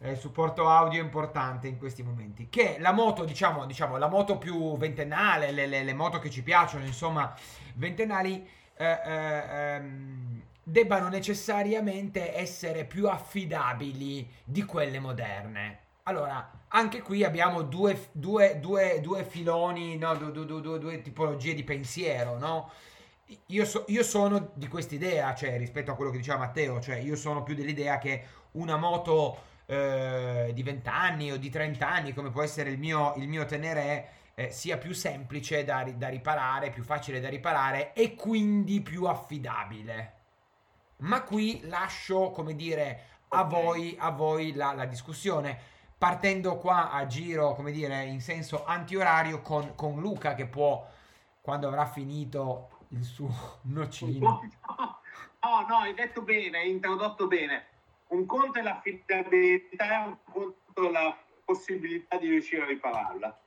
Eh, 0.00 0.16
supporto 0.16 0.68
audio 0.68 1.00
importante 1.00 1.68
in 1.68 1.78
questi 1.78 2.02
momenti. 2.02 2.48
Che 2.50 2.78
la 2.80 2.90
moto, 2.90 3.24
diciamo, 3.24 3.64
diciamo 3.64 3.96
la 3.96 4.08
moto 4.08 4.38
più 4.38 4.76
ventennale, 4.76 5.52
le, 5.52 5.66
le, 5.66 5.84
le 5.84 5.94
moto 5.94 6.18
che 6.18 6.30
ci 6.30 6.42
piacciono, 6.42 6.84
insomma, 6.84 7.32
ventennali, 7.74 8.44
eh, 8.76 9.00
eh, 9.04 9.74
ehm, 9.74 10.42
debbano 10.64 11.08
necessariamente 11.08 12.36
essere 12.36 12.84
più 12.86 13.08
affidabili 13.08 14.28
di 14.42 14.64
quelle 14.64 14.98
moderne. 14.98 15.78
Allora, 16.04 16.50
anche 16.68 17.02
qui 17.02 17.22
abbiamo 17.22 17.62
due, 17.62 18.08
due, 18.10 18.58
due, 18.58 19.00
due 19.00 19.24
filoni, 19.24 19.96
no? 19.96 20.14
due, 20.16 21.02
tipologie 21.02 21.54
di 21.54 21.62
pensiero, 21.62 22.36
no? 22.36 22.70
Io, 23.46 23.64
so, 23.64 23.84
io 23.86 24.02
sono 24.02 24.50
di 24.54 24.66
quest'idea, 24.66 25.34
cioè 25.36 25.56
rispetto 25.56 25.92
a 25.92 25.94
quello 25.94 26.10
che 26.10 26.16
diceva 26.16 26.38
Matteo, 26.38 26.80
cioè 26.80 26.96
io 26.96 27.14
sono 27.14 27.44
più 27.44 27.54
dell'idea 27.54 27.98
che 27.98 28.24
una 28.52 28.76
moto 28.76 29.48
eh, 29.66 30.50
di 30.52 30.62
20 30.62 30.88
anni 30.88 31.32
o 31.32 31.36
di 31.36 31.50
30 31.50 31.88
anni, 31.88 32.12
come 32.12 32.30
può 32.30 32.42
essere 32.42 32.70
il 32.70 32.78
mio, 32.78 33.14
il 33.16 33.28
mio 33.28 33.44
Tenere, 33.44 34.08
eh, 34.34 34.50
sia 34.50 34.78
più 34.78 34.92
semplice 34.92 35.64
da, 35.64 35.84
da 35.94 36.08
riparare, 36.08 36.70
più 36.70 36.82
facile 36.82 37.20
da 37.20 37.28
riparare 37.28 37.92
e 37.92 38.14
quindi 38.14 38.80
più 38.80 39.04
affidabile. 39.04 40.14
Ma 40.98 41.22
qui 41.22 41.60
lascio, 41.64 42.30
come 42.30 42.54
dire, 42.54 43.04
a 43.28 43.44
voi, 43.44 43.96
a 43.98 44.10
voi 44.10 44.52
la, 44.54 44.72
la 44.72 44.86
discussione 44.86 45.78
partendo 46.00 46.56
qua 46.56 46.90
a 46.90 47.06
giro, 47.06 47.54
come 47.54 47.72
dire, 47.72 48.04
in 48.04 48.22
senso 48.22 48.64
antiorario 48.64 49.42
con, 49.42 49.74
con 49.74 50.00
Luca 50.00 50.34
che 50.34 50.46
può, 50.46 50.88
quando 51.42 51.68
avrà 51.68 51.84
finito 51.84 52.70
il 52.88 53.04
suo 53.04 53.60
nocino. 53.64 54.40
No, 55.42 55.66
no, 55.68 55.76
hai 55.76 55.94
detto 55.94 56.22
bene, 56.22 56.58
hai 56.58 56.70
introdotto 56.70 57.26
bene. 57.26 57.66
Un 58.10 58.26
conto 58.26 58.58
è 58.58 58.62
l'affidabilità, 58.62 60.04
un 60.06 60.16
conto 60.32 60.90
la 60.90 61.16
possibilità 61.44 62.16
di 62.16 62.28
riuscire 62.28 62.62
a 62.62 62.66
ripararla. 62.66 63.40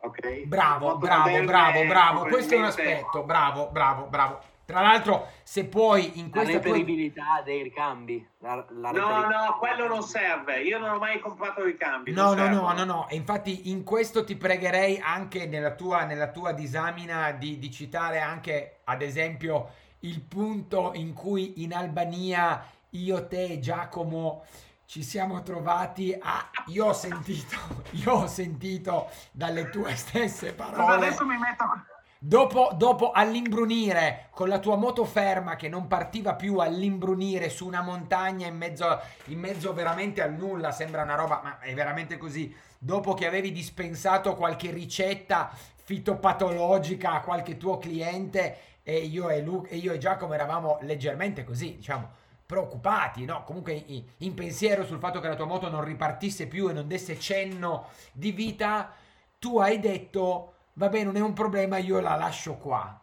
Ok? 0.00 0.44
Bravo, 0.44 0.96
bravo, 0.98 1.42
bravo, 1.44 1.84
bravo. 1.84 2.24
Questo 2.26 2.54
è 2.54 2.58
un 2.58 2.64
aspetto. 2.64 3.22
Bravo, 3.22 3.68
bravo, 3.70 4.06
bravo. 4.06 4.40
Tra 4.66 4.80
l'altro, 4.80 5.28
se 5.42 5.66
puoi 5.66 6.18
in 6.18 6.30
questa 6.30 6.52
la 6.52 6.58
reperibilità 6.58 7.22
tua... 7.34 7.42
dei 7.42 7.62
ricambi. 7.62 8.26
La, 8.38 8.64
la 8.70 8.90
no, 8.92 9.26
no, 9.26 9.56
quello 9.58 9.86
non 9.88 10.02
serve. 10.02 10.62
Io 10.62 10.78
non 10.78 10.94
ho 10.94 10.98
mai 10.98 11.20
comprato 11.20 11.62
ricambi. 11.62 12.12
No, 12.12 12.32
no, 12.34 12.48
no, 12.48 12.72
no, 12.72 12.84
no. 12.84 13.08
E 13.08 13.16
infatti 13.16 13.70
in 13.70 13.84
questo 13.84 14.24
ti 14.24 14.36
pregherei 14.36 14.98
anche 15.02 15.46
nella 15.46 15.74
tua, 15.74 16.04
nella 16.04 16.30
tua 16.30 16.52
disamina 16.52 17.32
di, 17.32 17.58
di 17.58 17.70
citare 17.70 18.20
anche, 18.20 18.80
ad 18.84 19.02
esempio, 19.02 19.70
il 20.00 20.22
punto 20.22 20.92
in 20.94 21.12
cui 21.12 21.62
in 21.62 21.74
Albania 21.74 22.64
io, 22.94 23.26
te 23.26 23.44
e 23.44 23.60
Giacomo 23.60 24.44
ci 24.86 25.02
siamo 25.02 25.42
trovati 25.42 26.16
a... 26.18 26.50
Io 26.66 26.86
ho 26.86 26.92
sentito, 26.92 27.56
io 27.92 28.12
ho 28.12 28.26
sentito 28.26 29.08
dalle 29.32 29.70
tue 29.70 29.94
stesse 29.96 30.52
parole... 30.52 31.06
Adesso 31.06 31.24
mi 31.24 31.38
metto 31.38 31.64
Dopo, 32.26 32.70
dopo, 32.74 33.10
all'imbrunire 33.10 34.28
con 34.30 34.48
la 34.48 34.58
tua 34.58 34.76
moto 34.76 35.04
ferma 35.04 35.56
che 35.56 35.68
non 35.68 35.86
partiva 35.86 36.34
più 36.34 36.56
all'imbrunire 36.56 37.50
su 37.50 37.66
una 37.66 37.82
montagna 37.82 38.46
in 38.46 38.56
mezzo, 38.56 38.98
in 39.26 39.38
mezzo 39.38 39.74
veramente 39.74 40.22
al 40.22 40.32
nulla, 40.32 40.72
sembra 40.72 41.02
una 41.02 41.16
roba, 41.16 41.40
ma 41.44 41.58
è 41.58 41.74
veramente 41.74 42.16
così. 42.16 42.54
Dopo 42.78 43.12
che 43.12 43.26
avevi 43.26 43.52
dispensato 43.52 44.36
qualche 44.36 44.70
ricetta 44.70 45.50
fitopatologica 45.82 47.12
a 47.12 47.20
qualche 47.20 47.58
tuo 47.58 47.76
cliente 47.76 48.56
e 48.82 49.00
io 49.00 49.28
e, 49.28 49.42
Lu- 49.42 49.66
e, 49.68 49.76
io 49.76 49.92
e 49.92 49.98
Giacomo 49.98 50.32
eravamo 50.32 50.78
leggermente 50.80 51.44
così, 51.44 51.76
diciamo, 51.76 52.10
preoccupati, 52.46 53.24
no? 53.24 53.42
Comunque 53.44 53.84
in, 54.18 54.34
pensiero 54.34 54.84
sul 54.84 54.98
fatto 54.98 55.20
che 55.20 55.28
la 55.28 55.36
tua 55.36 55.46
moto 55.46 55.68
non 55.68 55.84
ripartisse 55.84 56.46
più 56.46 56.68
e 56.68 56.72
non 56.72 56.86
desse 56.86 57.18
cenno 57.18 57.88
di 58.12 58.32
vita, 58.32 58.94
tu 59.38 59.58
hai 59.58 59.80
detto 59.80 60.54
vabbè 60.74 61.04
non 61.04 61.16
è 61.16 61.20
un 61.20 61.32
problema, 61.32 61.78
io 61.78 62.00
la 62.00 62.16
lascio 62.16 62.54
qua. 62.54 63.00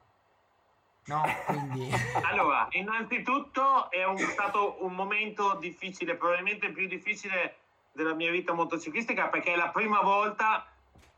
No, 1.06 1.24
quindi... 1.48 1.90
allora, 2.24 2.68
innanzitutto 2.72 3.90
è 3.90 4.06
un, 4.06 4.18
stato 4.18 4.78
un 4.86 4.94
momento 4.94 5.58
difficile, 5.60 6.16
probabilmente 6.16 6.72
più 6.72 6.88
difficile 6.88 7.58
della 7.92 8.14
mia 8.14 8.32
vita 8.32 8.54
motociclistica 8.54 9.28
perché 9.28 9.54
è 9.54 9.56
la 9.56 9.70
prima 9.70 10.02
volta 10.02 10.66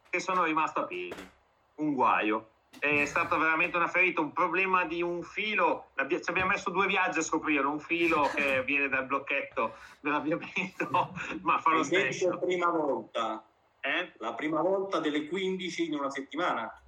che 0.09 0.19
sono 0.19 0.43
rimasto 0.43 0.81
a 0.81 0.85
piedi, 0.85 1.29
un 1.75 1.93
guaio. 1.93 2.49
È 2.79 3.05
stata 3.05 3.37
veramente 3.37 3.77
una 3.77 3.87
ferita, 3.87 4.21
un 4.21 4.33
problema 4.33 4.85
di 4.85 5.01
un 5.01 5.23
filo, 5.23 5.91
ci 6.07 6.19
abbiamo 6.25 6.49
messo 6.49 6.69
due 6.69 6.87
viaggi 6.87 7.19
a 7.19 7.21
scoprirlo, 7.21 7.69
un 7.69 7.79
filo 7.79 8.29
che 8.33 8.61
viene 8.65 8.89
dal 8.89 9.05
blocchetto 9.05 9.75
dell'avviamento, 10.01 11.13
ma 11.41 11.59
fa 11.59 11.71
lo 11.71 11.83
stesso. 11.83 12.29
la 12.29 12.37
prima 12.37 12.69
volta. 12.69 13.43
Eh? 13.79 14.13
La 14.17 14.33
prima 14.33 14.61
volta 14.61 14.99
delle 14.99 15.27
15 15.27 15.85
in 15.87 15.93
una 15.95 16.09
settimana. 16.09 16.81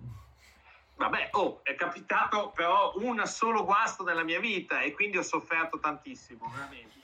Vabbè, 0.98 1.30
oh, 1.32 1.60
è 1.64 1.76
capitato 1.76 2.52
però 2.56 2.94
un 2.96 3.22
solo 3.26 3.66
guasto 3.66 4.04
nella 4.04 4.24
mia 4.24 4.40
vita 4.40 4.80
e 4.80 4.94
quindi 4.94 5.18
ho 5.18 5.24
sofferto 5.24 5.80
tantissimo, 5.80 6.50
veramente. 6.54 7.04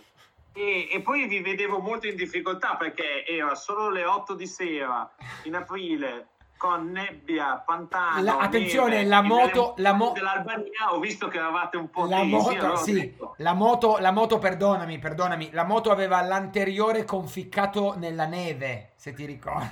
E, 0.53 0.89
e, 0.91 1.01
poi 1.01 1.27
vi 1.27 1.39
vedevo 1.39 1.79
molto 1.79 2.07
in 2.07 2.15
difficoltà 2.15 2.75
perché 2.75 3.25
era 3.25 3.55
solo 3.55 3.89
le 3.89 4.03
8 4.03 4.33
di 4.33 4.47
sera 4.47 5.09
in 5.43 5.55
aprile 5.55 6.27
con 6.61 6.91
nebbia, 6.91 7.55
pantano. 7.65 8.21
La, 8.21 8.37
attenzione, 8.37 8.97
neve, 8.97 9.07
la 9.07 9.21
moto. 9.23 9.73
La 9.77 9.93
mo- 9.93 10.11
dell'Albania 10.11 10.93
ho 10.93 10.99
visto 10.99 11.27
che 11.27 11.37
eravate 11.37 11.75
un 11.75 11.89
po' 11.89 12.05
la 12.05 12.21
moto, 12.21 12.49
allora 12.51 12.75
sì, 12.75 13.17
la 13.37 13.53
moto, 13.53 13.97
la 13.97 14.11
moto, 14.11 14.37
perdonami, 14.37 14.99
perdonami. 14.99 15.49
La 15.53 15.63
moto 15.63 15.89
aveva 15.89 16.21
l'anteriore 16.21 17.03
conficcato 17.03 17.97
nella 17.97 18.27
neve, 18.27 18.91
se 18.95 19.11
ti 19.13 19.25
ricordi. 19.25 19.69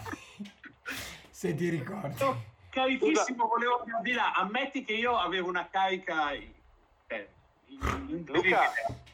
se 1.30 1.54
ti 1.54 1.70
ricordi. 1.70 2.26
Carichissimo, 2.72 3.46
volevo 3.46 3.84
dire, 4.02 4.22
ammetti 4.34 4.84
che 4.84 4.94
io 4.94 5.16
avevo 5.16 5.48
una 5.48 5.68
carica. 5.70 6.32
Eh, 6.32 7.30
in, 7.68 8.06
in, 8.08 8.24
Luca, 8.26 8.62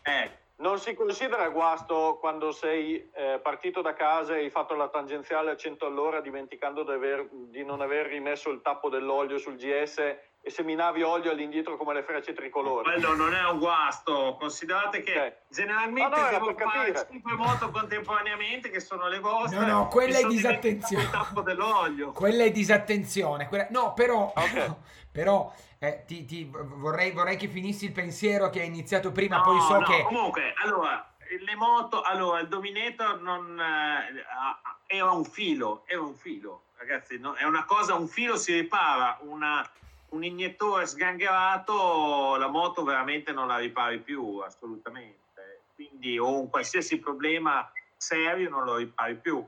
eh. 0.02 0.32
Non 0.58 0.80
si 0.80 0.94
considera 0.94 1.50
guasto 1.50 2.18
quando 2.20 2.52
sei 2.52 3.10
eh, 3.14 3.40
partito 3.42 3.82
da 3.82 3.94
casa 3.94 4.36
e 4.36 4.44
hai 4.44 4.50
fatto 4.50 4.76
la 4.76 4.88
tangenziale 4.88 5.52
a 5.52 5.56
100 5.56 5.86
all'ora 5.86 6.22
dimenticando 6.22 6.84
di, 6.84 6.92
aver, 6.92 7.28
di, 7.32 7.64
non 7.66 7.82
aver 7.82 8.08
rimesso 8.08 8.50
il 8.52 8.62
tappo 8.62 8.90
dell'olio 8.90 9.38
sul 9.38 9.56
GS 9.56 10.18
e 10.46 10.52
seminavi 10.52 11.02
olio 11.02 11.32
all'indietro 11.32 11.76
come 11.76 11.96
le 11.96 12.04
frecce 12.04 12.32
tricolori. 12.34 12.84
Quello 12.84 13.16
non 13.16 13.34
è 13.34 13.50
un 13.50 13.58
guasto, 13.58 14.38
considerate 14.40 15.02
che 15.02 15.12
okay. 15.12 15.34
generalmente 15.50 16.16
no, 16.16 16.22
no, 16.22 16.30
devo 16.30 16.56
fare 16.56 17.08
5 17.10 17.34
moto 17.34 17.72
contemporaneamente 17.72 18.70
che 18.70 18.80
sono 18.80 19.08
le 19.08 19.18
vostre. 19.18 19.66
No, 19.66 19.66
no, 19.66 19.88
quella 19.88 20.20
è 20.20 20.28
disattenzione. 20.28 21.04
Il 21.04 21.10
tappo 21.10 21.42
dell'olio. 21.42 22.12
Quella 22.12 22.44
è 22.44 22.52
disattenzione. 22.52 23.48
Quella... 23.48 23.66
No, 23.72 23.94
però, 23.94 24.34
okay. 24.36 24.72
però 25.12 25.52
eh, 25.80 26.04
ti, 26.06 26.26
ti, 26.26 26.48
vorrei, 26.48 27.10
vorrei, 27.10 27.38
che 27.38 27.48
finissi 27.48 27.86
il 27.86 27.92
pensiero 27.92 28.52
che 28.52 28.62
hai 28.62 28.68
iniziato 28.68 29.12
prima, 29.12 29.38
no, 29.38 29.42
poi 29.42 29.60
so 29.62 29.80
no, 29.80 29.86
che... 29.88 30.04
Comunque, 30.04 30.54
allora, 30.64 31.12
le 31.44 31.56
moto, 31.56 32.04
allora, 32.04 32.40
il 32.40 32.48
Dominator 32.48 33.20
non... 33.20 33.60
Eh, 33.60 34.96
era 34.96 35.10
un 35.10 35.26
filo, 35.26 35.86
era 35.88 36.02
un 36.02 36.14
filo, 36.14 36.66
ragazzi, 36.78 37.18
no, 37.18 37.34
è 37.34 37.46
una 37.46 37.66
cosa, 37.66 37.96
un 37.96 38.08
filo 38.08 38.38
si 38.38 38.54
ripara, 38.54 39.18
una, 39.22 39.68
un 40.16 40.24
iniettore 40.24 40.86
sgangherato, 40.86 42.36
la 42.38 42.48
moto 42.48 42.84
veramente 42.84 43.32
non 43.32 43.48
la 43.48 43.58
ripari 43.58 44.00
più, 44.00 44.38
assolutamente. 44.38 45.66
Quindi, 45.76 46.18
o 46.18 46.40
un 46.40 46.50
qualsiasi 46.50 47.00
problema 47.00 47.70
serio 47.98 48.50
non 48.50 48.64
lo 48.64 48.76
ripari 48.78 49.16
più 49.16 49.46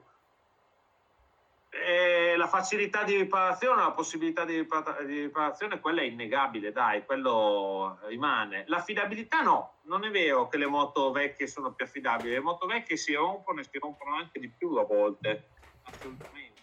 eh, 1.70 2.36
la 2.38 2.48
facilità 2.48 3.04
di 3.04 3.16
riparazione, 3.16 3.82
la 3.82 3.92
possibilità 3.92 4.46
di, 4.46 4.58
ripara- 4.58 5.02
di, 5.04 5.22
riparazione, 5.22 5.80
quella 5.80 6.02
è 6.02 6.06
innegabile, 6.06 6.72
dai, 6.72 7.06
quello 7.06 8.00
rimane. 8.04 8.64
L'affidabilità 8.68 9.42
no, 9.42 9.76
non 9.84 10.04
è 10.04 10.10
vero 10.10 10.48
che 10.48 10.58
le 10.58 10.66
moto 10.66 11.12
vecchie 11.12 11.48
sono 11.48 11.74
più 11.74 11.86
affidabili, 11.86 12.34
le 12.34 12.40
moto 12.40 12.66
vecchie 12.66 12.98
si 12.98 13.14
rompono 13.14 13.60
e 13.60 13.64
si 13.64 13.78
rompono 13.80 14.16
anche 14.16 14.40
di 14.40 14.50
più 14.50 14.76
a 14.76 14.86
volte, 14.86 15.50
assolutamente. 15.84 16.56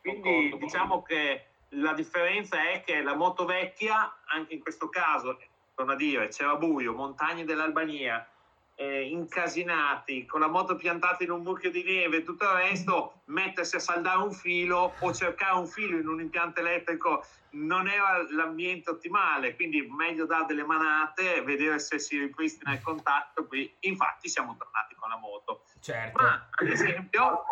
Quindi 0.00 0.56
diciamo 0.58 1.02
che 1.02 1.51
la 1.74 1.92
differenza 1.92 2.70
è 2.70 2.82
che 2.84 3.02
la 3.02 3.14
moto 3.14 3.44
vecchia, 3.44 4.18
anche 4.26 4.54
in 4.54 4.60
questo 4.60 4.88
caso, 4.88 5.38
torno 5.74 5.92
a 5.92 5.96
dire, 5.96 6.28
c'era 6.28 6.56
buio, 6.56 6.92
montagne 6.92 7.44
dell'Albania, 7.44 8.26
eh, 8.74 9.08
incasinati, 9.08 10.26
con 10.26 10.40
la 10.40 10.48
moto 10.48 10.76
piantata 10.76 11.22
in 11.22 11.30
un 11.30 11.42
mucchio 11.42 11.70
di 11.70 11.82
neve 11.82 12.18
e 12.18 12.22
tutto 12.24 12.44
il 12.44 12.50
resto, 12.50 13.20
mettersi 13.26 13.76
a 13.76 13.80
saldare 13.80 14.22
un 14.22 14.32
filo 14.32 14.94
o 14.98 15.12
cercare 15.12 15.58
un 15.58 15.66
filo 15.66 15.98
in 15.98 16.08
un 16.08 16.20
impianto 16.20 16.60
elettrico 16.60 17.24
non 17.52 17.86
era 17.86 18.24
l'ambiente 18.30 18.90
ottimale, 18.90 19.54
quindi 19.54 19.82
meglio 19.82 20.24
dare 20.24 20.46
delle 20.46 20.64
manate, 20.64 21.42
vedere 21.42 21.78
se 21.78 21.98
si 21.98 22.18
ripristina 22.18 22.72
il 22.72 22.80
contatto. 22.80 23.46
Qui, 23.46 23.70
infatti 23.80 24.28
siamo 24.28 24.56
tornati 24.56 24.94
con 24.94 25.10
la 25.10 25.18
moto. 25.18 25.64
Certo. 25.80 26.22
Ma 26.22 26.48
ad 26.50 26.66
esempio... 26.66 27.44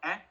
Eh? 0.00 0.28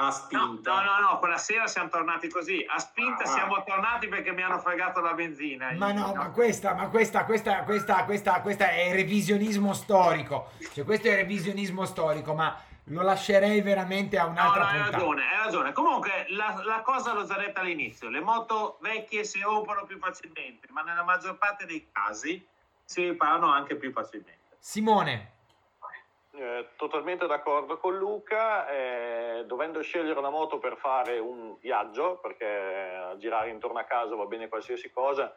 A 0.00 0.10
spinta. 0.12 0.74
No, 0.74 0.82
no, 0.82 1.00
no, 1.00 1.18
quella 1.18 1.38
sera 1.38 1.66
siamo 1.66 1.88
tornati 1.88 2.28
così. 2.28 2.64
A 2.68 2.78
spinta 2.78 3.24
ah. 3.24 3.26
siamo 3.26 3.64
tornati 3.64 4.06
perché 4.06 4.30
mi 4.32 4.42
hanno 4.42 4.60
fregato 4.60 5.00
la 5.00 5.12
benzina. 5.12 5.72
Ma 5.72 5.92
no, 5.92 6.06
no, 6.06 6.14
ma 6.14 6.30
questa, 6.30 6.74
ma 6.74 6.88
questa, 6.88 7.24
questa, 7.24 7.64
questa, 7.64 8.04
questa, 8.04 8.40
questa 8.40 8.70
è 8.70 8.92
revisionismo 8.92 9.74
storico. 9.74 10.50
Cioè, 10.72 10.84
questo 10.84 11.08
è 11.08 11.16
revisionismo 11.16 11.84
storico, 11.84 12.34
ma 12.34 12.56
lo 12.84 13.02
lascerei 13.02 13.60
veramente 13.60 14.18
a 14.18 14.26
un'altra 14.26 14.62
no, 14.62 14.66
no, 14.66 14.72
puntata. 14.72 14.86
Hai 14.86 14.92
ragione, 14.92 15.22
hai 15.30 15.44
ragione. 15.44 15.72
Comunque, 15.72 16.26
la, 16.28 16.62
la 16.64 16.80
cosa 16.82 17.12
l'ho 17.12 17.26
già 17.26 17.36
detta 17.36 17.60
all'inizio. 17.60 18.08
Le 18.08 18.20
moto 18.20 18.78
vecchie 18.80 19.24
si 19.24 19.40
rompono 19.40 19.84
più 19.84 19.98
facilmente, 19.98 20.68
ma 20.70 20.82
nella 20.82 21.02
maggior 21.02 21.36
parte 21.38 21.66
dei 21.66 21.88
casi 21.90 22.46
si 22.84 23.02
riparano 23.02 23.52
anche 23.52 23.74
più 23.74 23.90
facilmente. 23.90 24.56
Simone. 24.60 25.32
Eh, 26.40 26.68
totalmente 26.76 27.26
d'accordo 27.26 27.78
con 27.78 27.98
Luca, 27.98 28.68
eh, 28.68 29.42
dovendo 29.46 29.82
scegliere 29.82 30.16
una 30.20 30.30
moto 30.30 30.60
per 30.60 30.76
fare 30.76 31.18
un 31.18 31.58
viaggio, 31.58 32.18
perché 32.18 33.16
girare 33.16 33.50
intorno 33.50 33.80
a 33.80 33.82
casa 33.82 34.14
va 34.14 34.24
bene 34.24 34.46
qualsiasi 34.46 34.92
cosa, 34.92 35.36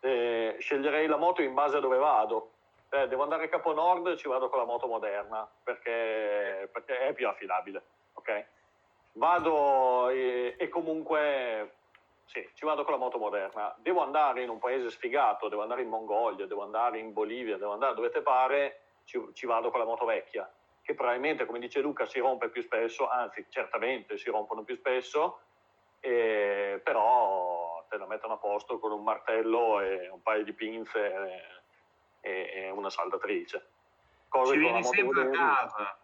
eh, 0.00 0.56
sceglierei 0.58 1.06
la 1.06 1.16
moto 1.16 1.40
in 1.40 1.54
base 1.54 1.78
a 1.78 1.80
dove 1.80 1.96
vado. 1.96 2.50
Eh, 2.90 3.08
devo 3.08 3.22
andare 3.22 3.44
a 3.44 3.48
Capo 3.48 3.72
Nord, 3.72 4.16
ci 4.16 4.28
vado 4.28 4.50
con 4.50 4.58
la 4.58 4.66
moto 4.66 4.86
moderna, 4.86 5.48
perché, 5.64 6.68
perché 6.70 6.98
è 7.06 7.14
più 7.14 7.26
affidabile. 7.26 7.82
Okay? 8.12 8.44
Vado 9.12 10.10
e, 10.10 10.56
e 10.58 10.68
comunque 10.68 11.72
sì, 12.26 12.46
ci 12.52 12.66
vado 12.66 12.84
con 12.84 12.92
la 12.92 12.98
moto 13.00 13.16
moderna. 13.16 13.74
Devo 13.78 14.02
andare 14.02 14.42
in 14.42 14.50
un 14.50 14.58
paese 14.58 14.90
sfigato, 14.90 15.48
devo 15.48 15.62
andare 15.62 15.80
in 15.80 15.88
Mongolia, 15.88 16.44
devo 16.44 16.64
andare 16.64 16.98
in 16.98 17.14
Bolivia, 17.14 17.56
devo 17.56 17.72
andare 17.72 17.94
dove 17.94 18.10
te 18.10 18.20
pare 18.20 18.80
ci, 19.08 19.18
ci 19.32 19.46
vado 19.46 19.70
con 19.70 19.80
la 19.80 19.86
moto 19.86 20.04
vecchia, 20.04 20.48
che 20.82 20.94
probabilmente, 20.94 21.46
come 21.46 21.58
dice 21.58 21.80
Luca, 21.80 22.06
si 22.06 22.18
rompe 22.18 22.50
più 22.50 22.60
spesso, 22.60 23.08
anzi 23.08 23.46
certamente 23.48 24.18
si 24.18 24.28
rompono 24.28 24.62
più 24.64 24.76
spesso, 24.76 25.40
eh, 26.00 26.78
però 26.84 27.86
te 27.88 27.96
la 27.96 28.06
mettono 28.06 28.34
a 28.34 28.36
posto 28.36 28.78
con 28.78 28.92
un 28.92 29.02
martello 29.02 29.80
e 29.80 30.10
un 30.10 30.20
paio 30.20 30.44
di 30.44 30.52
pinze 30.52 31.56
e, 32.20 32.50
e 32.54 32.70
una 32.70 32.90
saldatrice. 32.90 33.70
Cosa 34.28 34.52
ci 34.52 34.58
vieni 34.58 34.84
sempre 34.84 35.22
a 35.22 35.30
casa. 35.30 35.98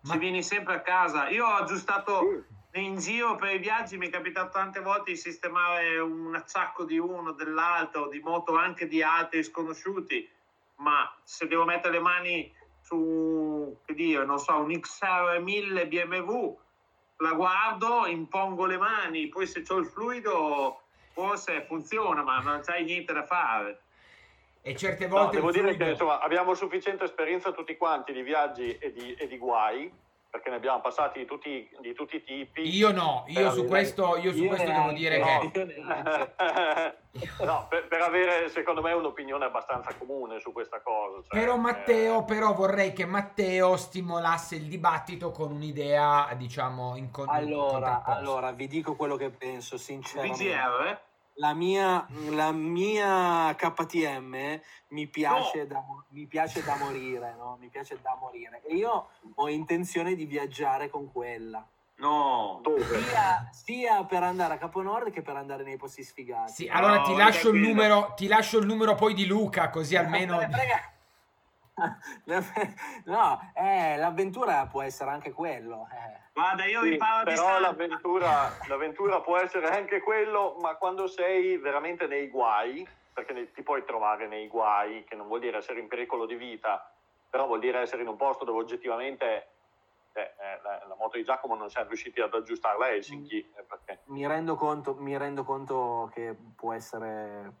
Ma... 0.00 0.12
Ci 0.12 0.18
vieni 0.18 0.42
sempre 0.42 0.74
a 0.76 0.80
casa. 0.80 1.28
Io 1.28 1.44
ho 1.44 1.56
aggiustato 1.56 2.20
sì. 2.72 2.80
in 2.80 2.96
giro 2.96 3.36
per 3.36 3.54
i 3.54 3.58
viaggi, 3.58 3.98
mi 3.98 4.06
è 4.06 4.10
capitato 4.10 4.52
tante 4.52 4.80
volte 4.80 5.10
di 5.10 5.18
sistemare 5.18 5.98
un 5.98 6.34
acciacco 6.34 6.84
di 6.84 6.98
uno, 6.98 7.32
dell'altro, 7.32 8.08
di 8.08 8.20
moto 8.20 8.56
anche 8.56 8.86
di 8.86 9.02
altri 9.02 9.42
sconosciuti 9.42 10.38
ma 10.80 11.12
se 11.22 11.46
devo 11.46 11.64
mettere 11.64 11.94
le 11.94 12.00
mani 12.00 12.52
su, 12.82 13.78
che 13.84 13.94
dire, 13.94 14.24
non 14.24 14.38
so, 14.38 14.58
un 14.58 14.68
XR1000 14.68 15.88
BMW, 15.88 16.58
la 17.18 17.32
guardo, 17.32 18.06
impongo 18.06 18.66
le 18.66 18.78
mani, 18.78 19.28
poi 19.28 19.46
se 19.46 19.62
ho 19.68 19.76
il 19.76 19.86
fluido 19.86 20.80
forse 21.12 21.64
funziona, 21.66 22.22
ma 22.22 22.40
non 22.40 22.60
c'hai 22.62 22.84
niente 22.84 23.12
da 23.12 23.24
fare. 23.24 23.82
E 24.62 24.76
certe 24.76 25.06
volte... 25.06 25.38
No, 25.38 25.50
devo 25.50 25.52
dire 25.52 25.76
che 25.76 25.90
insomma, 25.90 26.20
abbiamo 26.20 26.54
sufficiente 26.54 27.04
esperienza 27.04 27.52
tutti 27.52 27.76
quanti 27.76 28.12
di 28.12 28.22
viaggi 28.22 28.76
e 28.78 28.92
di, 28.92 29.14
e 29.14 29.26
di 29.26 29.38
guai 29.38 29.92
perché 30.30 30.48
ne 30.48 30.56
abbiamo 30.56 30.80
passati 30.80 31.18
di 31.18 31.26
tutti, 31.26 31.68
di 31.80 31.92
tutti 31.92 32.16
i 32.16 32.22
tipi. 32.22 32.62
Io 32.62 32.92
no, 32.92 33.24
io 33.26 33.50
su 33.50 33.66
questo, 33.66 34.16
io 34.16 34.32
su 34.32 34.44
io 34.44 34.48
questo 34.48 34.70
devo 34.70 34.92
dire 34.92 35.18
no. 35.18 35.50
che... 35.50 35.82
no, 37.44 37.66
per, 37.68 37.88
per, 37.88 38.00
avere 38.00 38.48
secondo 38.48 38.80
me 38.80 38.92
un'opinione 38.92 39.44
abbastanza 39.44 39.92
comune 39.98 40.38
su 40.38 40.52
questa 40.52 40.80
cosa. 40.80 41.22
Cioè, 41.26 41.38
però 41.40 41.56
Matteo, 41.56 42.20
eh... 42.20 42.24
però 42.24 42.54
vorrei 42.54 42.92
che 42.92 43.06
Matteo 43.06 43.76
stimolasse 43.76 44.54
il 44.54 44.68
dibattito 44.68 45.32
con 45.32 45.50
un'idea, 45.50 46.32
diciamo, 46.36 46.94
in 46.94 47.10
con- 47.10 47.28
Allora, 47.28 48.04
allora 48.04 48.52
vi 48.52 48.68
dico 48.68 48.94
quello 48.94 49.16
che 49.16 49.30
penso, 49.30 49.76
sinceramente. 49.76 50.44
VGR, 50.44 50.86
eh? 50.86 51.09
La 51.40 51.54
mia, 51.54 52.06
la 52.30 52.52
mia 52.52 53.54
KTM 53.56 54.60
mi 54.88 55.06
piace, 55.08 55.58
no. 55.60 55.64
da, 55.64 55.84
mi 56.10 56.26
piace 56.26 56.62
da 56.62 56.76
morire, 56.76 57.34
no? 57.36 57.56
Mi 57.58 57.68
piace 57.68 57.98
da 58.00 58.16
morire. 58.20 58.62
E 58.66 58.74
io 58.74 59.08
ho 59.34 59.48
intenzione 59.48 60.14
di 60.14 60.26
viaggiare 60.26 60.90
con 60.90 61.10
quella. 61.10 61.66
No, 61.96 62.62
sia, 62.64 63.50
sia, 63.52 64.04
per 64.04 64.22
andare 64.22 64.54
a 64.54 64.58
Capo 64.58 64.80
Nord 64.80 65.10
che 65.10 65.20
per 65.20 65.36
andare 65.36 65.64
nei 65.64 65.76
posti 65.76 66.02
sfigati. 66.02 66.52
Sì, 66.52 66.68
allora 66.68 66.98
no, 66.98 67.02
ti, 67.02 67.14
lascio 67.14 67.50
il 67.50 67.60
numero, 67.60 68.12
ti 68.16 68.26
lascio 68.26 68.58
il 68.58 68.66
numero 68.66 68.94
poi 68.94 69.12
di 69.12 69.26
Luca, 69.26 69.68
così 69.68 69.96
almeno. 69.96 70.38
no, 73.04 73.52
eh, 73.54 73.96
l'avventura 73.96 74.66
può 74.66 74.82
essere 74.82 75.10
anche 75.10 75.32
quello. 75.32 75.88
Eh. 75.92 76.18
Guarda, 76.32 76.64
io 76.64 76.82
vi 76.82 76.96
parlo 76.96 77.30
di 77.30 77.36
Però 77.36 77.58
l'avventura, 77.58 78.50
l'avventura 78.68 79.20
può 79.20 79.36
essere 79.38 79.68
anche 79.68 80.00
quello, 80.00 80.56
ma 80.60 80.76
quando 80.76 81.06
sei 81.06 81.56
veramente 81.58 82.06
nei 82.06 82.28
guai, 82.28 82.86
perché 83.12 83.52
ti 83.52 83.62
puoi 83.62 83.84
trovare 83.84 84.26
nei 84.26 84.48
guai, 84.48 85.04
che 85.04 85.16
non 85.16 85.26
vuol 85.26 85.40
dire 85.40 85.58
essere 85.58 85.80
in 85.80 85.88
pericolo 85.88 86.26
di 86.26 86.36
vita, 86.36 86.92
però 87.28 87.46
vuol 87.46 87.60
dire 87.60 87.80
essere 87.80 88.02
in 88.02 88.08
un 88.08 88.16
posto 88.16 88.44
dove 88.44 88.58
oggettivamente 88.58 89.48
eh, 90.12 90.20
eh, 90.20 90.60
la, 90.62 90.84
la, 90.88 90.96
moto 90.96 91.16
di 91.16 91.24
Giacomo 91.24 91.54
non 91.54 91.70
siamo 91.70 91.88
riusciti 91.88 92.20
ad 92.20 92.34
aggiustarla 92.34 92.86
a 92.86 92.88
Helsinki. 92.90 93.46
Mm. 93.48 93.64
Perché... 93.66 94.00
Mi, 94.06 94.26
rendo 94.26 94.56
conto, 94.56 94.94
mi 94.96 95.16
rendo 95.16 95.44
conto 95.44 96.10
che 96.12 96.36
può 96.56 96.72
essere 96.72 97.52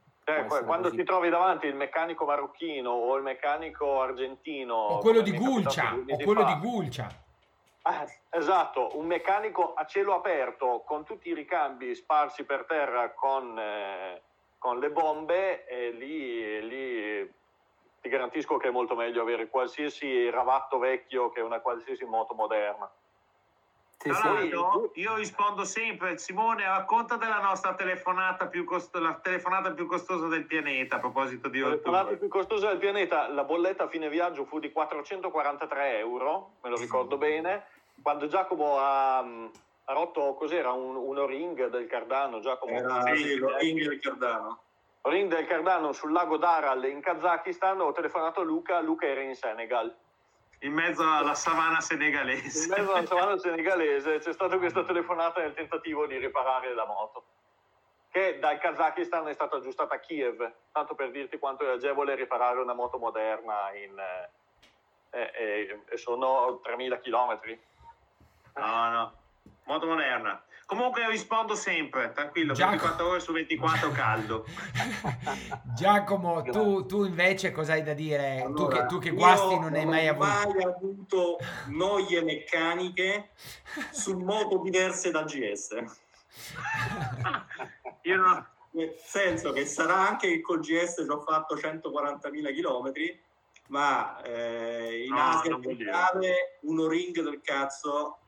cioè, 0.48 0.64
quando 0.64 0.88
così. 0.88 0.96
ti 0.96 1.04
trovi 1.04 1.28
davanti 1.28 1.66
il 1.66 1.74
meccanico 1.74 2.24
marocchino 2.24 2.90
o 2.90 3.16
il 3.16 3.22
meccanico 3.22 4.00
argentino 4.00 4.74
o 4.74 4.98
quello 4.98 5.20
di 5.20 5.36
Gulcia 5.36 5.94
o 5.94 6.16
quello 6.16 6.42
fa, 6.42 6.52
di 6.52 6.60
Gulcia. 6.60 7.08
Eh, 7.82 8.38
esatto 8.38 8.98
un 8.98 9.06
meccanico 9.06 9.74
a 9.74 9.86
cielo 9.86 10.14
aperto 10.14 10.82
con 10.84 11.04
tutti 11.04 11.30
i 11.30 11.34
ricambi 11.34 11.94
sparsi 11.94 12.44
per 12.44 12.64
terra 12.66 13.12
con, 13.12 13.58
eh, 13.58 14.20
con 14.58 14.78
le 14.78 14.90
bombe 14.90 15.66
e 15.66 15.90
lì, 15.90 16.68
lì 16.68 17.32
ti 18.00 18.08
garantisco 18.08 18.56
che 18.58 18.68
è 18.68 18.70
molto 18.70 18.94
meglio 18.94 19.22
avere 19.22 19.48
qualsiasi 19.48 20.28
ravatto 20.30 20.78
vecchio 20.78 21.30
che 21.30 21.40
una 21.40 21.60
qualsiasi 21.60 22.04
moto 22.04 22.34
moderna 22.34 22.90
Tra 24.02 24.18
l'altro, 24.32 24.92
io 24.94 25.14
rispondo 25.16 25.62
sempre, 25.64 26.16
Simone, 26.16 26.64
racconta 26.64 27.16
della 27.16 27.38
nostra 27.38 27.74
telefonata 27.74 28.46
più, 28.46 28.64
costo- 28.64 28.98
la 28.98 29.12
telefonata 29.12 29.72
più 29.72 29.86
costosa 29.86 30.26
del 30.26 30.46
pianeta 30.46 30.96
a 30.96 31.00
proposito 31.00 31.50
di 31.50 31.60
La 31.60 31.66
telefonata 31.66 32.16
più 32.16 32.28
costosa 32.28 32.68
del 32.68 32.78
pianeta, 32.78 33.28
la 33.28 33.44
bolletta 33.44 33.84
a 33.84 33.88
fine 33.88 34.08
viaggio 34.08 34.46
fu 34.46 34.58
di 34.58 34.72
443 34.72 35.98
euro, 35.98 36.52
me 36.62 36.70
lo 36.70 36.76
ricordo 36.78 37.18
bene, 37.18 37.66
quando 38.00 38.26
Giacomo 38.26 38.78
ha, 38.78 39.18
ha 39.18 39.92
rotto, 39.92 40.32
cos'era, 40.32 40.72
un, 40.72 40.96
un 40.96 41.18
O-ring 41.18 41.68
del 41.68 41.86
Cardano, 41.86 42.40
Giacomo? 42.40 42.72
Era, 42.72 43.14
sì, 43.14 43.36
l'O-ring 43.36 43.86
del 43.86 44.00
Cardano. 44.00 44.60
Ring 45.02 45.30
del 45.30 45.44
Cardano 45.44 45.92
sul 45.92 46.12
lago 46.12 46.38
Daral 46.38 46.86
in 46.86 47.02
Kazakistan, 47.02 47.78
ho 47.82 47.92
telefonato 47.92 48.40
a 48.40 48.44
Luca, 48.44 48.80
Luca 48.80 49.04
era 49.04 49.20
in 49.20 49.34
Senegal 49.34 49.94
in 50.60 50.72
mezzo 50.72 51.02
alla 51.02 51.34
savana 51.34 51.80
senegalese. 51.80 52.64
In 52.64 52.70
mezzo 52.70 52.92
alla 52.92 53.06
savana 53.06 53.38
senegalese 53.38 54.18
c'è 54.18 54.32
stata 54.32 54.58
questa 54.58 54.84
telefonata 54.84 55.40
nel 55.40 55.54
tentativo 55.54 56.06
di 56.06 56.18
riparare 56.18 56.74
la 56.74 56.84
moto, 56.84 57.24
che 58.10 58.38
dal 58.38 58.58
Kazakistan 58.58 59.28
è 59.28 59.34
stata 59.34 59.56
aggiustata 59.56 59.94
a 59.94 59.98
Kiev, 59.98 60.52
tanto 60.72 60.94
per 60.94 61.10
dirti 61.10 61.38
quanto 61.38 61.64
è 61.64 61.72
agevole 61.72 62.14
riparare 62.14 62.60
una 62.60 62.74
moto 62.74 62.98
moderna 62.98 63.72
in, 63.74 63.98
eh, 65.10 65.32
eh, 65.34 65.82
eh, 65.88 65.96
sono 65.96 66.60
3.000 66.62 67.00
km. 67.00 67.58
No, 68.56 68.90
no, 68.90 69.12
moto 69.64 69.86
moderna. 69.86 70.42
Comunque 70.70 71.04
rispondo 71.10 71.56
sempre, 71.56 72.12
tranquillo, 72.12 72.52
Giacomo... 72.52 72.76
24 72.76 73.08
ore 73.08 73.18
su 73.18 73.32
24 73.32 73.90
caldo. 73.90 74.44
Giacomo, 75.74 76.42
tu, 76.42 76.86
tu, 76.86 77.02
invece 77.02 77.50
cosa 77.50 77.72
hai 77.72 77.82
da 77.82 77.92
dire? 77.92 78.42
Allora, 78.42 78.54
tu, 78.54 78.68
che, 78.68 78.86
tu 78.86 78.98
che 79.00 79.10
guasti 79.10 79.58
non 79.58 79.74
hai 79.74 79.84
mai 79.84 80.06
avuto... 80.06 80.26
Non 80.28 80.46
ho 80.46 80.52
mai 80.52 80.62
avuto 80.62 81.38
noie 81.70 82.22
meccaniche 82.22 83.30
su 83.90 84.16
moto 84.16 84.58
diverse 84.58 85.10
da 85.10 85.24
GS. 85.24 85.70
Io 88.02 88.16
no. 88.16 88.46
Nel 88.70 88.94
senso 88.96 89.50
che 89.50 89.66
sarà 89.66 90.06
anche 90.06 90.28
che 90.28 90.40
col 90.40 90.60
GS 90.60 91.02
ci 91.04 91.10
ho 91.10 91.18
fatto 91.18 91.56
140.000 91.56 92.54
km, 92.54 92.92
ma 93.70 94.22
eh, 94.22 95.02
in 95.04 95.12
no, 95.12 95.20
Asia 95.20 95.58
uno 96.60 96.86
ring 96.86 97.20
del 97.20 97.40
cazzo 97.42 98.19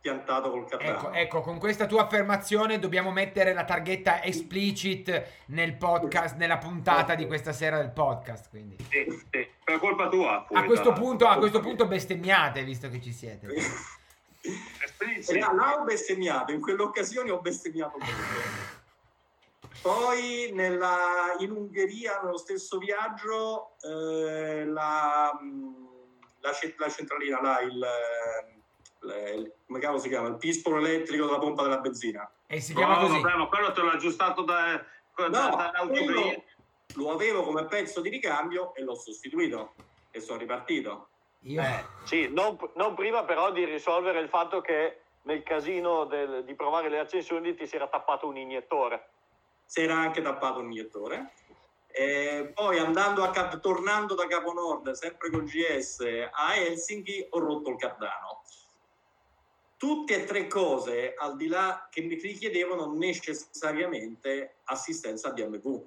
piantato 0.00 0.50
col 0.50 0.66
cardano. 0.66 0.98
Ecco, 0.98 1.12
ecco, 1.12 1.40
con 1.42 1.58
questa 1.58 1.86
tua 1.86 2.04
affermazione 2.04 2.78
dobbiamo 2.78 3.12
mettere 3.12 3.52
la 3.52 3.64
targhetta 3.64 4.22
explicit 4.22 5.42
nel 5.46 5.76
podcast, 5.76 6.36
nella 6.36 6.58
puntata 6.58 7.14
di 7.14 7.26
questa 7.26 7.52
sera 7.52 7.76
del 7.76 7.90
podcast. 7.90 8.48
Quindi. 8.48 8.76
Sì, 8.88 9.04
sì. 9.30 9.48
Per 9.62 9.78
colpa 9.78 10.08
tua. 10.08 10.46
A 10.50 10.64
questo, 10.64 10.92
punto, 10.92 11.26
a 11.26 11.36
questo 11.36 11.60
punto 11.60 11.86
bestemmiate, 11.86 12.64
visto 12.64 12.88
che 12.88 13.00
ci 13.00 13.12
siete. 13.12 13.48
sì. 15.20 15.38
Là 15.38 15.76
ho 15.78 15.84
bestemmiato, 15.84 16.52
in 16.52 16.60
quell'occasione 16.60 17.30
ho 17.30 17.40
bestemmiato. 17.40 17.98
Poi 19.82 20.50
nella, 20.52 21.36
in 21.38 21.52
Ungheria, 21.52 22.20
nello 22.22 22.38
stesso 22.38 22.78
viaggio, 22.78 23.76
eh, 23.82 24.64
la, 24.66 25.30
la, 26.40 26.50
la, 26.76 26.90
centralina, 26.90 27.40
là, 27.40 27.60
il 27.60 27.86
le, 29.00 29.56
come 29.66 29.78
cavolo 29.78 30.00
si 30.00 30.08
chiama? 30.08 30.28
Il 30.28 30.36
pispolo 30.36 30.78
elettrico 30.78 31.26
della 31.26 31.38
pompa 31.38 31.62
della 31.62 31.78
benzina. 31.78 32.30
E 32.46 32.60
si 32.60 32.74
chiama 32.74 33.00
no, 33.00 33.06
così. 33.06 33.20
Vabbè, 33.20 33.36
ma 33.36 33.46
quello 33.46 33.72
te 33.72 33.80
l'ho 33.80 33.90
aggiustato 33.90 34.42
da, 34.42 34.84
da, 35.14 35.28
no, 35.28 35.56
da 35.56 35.72
Lo 36.94 37.10
avevo 37.12 37.42
come 37.42 37.64
pezzo 37.66 38.00
di 38.00 38.08
ricambio 38.08 38.74
e 38.74 38.82
l'ho 38.82 38.94
sostituito 38.94 39.74
e 40.10 40.20
sono 40.20 40.38
ripartito. 40.38 41.08
Io... 41.44 41.62
Eh, 41.62 41.84
sì, 42.04 42.28
non, 42.28 42.58
non, 42.74 42.94
prima 42.94 43.24
però 43.24 43.50
di 43.52 43.64
risolvere 43.64 44.20
il 44.20 44.28
fatto 44.28 44.60
che 44.60 45.00
nel 45.22 45.42
casino 45.42 46.04
del, 46.04 46.44
di 46.44 46.54
provare 46.54 46.90
le 46.90 46.98
accensioni 46.98 47.54
ti 47.54 47.66
si 47.66 47.76
era 47.76 47.88
tappato 47.88 48.26
un 48.26 48.36
iniettore. 48.36 49.08
Si 49.64 49.80
era 49.80 49.94
anche 49.94 50.20
tappato 50.20 50.58
un 50.58 50.66
iniettore. 50.66 51.32
E 51.92 52.52
poi 52.54 52.78
andando 52.78 53.24
a 53.24 53.30
Cap- 53.30 53.58
tornando 53.60 54.14
da 54.14 54.26
Capo 54.26 54.52
Nord, 54.52 54.90
sempre 54.92 55.30
con 55.30 55.44
GS 55.44 56.28
a 56.30 56.54
Helsinki, 56.54 57.28
ho 57.30 57.38
rotto 57.38 57.70
il 57.70 57.76
cardano 57.76 58.42
tutte 59.80 60.14
e 60.14 60.24
tre 60.24 60.46
cose 60.46 61.14
al 61.14 61.38
di 61.38 61.46
là 61.46 61.88
che 61.90 62.02
mi 62.02 62.14
richiedevano 62.16 62.92
necessariamente 62.92 64.56
assistenza 64.64 65.28
a 65.28 65.32
DMV 65.32 65.82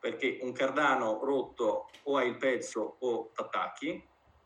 perché 0.00 0.38
un 0.40 0.52
cardano 0.52 1.22
rotto 1.22 1.90
o 2.04 2.16
hai 2.16 2.28
il 2.28 2.38
pezzo 2.38 2.96
o 3.00 3.30
t'attacchi 3.34 4.02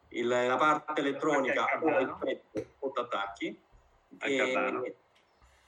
il, 0.09 0.27
la 0.27 0.57
parte 0.57 1.01
elettronica 1.01 1.79
o 1.81 1.99
il 2.01 2.17
pezzo 2.19 2.67
o 2.81 2.91
t'attacchi 2.91 3.57
e, 4.19 4.95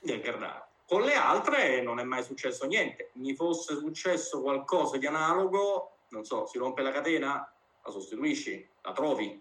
del 0.01 0.20
cardano. 0.20 0.66
Con 0.84 1.03
le 1.03 1.14
altre 1.14 1.80
non 1.80 2.01
è 2.01 2.03
mai 2.03 2.24
successo 2.24 2.66
niente. 2.66 3.11
Mi 3.12 3.36
fosse 3.36 3.76
successo 3.76 4.42
qualcosa 4.42 4.96
di 4.96 5.07
analogo 5.07 5.99
non 6.09 6.24
so 6.24 6.46
si 6.46 6.59
rompe 6.59 6.82
la 6.82 6.90
catena 6.90 7.49
la 7.84 7.90
sostituisci 7.92 8.68
la 8.82 8.92
trovi 8.92 9.40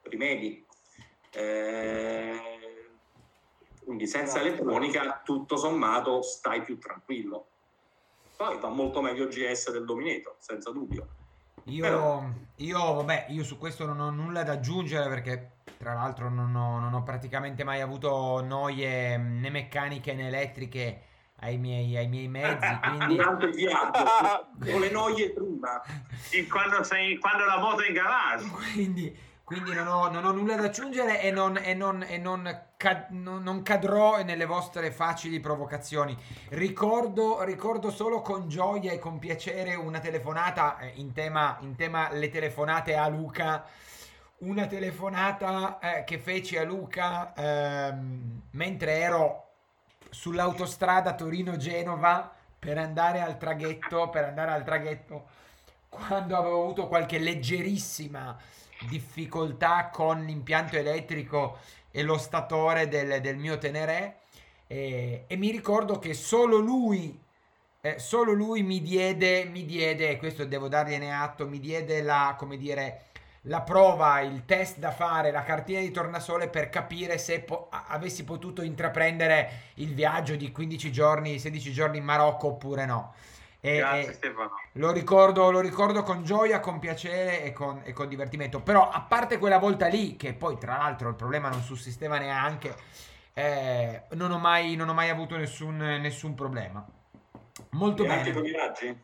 rimedi. 0.00 0.64
Eh, 1.32 2.55
quindi 3.86 4.08
senza 4.08 4.40
elettronica, 4.40 5.22
tutto 5.24 5.56
sommato, 5.56 6.20
stai 6.20 6.62
più 6.62 6.76
tranquillo. 6.76 7.46
Poi 8.36 8.58
va 8.58 8.68
molto 8.68 9.00
meglio 9.00 9.28
GS 9.28 9.70
del 9.70 9.84
Dominator, 9.84 10.34
senza 10.38 10.72
dubbio. 10.72 11.06
Io, 11.66 11.82
Però... 11.82 12.28
io, 12.56 12.94
vabbè, 12.94 13.26
io 13.28 13.44
su 13.44 13.56
questo 13.56 13.86
non 13.86 14.00
ho 14.00 14.10
nulla 14.10 14.42
da 14.42 14.54
aggiungere 14.54 15.08
perché 15.08 15.50
tra 15.78 15.94
l'altro 15.94 16.28
non 16.28 16.52
ho, 16.56 16.80
non 16.80 16.94
ho 16.94 17.04
praticamente 17.04 17.62
mai 17.62 17.80
avuto 17.80 18.42
noie 18.42 19.16
né 19.18 19.50
meccaniche 19.50 20.14
né 20.14 20.26
elettriche 20.26 21.02
ai 21.40 21.56
miei, 21.56 21.96
ai 21.96 22.08
miei 22.08 22.26
mezzi. 22.26 22.78
Quindi... 22.82 23.14
Durante 23.14 23.46
il 23.46 23.54
viaggio, 23.54 24.46
con 24.68 24.80
le 24.80 24.90
noie 24.90 25.30
prima. 25.30 25.80
Quando, 26.50 26.82
sei, 26.82 27.18
quando 27.18 27.44
la 27.44 27.58
moto 27.60 27.82
è 27.82 27.86
in 27.86 27.94
garage. 27.94 28.48
Quindi 28.50 29.16
quindi 29.46 29.72
non 29.72 29.86
ho, 29.86 30.10
non 30.10 30.24
ho, 30.24 30.32
nulla 30.32 30.56
da 30.56 30.64
aggiungere 30.64 31.22
e, 31.22 31.30
non, 31.30 31.56
e, 31.56 31.72
non, 31.72 32.02
e 32.02 32.20
cad, 32.76 33.10
non, 33.10 33.62
cadrò 33.62 34.20
nelle 34.24 34.44
vostre 34.44 34.90
facili 34.90 35.38
provocazioni. 35.38 36.18
Ricordo, 36.48 37.44
ricordo, 37.44 37.92
solo 37.92 38.22
con 38.22 38.48
gioia 38.48 38.90
e 38.90 38.98
con 38.98 39.20
piacere 39.20 39.76
una 39.76 40.00
telefonata 40.00 40.78
eh, 40.78 40.94
in, 40.96 41.12
tema, 41.12 41.58
in 41.60 41.76
tema 41.76 42.10
le 42.10 42.28
telefonate 42.28 42.96
a 42.96 43.06
Luca. 43.06 43.64
Una 44.38 44.66
telefonata 44.66 45.78
eh, 45.78 46.02
che 46.02 46.18
feci 46.18 46.58
a 46.58 46.64
Luca 46.64 47.32
ehm, 47.32 48.42
mentre 48.50 48.98
ero 48.98 49.50
sull'autostrada 50.10 51.14
Torino-Genova 51.14 52.34
per 52.58 52.78
andare 52.78 53.20
al 53.20 53.38
traghetto, 53.38 54.08
per 54.08 54.24
andare 54.24 54.50
al 54.50 54.64
traghetto 54.64 55.24
quando 55.88 56.36
avevo 56.36 56.62
avuto 56.64 56.88
qualche 56.88 57.20
leggerissima 57.20 58.36
difficoltà 58.88 59.90
con 59.92 60.24
l'impianto 60.24 60.76
elettrico 60.76 61.58
e 61.90 62.02
lo 62.02 62.18
statore 62.18 62.88
del, 62.88 63.20
del 63.20 63.36
mio 63.36 63.58
Teneré 63.58 64.20
e, 64.66 65.24
e, 65.26 65.36
mi 65.36 65.50
ricordo 65.50 65.98
che 65.98 66.12
solo 66.14 66.58
lui 66.58 67.18
eh, 67.80 67.98
solo 67.98 68.32
lui 68.32 68.62
mi 68.62 68.82
diede 68.82 69.44
mi 69.44 69.64
diede 69.64 70.16
questo 70.18 70.44
devo 70.44 70.68
dargliene 70.68 71.14
atto 71.14 71.46
mi 71.46 71.60
diede 71.60 72.02
la 72.02 72.34
come 72.36 72.56
dire 72.56 73.06
la 73.46 73.60
prova, 73.60 74.20
il 74.20 74.44
test 74.44 74.78
da 74.78 74.90
fare, 74.90 75.30
la 75.30 75.42
cartina 75.42 75.80
di 75.80 75.90
tornasole 75.90 76.48
per 76.48 76.68
capire 76.68 77.18
se 77.18 77.40
po- 77.40 77.68
avessi 77.70 78.24
potuto 78.24 78.62
intraprendere 78.62 79.72
il 79.74 79.94
viaggio 79.94 80.36
di 80.36 80.50
15 80.50 80.92
giorni, 80.92 81.38
16 81.38 81.72
giorni 81.72 81.98
in 81.98 82.04
Marocco 82.04 82.48
oppure 82.48 82.86
no. 82.86 83.14
E, 83.66 83.78
Grazie 83.78 84.12
Stefano. 84.12 84.52
Lo 84.74 84.92
ricordo, 84.92 85.50
lo 85.50 85.58
ricordo, 85.58 86.04
con 86.04 86.22
gioia, 86.22 86.60
con 86.60 86.78
piacere 86.78 87.42
e 87.42 87.52
con, 87.52 87.80
e 87.84 87.92
con, 87.92 88.06
divertimento. 88.06 88.60
Però 88.60 88.88
a 88.88 89.00
parte 89.00 89.38
quella 89.38 89.58
volta 89.58 89.88
lì, 89.88 90.14
che 90.14 90.34
poi 90.34 90.56
tra 90.56 90.76
l'altro 90.76 91.08
il 91.08 91.16
problema 91.16 91.48
non 91.48 91.62
sussisteva 91.62 92.18
neanche, 92.18 92.76
eh, 93.34 94.02
non, 94.10 94.30
ho 94.30 94.38
mai, 94.38 94.76
non, 94.76 94.88
ho 94.88 94.94
mai, 94.94 95.08
avuto 95.08 95.36
nessun, 95.36 95.78
nessun 95.78 96.36
problema. 96.36 96.86
Molto 97.70 98.04
e 98.04 98.06
bene. 98.06 98.20
Anche 98.20 98.32
con 98.32 98.46
i 98.46 98.52
raggi? 98.52 99.00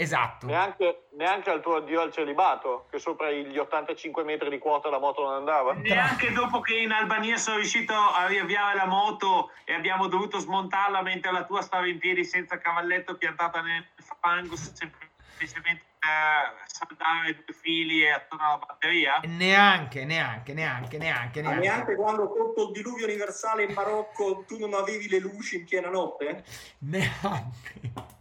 Esatto. 0.00 0.46
Neanche, 0.46 1.08
neanche, 1.14 1.50
al 1.50 1.60
tuo 1.60 1.78
addio 1.78 2.00
al 2.00 2.12
celibato, 2.12 2.86
che 2.88 3.00
sopra 3.00 3.32
gli 3.32 3.58
85 3.58 4.22
metri 4.22 4.48
di 4.48 4.58
quota 4.58 4.88
la 4.90 5.00
moto 5.00 5.24
non 5.24 5.34
andava. 5.34 5.72
Neanche 5.72 6.30
dopo 6.30 6.60
che 6.60 6.76
in 6.76 6.92
Albania 6.92 7.36
sono 7.36 7.56
riuscito 7.56 7.92
a 7.92 8.28
riavviare 8.28 8.76
la 8.76 8.86
moto 8.86 9.50
e 9.64 9.74
abbiamo 9.74 10.06
dovuto 10.06 10.38
smontarla 10.38 11.02
mentre 11.02 11.32
la 11.32 11.44
tua 11.44 11.62
stava 11.62 11.88
in 11.88 11.98
piedi 11.98 12.24
senza 12.24 12.58
cavalletto 12.58 13.16
piantata 13.16 13.60
nel 13.60 13.84
fango, 14.20 14.54
semplicemente 14.54 15.86
per 15.98 16.62
saldare 16.66 17.42
due 17.44 17.54
fili 17.60 18.04
e 18.04 18.12
attorno 18.12 18.46
alla 18.46 18.58
batteria? 18.58 19.20
Neanche, 19.24 20.04
neanche, 20.04 20.52
neanche, 20.52 20.96
neanche. 20.96 21.42
Neanche, 21.42 21.60
neanche 21.60 21.94
quando 21.96 22.32
sotto 22.36 22.68
il 22.68 22.72
diluvio 22.72 23.04
universale 23.04 23.64
in 23.64 23.72
Marocco 23.72 24.44
tu 24.46 24.58
non 24.58 24.74
avevi 24.74 25.08
le 25.08 25.18
luci 25.18 25.56
in 25.56 25.64
piena 25.64 25.88
notte? 25.88 26.44
Neanche. 26.86 28.16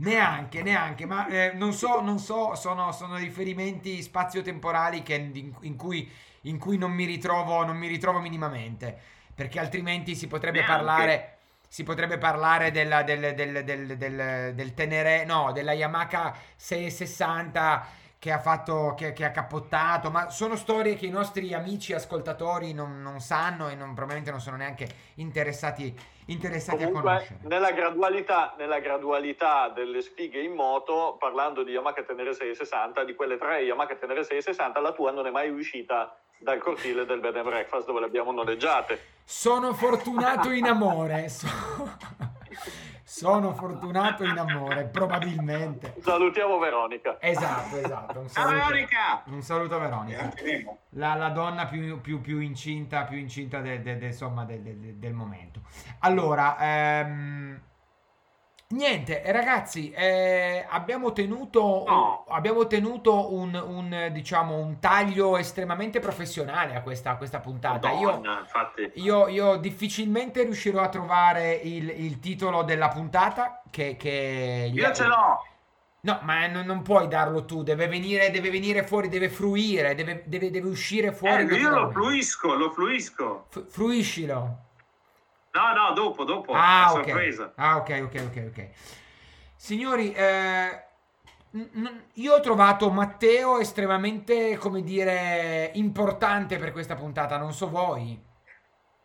Neanche, 0.00 0.62
neanche, 0.62 1.06
ma 1.06 1.26
eh, 1.26 1.52
non 1.54 1.72
so, 1.72 2.00
non 2.00 2.20
so, 2.20 2.54
sono, 2.54 2.92
sono 2.92 3.16
riferimenti 3.16 4.00
spazio-temporali 4.00 5.02
che, 5.02 5.14
in, 5.14 5.52
in, 5.62 5.76
cui, 5.76 6.08
in 6.42 6.56
cui 6.58 6.78
non, 6.78 6.92
mi 6.92 7.04
ritrovo, 7.04 7.64
non 7.64 7.76
mi 7.76 7.88
ritrovo 7.88 8.20
minimamente. 8.20 8.96
perché 9.34 9.58
altrimenti 9.58 10.14
si 10.14 10.26
potrebbe 10.28 10.60
Neanche. 10.60 10.72
parlare 10.72 11.32
si 11.70 11.82
potrebbe 11.82 12.16
parlare 12.16 12.70
della, 12.70 13.02
del, 13.02 13.34
del, 13.34 13.62
del, 13.64 13.96
del, 13.98 14.54
del 14.54 14.74
Tenere, 14.74 15.24
no, 15.26 15.52
della 15.52 15.72
Yamaha 15.72 16.34
660 16.56 17.86
che 18.18 18.32
ha 18.32 18.40
fatto, 18.40 18.94
che, 18.96 19.12
che, 19.12 19.24
ha 19.24 19.30
cappottato, 19.30 20.10
ma 20.10 20.28
sono 20.30 20.56
storie 20.56 20.96
che 20.96 21.06
i 21.06 21.10
nostri 21.10 21.54
amici 21.54 21.92
ascoltatori 21.92 22.72
non, 22.72 23.00
non 23.00 23.20
sanno 23.20 23.68
e 23.68 23.76
non, 23.76 23.94
probabilmente 23.94 24.32
non 24.32 24.40
sono 24.40 24.56
neanche 24.56 24.88
interessati, 25.14 25.94
interessati 26.26 26.84
Comunque, 26.84 26.98
a 26.98 27.02
conoscere. 27.02 27.38
Nella 27.42 27.70
gradualità, 27.70 28.54
nella 28.58 28.80
gradualità 28.80 29.68
delle 29.68 30.02
sfighe 30.02 30.40
in 30.40 30.52
moto, 30.52 31.16
parlando 31.18 31.62
di 31.62 31.70
Yamaha 31.70 32.02
Tenere 32.02 32.34
660, 32.34 33.04
di 33.04 33.14
quelle 33.14 33.38
tre 33.38 33.62
Yamaha 33.62 33.94
Tenere 33.94 34.24
660, 34.24 34.80
la 34.80 34.92
tua 34.92 35.12
non 35.12 35.26
è 35.26 35.30
mai 35.30 35.50
uscita 35.50 36.18
dal 36.38 36.58
cortile 36.58 37.06
del 37.06 37.20
bed 37.20 37.36
and 37.36 37.44
breakfast 37.46 37.86
dove 37.86 38.00
le 38.00 38.06
abbiamo 38.06 38.32
noleggiate. 38.32 39.00
Sono 39.22 39.72
fortunato 39.74 40.50
in 40.50 40.66
amore. 40.66 41.28
So... 41.28 41.46
Sono 43.10 43.54
fortunato 43.54 44.22
in 44.22 44.36
amore, 44.36 44.84
probabilmente. 44.84 45.94
Salutiamo 45.98 46.58
Veronica. 46.58 47.16
Esatto, 47.18 47.78
esatto. 47.78 48.20
Un 48.20 48.28
saluto, 48.28 48.54
Veronica! 48.54 49.22
Un 49.24 49.40
saluto 49.40 49.76
a 49.76 49.78
Veronica. 49.78 50.34
La, 50.90 51.14
la 51.14 51.30
donna 51.30 51.64
più, 51.64 52.02
più, 52.02 52.20
più, 52.20 52.40
incinta, 52.40 53.04
più 53.04 53.16
incinta 53.16 53.60
de, 53.60 53.80
de, 53.80 53.96
de, 53.96 54.06
insomma, 54.08 54.44
del 54.44 55.14
momento. 55.14 55.62
Allora, 56.00 56.58
ehm, 56.60 57.58
Niente, 58.70 59.22
ragazzi, 59.24 59.90
eh, 59.92 60.66
abbiamo 60.68 61.12
tenuto, 61.12 61.84
no. 61.86 62.24
abbiamo 62.28 62.66
tenuto 62.66 63.32
un, 63.32 63.54
un, 63.54 64.10
diciamo, 64.12 64.58
un, 64.58 64.78
taglio 64.78 65.38
estremamente 65.38 66.00
professionale 66.00 66.74
a 66.74 66.82
questa, 66.82 67.12
a 67.12 67.16
questa 67.16 67.40
puntata. 67.40 67.88
Madonna, 67.88 68.44
io, 68.96 69.26
io, 69.26 69.28
io, 69.28 69.56
difficilmente 69.56 70.42
riuscirò 70.42 70.82
a 70.82 70.90
trovare 70.90 71.54
il, 71.54 71.88
il 71.88 72.20
titolo 72.20 72.62
della 72.62 72.88
puntata. 72.88 73.62
Che, 73.70 73.96
che 73.96 74.70
io 74.70 74.92
ce 74.92 75.04
l'ho. 75.06 75.42
No, 76.00 76.20
ma 76.24 76.46
non, 76.46 76.66
non, 76.66 76.82
puoi 76.82 77.08
darlo 77.08 77.46
tu, 77.46 77.62
deve 77.62 77.88
venire, 77.88 78.30
deve 78.30 78.50
venire 78.50 78.82
fuori, 78.84 79.08
deve 79.08 79.30
fruire, 79.30 79.94
deve, 79.94 80.24
deve, 80.26 80.50
deve 80.50 80.68
uscire 80.68 81.10
fuori. 81.12 81.48
Eh, 81.48 81.54
io 81.54 81.70
lo 81.70 81.90
fluisco, 81.90 82.54
lo 82.54 82.70
fluisco. 82.70 83.46
F- 83.48 83.66
fruiscilo. 83.66 84.66
No, 85.58 85.72
no, 85.72 85.92
dopo, 85.92 86.22
dopo. 86.22 86.52
Ah, 86.52 86.92
ok. 86.92 87.04
Sorpresa. 87.04 87.52
Ah, 87.56 87.76
ok, 87.78 88.00
ok, 88.04 88.24
ok, 88.28 88.44
ok. 88.50 88.68
Signori, 89.56 90.12
eh, 90.12 90.84
io 92.14 92.34
ho 92.34 92.40
trovato 92.40 92.90
Matteo 92.90 93.58
estremamente, 93.58 94.56
come 94.56 94.82
dire, 94.82 95.72
importante 95.74 96.58
per 96.58 96.70
questa 96.70 96.94
puntata, 96.94 97.36
non 97.38 97.52
so 97.52 97.68
voi. 97.68 98.26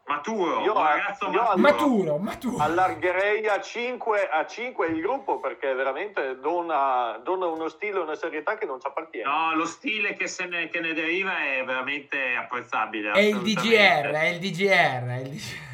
Maturo, 0.05 0.59
io, 0.59 0.73
ragazzo 0.73 1.29
maturo. 1.29 1.57
maturo, 1.57 2.17
maturo. 2.17 2.57
Allargherei 2.61 3.47
a 3.47 3.61
5, 3.61 4.27
a 4.29 4.45
5 4.45 4.87
il 4.87 5.01
gruppo 5.01 5.39
perché 5.39 5.73
veramente 5.73 6.39
dona, 6.39 7.19
dona, 7.23 7.45
uno 7.45 7.69
stile 7.69 7.99
e 7.99 8.01
una 8.01 8.15
serietà 8.15 8.57
che 8.57 8.65
non 8.65 8.81
ci 8.81 8.87
appartiene. 8.87 9.27
No, 9.27 9.55
lo 9.55 9.65
stile 9.65 10.13
che, 10.13 10.27
ne, 10.49 10.67
che 10.67 10.81
ne 10.81 10.93
deriva 10.93 11.39
è 11.39 11.63
veramente 11.63 12.35
apprezzabile. 12.35 13.11
È 13.11 13.19
il 13.19 13.39
DGR, 13.39 14.11
è 14.11 14.25
il 14.25 14.39
DGR, 14.39 15.07
è 15.07 15.19
il 15.21 15.29
DGR. 15.29 15.72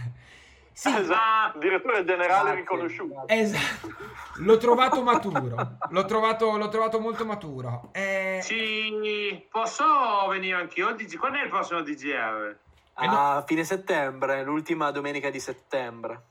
Sì, 0.80 0.96
esatto. 0.96 1.60
direttore 1.60 2.06
generale 2.06 2.44
grazie, 2.44 2.56
riconosciuto. 2.56 3.28
Esatto. 3.28 3.94
L'ho 4.38 4.56
trovato 4.56 5.04
maturo. 5.04 5.76
L'ho 5.90 6.06
trovato, 6.06 6.56
l'ho 6.56 6.70
trovato 6.70 7.02
molto 7.02 7.26
maturo. 7.26 7.90
Eh... 7.92 8.40
Sì, 8.42 9.46
posso 9.52 9.84
venire 10.30 10.56
anch'io? 10.56 10.96
Quando 11.20 11.38
è 11.38 11.44
il 11.44 11.50
prossimo 11.50 11.82
DGR? 11.82 12.58
A 12.94 13.06
no. 13.06 13.44
fine 13.46 13.66
settembre, 13.66 14.42
l'ultima 14.44 14.90
domenica 14.92 15.30
di 15.30 15.42
settembre. 15.42 16.22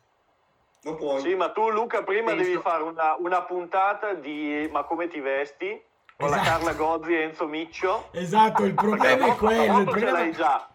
Non 0.84 0.96
puoi. 0.96 1.20
Sì, 1.20 1.34
ma 1.34 1.51
tu 1.51 1.68
Luca 1.68 2.03
prima 2.03 2.30
Penso. 2.30 2.44
devi 2.44 2.59
fare 2.62 2.84
una, 2.84 3.16
una, 3.18 3.42
puntata 3.42 4.14
di 4.14 4.66
Ma 4.72 4.84
come 4.84 5.09
ti 5.09 5.20
vesti? 5.20 5.78
Con 6.16 6.28
esatto. 6.28 6.42
la 6.42 6.49
Carla 6.49 6.72
Gozzi 6.72 7.12
e 7.12 7.20
Enzo 7.20 7.46
Miccio. 7.46 8.09
Esatto, 8.12 8.64
il 8.64 8.72
problema 8.72 9.26
è 9.26 9.36
quello. 9.36 9.78
Il 9.80 9.84
problema... 9.84 10.07
ce 10.07 10.11
l'hai 10.11 10.32
già. 10.32 10.68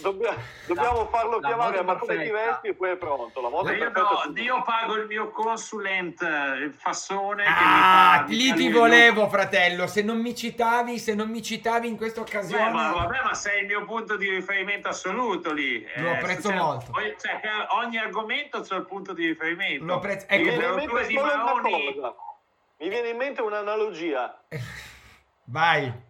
Dobbia, 0.00 0.36
dobbiamo 0.66 0.98
no, 0.98 1.06
farlo 1.06 1.40
chiamare 1.40 1.82
ma 1.82 1.96
come 1.96 2.22
ti 2.22 2.30
vesti 2.30 2.68
e 2.68 2.74
poi 2.74 2.90
è 2.90 2.96
pronto. 2.96 3.40
La 3.40 3.48
moto 3.48 3.72
io, 3.72 3.90
no, 3.90 4.32
io 4.34 4.62
pago 4.62 4.94
il 4.94 5.06
mio 5.06 5.30
consulent, 5.30 6.20
il 6.20 6.74
Fassone. 6.76 7.44
Ah, 7.46 8.24
che 8.26 8.34
mi 8.34 8.48
fa, 8.48 8.54
lì 8.54 8.54
ti 8.54 8.70
volevo, 8.70 9.22
mio... 9.22 9.30
fratello. 9.30 9.86
Se 9.86 10.02
non 10.02 10.20
mi 10.20 10.34
citavi, 10.34 10.98
se 10.98 11.14
non 11.14 11.28
mi 11.28 11.42
citavi 11.42 11.88
in 11.88 11.96
questa 11.96 12.20
occasione. 12.20 12.64
Beh, 12.64 12.70
ma, 12.70 12.92
vabbè, 12.92 13.22
ma 13.24 13.34
sei 13.34 13.62
il 13.62 13.66
mio 13.66 13.84
punto 13.84 14.16
di 14.16 14.28
riferimento 14.30 14.88
assoluto 14.88 15.52
lì. 15.52 15.84
Lo 15.96 16.08
eh, 16.08 16.16
apprezzo 16.16 16.48
cioè, 16.48 16.56
molto. 16.56 16.92
Cioè, 16.92 17.40
ogni 17.80 17.98
argomento 17.98 18.60
c'è 18.60 18.76
il 18.76 18.86
punto 18.86 19.12
di 19.12 19.26
riferimento. 19.26 19.84
Lo 19.84 19.94
apprezzo. 19.94 20.26
Ecco, 20.28 20.42
mi, 20.42 20.56
viene 20.56 20.68
mi 22.80 22.88
viene 22.88 23.08
in 23.08 23.16
mente 23.16 23.42
un'analogia. 23.42 24.40
Vai. 25.44 26.06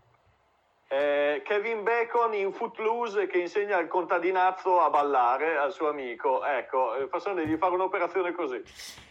Eh, 0.91 1.43
Kevin 1.45 1.83
Bacon 1.83 2.33
in 2.33 2.51
Footloose 2.51 3.27
che 3.27 3.39
insegna 3.39 3.77
al 3.77 3.89
contadinazzo 3.89 4.81
a 4.81 4.89
ballare 4.89 5.59
al 5.59 5.71
suo 5.71 5.91
amico. 5.91 6.43
Ecco, 6.43 6.97
eh, 6.97 7.09
Fassone 7.09 7.45
devi 7.45 7.59
fare 7.59 7.75
un'operazione 7.75 8.33
così. 8.33 8.63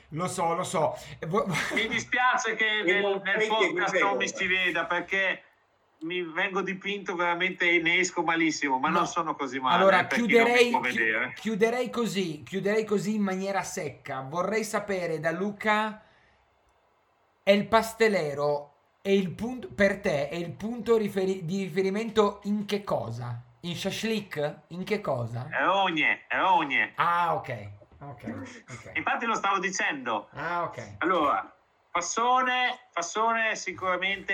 Lo 0.09 0.27
so, 0.27 0.55
lo 0.55 0.63
so. 0.63 0.97
Mi 1.75 1.87
dispiace 1.87 2.55
che 2.55 2.81
nel, 2.83 3.21
nel 3.23 3.47
podcast 3.47 3.99
non 3.99 4.17
mi 4.17 4.27
si 4.27 4.47
veda 4.47 4.85
perché 4.85 5.43
mi 5.99 6.23
vengo 6.23 6.61
dipinto 6.61 7.15
veramente 7.15 7.69
e 7.69 7.79
ne 7.79 7.99
esco 7.99 8.23
malissimo, 8.23 8.79
ma 8.79 8.89
no. 8.89 8.97
non 8.97 9.07
sono 9.07 9.35
così 9.35 9.59
male. 9.59 9.79
Allora, 9.79 9.99
eh, 9.99 10.07
chiuderei, 10.07 10.79
chi, 10.81 11.33
chiuderei 11.35 11.89
così, 11.91 12.41
chiuderei 12.43 12.85
così 12.85 13.15
in 13.15 13.21
maniera 13.21 13.61
secca. 13.61 14.25
Vorrei 14.27 14.63
sapere 14.63 15.19
da 15.19 15.29
Luca, 15.29 16.03
è 17.43 17.51
il 17.51 17.67
pastelero 17.67 18.76
è 19.07 19.11
il 19.11 19.31
punto, 19.31 19.69
per 19.73 20.01
te 20.01 20.27
è 20.27 20.35
il 20.35 20.51
punto 20.51 20.97
riferi- 20.97 21.45
di 21.45 21.63
riferimento 21.63 22.41
in 22.43 22.65
che 22.65 22.83
cosa? 22.83 23.41
In 23.61 23.73
shashlik? 23.73 24.63
In 24.67 24.83
che 24.83 24.99
cosa? 24.99 25.47
È 25.49 25.65
ogne, 25.65 26.25
è 26.27 26.41
ogne. 26.41 26.91
Ah, 26.95 27.33
ok. 27.35 27.69
okay, 27.99 28.31
okay. 28.69 28.97
Infatti 28.97 29.25
lo 29.25 29.35
stavo 29.35 29.59
dicendo. 29.59 30.27
Ah, 30.33 30.63
ok. 30.63 30.95
Allora, 30.97 31.55
Fassone, 31.89 32.79
Fassone 32.91 33.55
sicuramente 33.55 34.25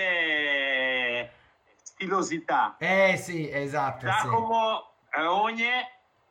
stilosità. 1.80 2.74
Eh 2.78 3.16
sì, 3.16 3.48
esatto. 3.48 4.06
Giacomo, 4.06 4.94
sì. 5.08 5.20
Ogne, 5.20 5.88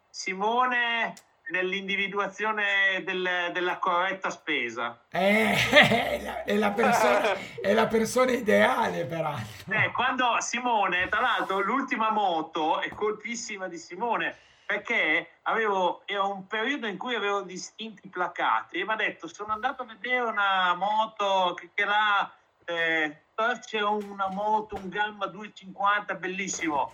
Simone 0.10 1.14
nell'individuazione 1.54 3.04
del, 3.04 3.52
della 3.54 3.78
corretta 3.78 4.32
spesa. 4.32 5.04
Eh, 5.10 5.54
è, 6.46 6.56
la 6.58 6.72
persona, 6.72 7.34
è 7.62 7.74
la 7.74 7.86
persona 7.86 8.32
ideale, 8.32 9.06
peraltro. 9.06 9.72
Eh, 9.72 9.92
quando 9.92 10.38
Simone, 10.40 11.08
tra 11.10 11.22
l'altro, 11.22 11.60
l'ultima 11.60 12.10
moto 12.10 12.82
è 12.82 12.90
colpissima 12.90 13.68
di 13.68 13.78
Simone 13.78 14.36
perché 14.66 15.34
avevo, 15.44 16.02
era 16.06 16.24
un 16.24 16.48
periodo 16.48 16.88
in 16.88 16.98
cui 16.98 17.14
avevo 17.14 17.42
distinti 17.42 18.08
placati 18.08 18.80
e 18.80 18.86
mi 18.86 18.94
ha 18.94 18.96
detto 18.96 19.28
sono 19.28 19.54
andato 19.54 19.84
a 19.84 19.86
vedere 19.86 20.22
una 20.22 20.74
moto 20.74 21.54
che, 21.54 21.70
che 21.74 21.86
là 21.86 22.34
eh, 22.66 23.18
c'è 23.60 23.82
una 23.82 24.30
moto, 24.30 24.76
un 24.76 24.90
Gamma 24.90 25.28
250 25.28 26.16
bellissimo 26.16 26.94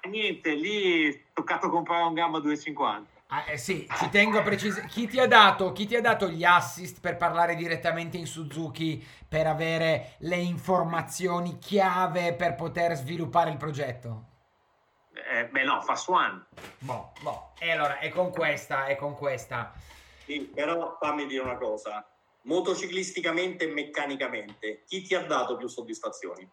e 0.00 0.08
niente, 0.08 0.54
lì 0.54 1.08
ho 1.08 1.30
toccato 1.34 1.68
comprare 1.68 2.04
un 2.04 2.14
Gamma 2.14 2.38
250 2.38 3.15
Ah, 3.28 3.44
eh, 3.50 3.58
sì, 3.58 3.88
ci 3.98 4.08
tengo 4.10 4.38
a 4.38 4.42
precisare. 4.42 4.86
Chi, 4.86 5.08
ti 5.08 5.18
ha 5.18 5.26
dato, 5.26 5.72
chi 5.72 5.86
ti 5.86 5.96
ha 5.96 6.00
dato 6.00 6.28
gli 6.28 6.44
assist 6.44 7.00
per 7.00 7.16
parlare 7.16 7.56
direttamente 7.56 8.16
in 8.16 8.26
Suzuki 8.26 9.04
per 9.28 9.48
avere 9.48 10.14
le 10.18 10.36
informazioni 10.36 11.58
chiave 11.58 12.34
per 12.34 12.54
poter 12.54 12.94
sviluppare 12.94 13.50
il 13.50 13.56
progetto? 13.56 14.34
Eh, 15.12 15.46
beh, 15.46 15.64
no, 15.64 15.80
Fast 15.80 16.08
One. 16.08 16.44
Boh, 16.78 17.12
boh. 17.20 17.52
E 17.58 17.72
allora 17.72 17.98
è 17.98 18.10
con 18.10 18.30
questa, 18.30 18.86
è 18.86 18.94
con 18.94 19.16
questa. 19.16 19.72
Sì, 20.24 20.42
però 20.42 20.96
fammi 21.00 21.26
dire 21.26 21.42
una 21.42 21.56
cosa. 21.56 22.08
Motociclisticamente 22.42 23.64
e 23.64 23.72
meccanicamente, 23.72 24.84
chi 24.86 25.02
ti 25.02 25.16
ha 25.16 25.26
dato 25.26 25.56
più 25.56 25.66
soddisfazioni? 25.66 26.48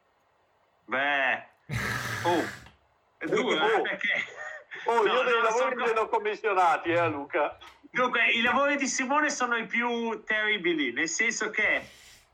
Beh, 0.86 1.36
oh, 2.26 2.44
è 3.18 3.26
dura, 3.26 3.66
oh. 3.66 3.82
perché 3.84 4.42
Oh, 4.86 5.04
no, 5.04 5.14
io 5.14 5.24
dei 5.24 5.34
no, 5.34 5.42
lavori 5.42 5.86
sono... 5.86 5.94
non 5.94 6.10
commissionati, 6.10 6.92
eh, 6.92 7.08
Luca. 7.08 7.58
Dunque, 7.90 8.32
i 8.32 8.42
lavori 8.42 8.76
di 8.76 8.88
Simone 8.88 9.30
sono 9.30 9.56
i 9.56 9.66
più 9.66 10.24
terribili, 10.24 10.92
nel 10.92 11.08
senso 11.08 11.50
che 11.50 11.88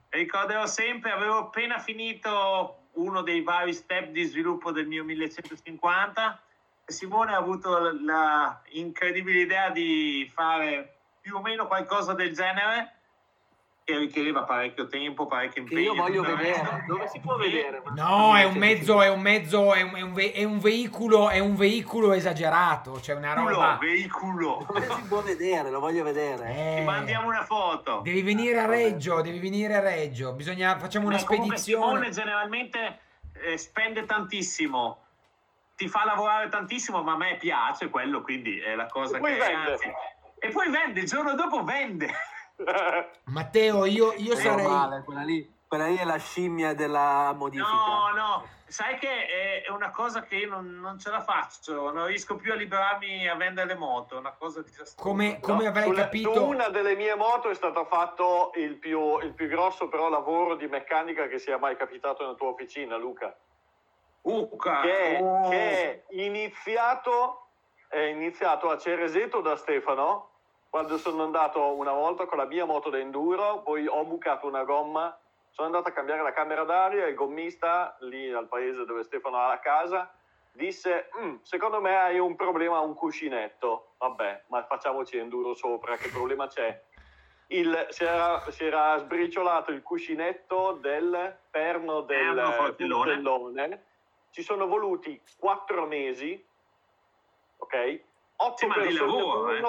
ricorderò 0.09 0.65
sempre, 0.65 1.11
avevo 1.11 1.37
appena 1.37 1.79
finito 1.79 2.87
uno 2.93 3.21
dei 3.21 3.41
vari 3.41 3.73
step 3.73 4.07
di 4.09 4.23
sviluppo 4.23 4.71
del 4.71 4.87
mio 4.87 5.03
1150 5.03 6.41
e 6.85 6.91
Simone 6.91 7.33
ha 7.33 7.37
avuto 7.37 7.91
la 8.03 8.61
incredibile 8.69 9.39
idea 9.39 9.69
di 9.69 10.29
fare 10.33 10.97
più 11.21 11.35
o 11.35 11.41
meno 11.41 11.67
qualcosa 11.67 12.13
del 12.13 12.33
genere 12.33 12.98
che 13.89 13.97
richiedeva 13.97 14.43
parecchio 14.43 14.87
tempo, 14.87 15.25
parecchio 15.25 15.61
impegno. 15.61 15.79
Che 15.79 15.85
io 15.85 15.95
voglio 15.95 16.21
vedere. 16.23 16.83
Dove 16.87 17.07
si 17.07 17.19
può 17.19 17.35
vedere? 17.35 17.81
No, 17.95 18.35
è 18.35 18.43
un 18.43 18.55
mezzo, 18.55 19.01
è 19.01 19.09
un 19.09 19.21
mezzo, 19.21 19.73
è 19.73 19.81
un, 19.81 19.95
è 19.95 20.01
un, 20.01 20.13
ve- 20.13 20.31
è 20.31 20.43
un 20.43 20.59
veicolo, 20.59 21.29
è 21.29 21.39
un 21.39 21.55
veicolo 21.55 22.13
esagerato, 22.13 23.01
cioè 23.01 23.15
una 23.15 23.33
roba... 23.33 23.77
Veicolo, 23.79 24.65
Dove 24.67 24.87
si 24.87 25.01
può 25.07 25.21
vedere? 25.21 25.69
Lo 25.69 25.79
voglio 25.79 26.03
vedere. 26.03 26.49
Eh, 26.49 26.75
Ti 26.79 26.85
mandiamo 26.85 27.27
una 27.27 27.43
foto. 27.43 28.01
Devi 28.03 28.21
venire 28.21 28.59
a 28.59 28.65
Reggio, 28.65 29.21
devi 29.21 29.39
venire 29.39 29.75
a 29.75 29.79
Reggio. 29.79 30.33
Bisogna, 30.33 30.77
facciamo 30.77 31.07
una 31.07 31.23
comunque 31.23 31.57
spedizione. 31.57 31.85
Simone 31.85 32.09
generalmente 32.11 32.99
eh, 33.41 33.57
spende 33.57 34.05
tantissimo, 34.05 34.99
ti 35.75 35.87
fa 35.87 36.03
lavorare 36.05 36.49
tantissimo, 36.49 37.01
ma 37.01 37.13
a 37.13 37.17
me 37.17 37.37
piace 37.39 37.89
quello, 37.89 38.21
quindi 38.21 38.59
è 38.59 38.75
la 38.75 38.85
cosa 38.85 39.17
E 39.17 39.19
poi 39.19 39.35
che... 39.35 39.43
anzi, 39.43 39.91
e 40.39 40.49
poi 40.49 40.69
vende, 40.69 41.01
il 41.01 41.05
giorno 41.05 41.33
dopo 41.35 41.63
vende. 41.63 42.13
Matteo, 43.25 43.85
io, 43.85 44.13
io 44.17 44.35
sarei... 44.35 44.65
male, 44.67 45.03
quella 45.03 45.23
lì, 45.23 45.51
quella 45.67 45.87
lì 45.87 45.97
è 45.97 46.03
la 46.03 46.17
scimmia 46.17 46.73
della 46.73 47.33
modifica. 47.33 47.69
No, 47.69 48.11
no, 48.15 48.47
sai 48.67 48.97
che 48.97 49.63
è 49.63 49.69
una 49.69 49.91
cosa 49.91 50.23
che 50.23 50.35
io 50.35 50.49
non, 50.49 50.79
non 50.79 50.99
ce 50.99 51.09
la 51.09 51.21
faccio, 51.21 51.91
non 51.91 52.07
riesco 52.07 52.35
più 52.35 52.51
a 52.51 52.55
liberarmi 52.55 53.27
a 53.27 53.35
vendere 53.35 53.67
le 53.67 53.75
moto, 53.75 54.15
è 54.15 54.19
una 54.19 54.33
cosa 54.37 54.61
disastrosa. 54.61 55.01
Come, 55.01 55.39
come 55.39 55.63
No, 55.63 55.69
avrei 55.69 55.85
sulle- 55.85 56.01
capito... 56.01 56.33
Su 56.33 56.43
una 56.45 56.69
delle 56.69 56.95
mie 56.95 57.15
moto 57.15 57.49
è 57.49 57.55
stato 57.55 57.85
fatto 57.85 58.51
il 58.55 58.75
più, 58.75 59.19
il 59.19 59.33
più 59.33 59.47
grosso 59.47 59.87
però 59.87 60.09
lavoro 60.09 60.55
di 60.55 60.67
meccanica 60.67 61.27
che 61.27 61.39
sia 61.39 61.57
mai 61.57 61.75
capitato 61.75 62.23
nella 62.23 62.35
tua 62.35 62.49
officina, 62.49 62.97
Luca. 62.97 63.35
Ucca, 64.21 64.81
Che 64.81 65.17
è, 65.17 65.21
oh. 65.21 65.49
che 65.49 65.81
è 65.81 66.03
iniziato, 66.09 67.47
è 67.87 67.99
iniziato 67.99 68.69
a 68.69 68.77
Cereseto 68.77 69.39
da 69.41 69.55
Stefano, 69.55 70.28
quando 70.69 70.97
sono 70.97 71.23
andato 71.23 71.75
una 71.75 71.93
volta 71.93 72.25
con 72.27 72.37
la 72.37 72.45
mia 72.45 72.65
moto 72.65 72.89
da 72.89 72.99
enduro, 72.99 73.61
poi 73.63 73.87
ho 73.87 74.05
bucato 74.05 74.47
una 74.47 74.63
gomma, 74.63 75.19
sono 75.49 75.67
andato 75.67 75.89
a 75.89 75.91
cambiare 75.91 76.21
la 76.21 76.31
camera 76.31 76.63
d'aria 76.63 77.05
e 77.05 77.09
il 77.09 77.15
gommista 77.15 77.97
lì 78.01 78.31
al 78.31 78.47
paese 78.47 78.85
dove 78.85 79.03
Stefano 79.03 79.37
ha 79.37 79.47
la 79.47 79.59
casa 79.59 80.13
disse 80.51 81.09
"Mm, 81.19 81.37
secondo 81.41 81.79
me 81.81 81.95
hai 81.97 82.19
un 82.19 82.35
problema 82.35 82.77
a 82.77 82.81
un 82.81 82.93
cuscinetto 82.95 83.95
vabbè 83.99 84.45
ma 84.49 84.63
facciamoci 84.65 85.17
enduro 85.17 85.53
sopra 85.55 85.97
che 85.97 86.09
problema 86.09 86.47
c'è 86.47 86.79
il, 87.51 87.87
si, 87.89 88.03
era, 88.03 88.43
si 88.49 88.63
era 88.65 88.97
sbriciolato 88.97 89.71
il 89.71 89.81
cuscinetto 89.83 90.73
del 90.73 91.45
perno 91.49 92.01
del 92.01 92.35
Perno 92.35 92.51
fortellone. 92.51 93.11
fortellone. 93.13 93.87
ci 94.31 94.41
sono 94.43 94.67
voluti 94.67 95.23
quattro 95.37 95.85
mesi 95.87 96.47
ok 97.57 98.03
otto 98.37 98.57
Sì, 98.57 98.65
ma 98.67 98.75
di 98.75 98.81
persone 98.85 99.07
lavoro, 99.21 99.51
eh. 99.51 99.61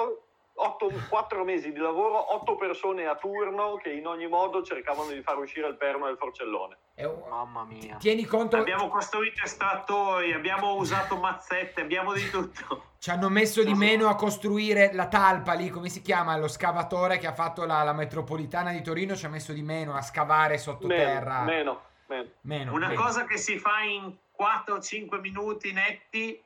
Otto- 0.55 0.91
quattro 1.09 1.43
mesi 1.43 1.71
di 1.71 1.79
lavoro 1.79 2.33
otto 2.35 2.55
persone 2.55 3.05
a 3.07 3.15
turno 3.15 3.75
che 3.75 3.91
in 3.91 4.05
ogni 4.07 4.27
modo 4.27 4.61
cercavano 4.63 5.11
di 5.11 5.21
far 5.21 5.37
uscire 5.37 5.67
il 5.67 5.75
perno 5.75 6.05
del 6.05 6.17
forcellone 6.17 6.77
un- 7.01 7.23
Mamma 7.29 7.63
mia. 7.63 7.95
Tieni 7.97 8.25
conto, 8.25 8.57
Abbiamo 8.57 8.87
costruito 8.87 9.43
estrattori, 9.43 10.33
abbiamo 10.33 10.75
usato 10.75 11.15
mazzette, 11.17 11.81
abbiamo 11.81 12.13
di 12.13 12.29
tutto. 12.29 12.89
ci 12.99 13.09
hanno 13.09 13.29
messo 13.29 13.63
di 13.63 13.73
meno 13.73 14.07
a 14.07 14.15
costruire 14.15 14.91
la 14.93 15.07
talpa 15.07 15.53
lì, 15.53 15.69
come 15.69 15.89
si 15.89 16.01
chiama? 16.03 16.37
Lo 16.37 16.47
scavatore 16.47 17.17
che 17.17 17.25
ha 17.25 17.33
fatto 17.33 17.65
la, 17.65 17.81
la 17.81 17.93
metropolitana 17.93 18.71
di 18.71 18.81
Torino 18.83 19.15
ci 19.15 19.25
ha 19.25 19.29
messo 19.29 19.51
di 19.51 19.63
meno 19.63 19.95
a 19.95 20.01
scavare 20.03 20.59
sottoterra. 20.59 21.41
meno, 21.41 21.45
meno, 21.45 21.81
meno. 22.07 22.29
Meno, 22.41 22.73
Una 22.73 22.89
meno. 22.89 23.01
cosa 23.01 23.25
che 23.25 23.37
si 23.37 23.57
fa 23.57 23.79
in 23.81 24.15
4-5 24.37 25.19
minuti 25.21 25.71
netti, 25.71 26.39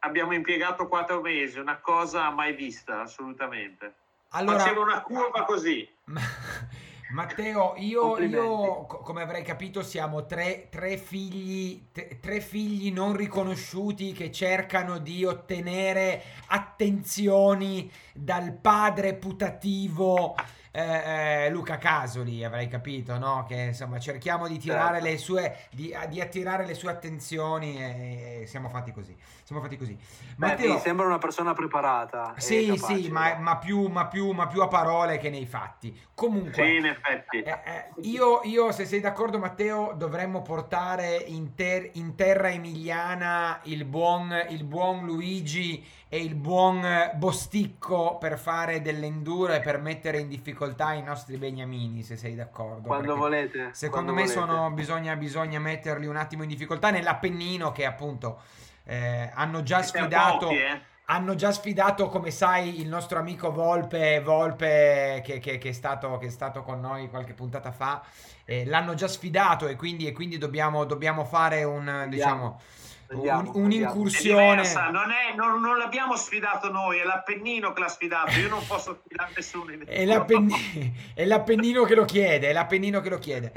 abbiamo 0.00 0.34
impiegato 0.34 0.86
4 0.86 1.20
mesi, 1.20 1.58
una 1.58 1.78
cosa 1.78 2.30
mai 2.30 2.54
vista, 2.54 3.00
assolutamente. 3.02 3.94
Allora, 4.30 4.58
Facevo 4.58 4.82
una 4.82 5.02
curva 5.02 5.44
così. 5.44 5.88
Ma- 6.06 6.20
Matteo, 7.12 7.74
io, 7.76 8.16
io, 8.18 8.86
co- 8.86 8.98
come 8.98 9.22
avrei 9.22 9.42
capito, 9.42 9.82
siamo 9.82 10.26
tre, 10.26 10.68
tre 10.70 10.96
figli, 10.96 11.88
tre 12.20 12.40
figli 12.40 12.92
non 12.92 13.16
riconosciuti 13.16 14.12
che 14.12 14.30
cercano 14.30 14.98
di 14.98 15.24
ottenere 15.24 16.22
attenzioni 16.46 17.90
dal 18.14 18.52
padre 18.52 19.14
putativo 19.14 20.36
eh, 20.72 21.44
eh, 21.46 21.50
Luca 21.50 21.78
Casoli, 21.78 22.44
avrei 22.44 22.68
capito, 22.68 23.18
no? 23.18 23.44
Che 23.46 23.54
insomma 23.54 23.98
cerchiamo 23.98 24.46
di 24.46 24.58
tirare 24.58 25.00
Certo. 25.00 25.04
le 25.08 25.18
sue, 25.18 25.56
di, 25.70 25.96
di 26.08 26.20
attirare 26.20 26.64
le 26.64 26.74
sue 26.74 26.90
attenzioni 26.90 27.76
e, 27.82 28.40
e 28.42 28.46
siamo 28.46 28.68
fatti 28.68 28.92
così. 28.92 29.16
Siamo 29.42 29.60
fatti 29.62 29.76
così. 29.76 29.98
Beh, 30.36 30.46
Matteo, 30.46 30.74
mi 30.74 30.78
sembra 30.78 31.06
una 31.06 31.18
persona 31.18 31.54
preparata. 31.54 32.34
sì, 32.36 32.76
sì, 32.76 33.08
ma, 33.10 33.34
ma 33.36 33.56
più, 33.58 33.86
ma, 33.88 34.06
più, 34.06 34.30
ma 34.30 34.46
più 34.46 34.62
a 34.62 34.68
parole 34.68 35.18
che 35.18 35.28
nei 35.28 35.46
fatti. 35.46 35.98
Comunque, 36.14 36.52
Sì, 36.52 36.76
in 36.76 36.86
effetti. 36.86 37.38
eh, 37.38 37.50
eh, 37.64 37.84
io, 38.02 38.40
io, 38.44 38.70
se 38.70 38.84
sei 38.84 39.00
d'accordo, 39.00 39.38
Matteo, 39.38 39.92
dovremmo 39.96 40.42
portare 40.42 41.16
in, 41.16 41.54
ter- 41.54 41.90
in 41.94 42.14
terra 42.14 42.50
emiliana 42.50 43.58
il 43.64 43.84
buon, 43.84 44.46
il 44.50 44.62
buon 44.64 45.04
Luigi 45.04 45.84
e 46.12 46.18
il 46.18 46.34
buon 46.34 46.84
eh, 46.84 47.12
Bosticco 47.14 48.18
per 48.18 48.36
fare 48.36 48.82
dell'enduro 48.82 49.52
e 49.52 49.60
per 49.60 49.78
mettere 49.80 50.18
in 50.18 50.26
difficoltà 50.28 50.92
i 50.92 51.02
nostri 51.04 51.36
beniamini, 51.36 52.02
se 52.02 52.16
sei 52.16 52.34
d'accordo. 52.34 52.88
Quando 52.88 53.14
volete. 53.14 53.70
Secondo 53.72 54.12
quando 54.12 54.12
me 54.14 54.22
volete. 54.26 54.32
sono, 54.32 54.70
bisogna, 54.72 55.14
bisogna 55.14 55.60
metterli 55.60 56.06
un 56.06 56.16
attimo 56.16 56.42
in 56.42 56.48
difficoltà 56.48 56.90
nell'Appennino 56.90 57.70
che 57.70 57.86
appunto 57.86 58.40
eh, 58.84 59.30
hanno 59.32 59.62
già 59.62 59.82
sfidato 59.84 60.46
pochi, 60.46 60.56
eh. 60.56 60.80
hanno 61.04 61.36
già 61.36 61.52
sfidato, 61.52 62.08
come 62.08 62.32
sai, 62.32 62.80
il 62.80 62.88
nostro 62.88 63.20
amico 63.20 63.52
Volpe, 63.52 64.20
Volpe 64.20 65.22
che, 65.24 65.38
che- 65.38 65.58
che 65.58 65.68
è, 65.68 65.72
stato, 65.72 66.18
che 66.18 66.26
è 66.26 66.30
stato 66.30 66.62
con 66.62 66.80
noi 66.80 67.08
qualche 67.08 67.34
puntata 67.34 67.70
fa. 67.70 68.02
eh, 68.44 68.64
l'hanno 68.64 68.94
già 68.94 69.06
sfidato 69.06 69.68
e 69.68 69.76
quindi, 69.76 70.08
e 70.08 70.12
quindi 70.12 70.38
dobbiamo, 70.38 70.84
dobbiamo 70.84 71.24
fare 71.24 71.62
un, 71.62 72.06
diciamo, 72.08 72.60
Andiamo, 73.10 73.50
un-. 73.54 73.56
È 73.56 73.58
un'incursione. 73.64 74.62
non, 74.90 75.10
è- 75.10 75.34
non- 75.34 75.60
non 75.60 75.76
l'abbiamo 75.78 76.16
sfidato 76.16 76.70
noi, 76.70 76.98
è 76.98 77.04
l'Appennino 77.04 77.72
che 77.72 77.80
l'ha 77.80 77.88
sfidato. 77.88 78.38
Io 78.38 78.48
non 78.48 78.64
posso 78.66 79.00
sfidare 79.04 79.32
nessuno. 79.34 79.72
È, 79.84 80.04
l'Appenni- 80.04 80.94
è 81.14 81.24
l'Appennino 81.24 81.84
che 81.84 81.94
lo 81.94 82.04
chiede, 82.04 82.50
è 82.50 82.52
l'Appennino 82.52 83.00
che 83.00 83.08
lo 83.08 83.18
chiede. 83.18 83.52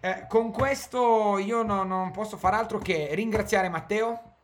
Eh, 0.00 0.26
con 0.28 0.50
questo 0.52 1.38
io 1.38 1.62
no- 1.62 1.84
non 1.84 2.10
posso 2.10 2.36
far 2.36 2.54
altro 2.54 2.78
che 2.78 3.08
ringraziare 3.12 3.68
Matteo 3.68 4.36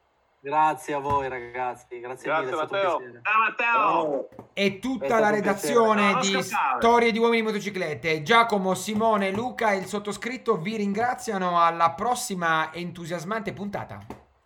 Grazie 0.44 0.94
a 0.94 0.98
voi 0.98 1.28
ragazzi, 1.28 2.00
grazie, 2.00 2.28
Grazie, 2.28 2.46
mille, 2.46 2.56
Matteo. 2.56 2.98
Ciao 3.22 3.38
Matteo! 3.38 4.28
e 4.54 4.66
È 4.66 4.78
tutta 4.80 5.20
la 5.20 5.30
redazione 5.30 6.18
di. 6.20 6.36
Storie 6.42 7.12
di 7.12 7.18
Uomini 7.20 7.38
in 7.38 7.44
Motociclette. 7.44 8.22
Giacomo, 8.24 8.74
Simone, 8.74 9.30
Luca 9.30 9.70
e 9.70 9.76
il 9.76 9.86
sottoscritto 9.86 10.56
vi 10.56 10.74
ringraziano 10.78 11.62
alla 11.62 11.92
prossima 11.92 12.72
entusiasmante 12.72 13.52
puntata. 13.52 14.00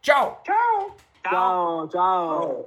Ciao! 0.06 0.38
ciao 0.44 0.44
Ciao! 0.44 0.94
Ciao, 1.24 1.88
ciao. 1.88 2.38
Oh. 2.40 2.64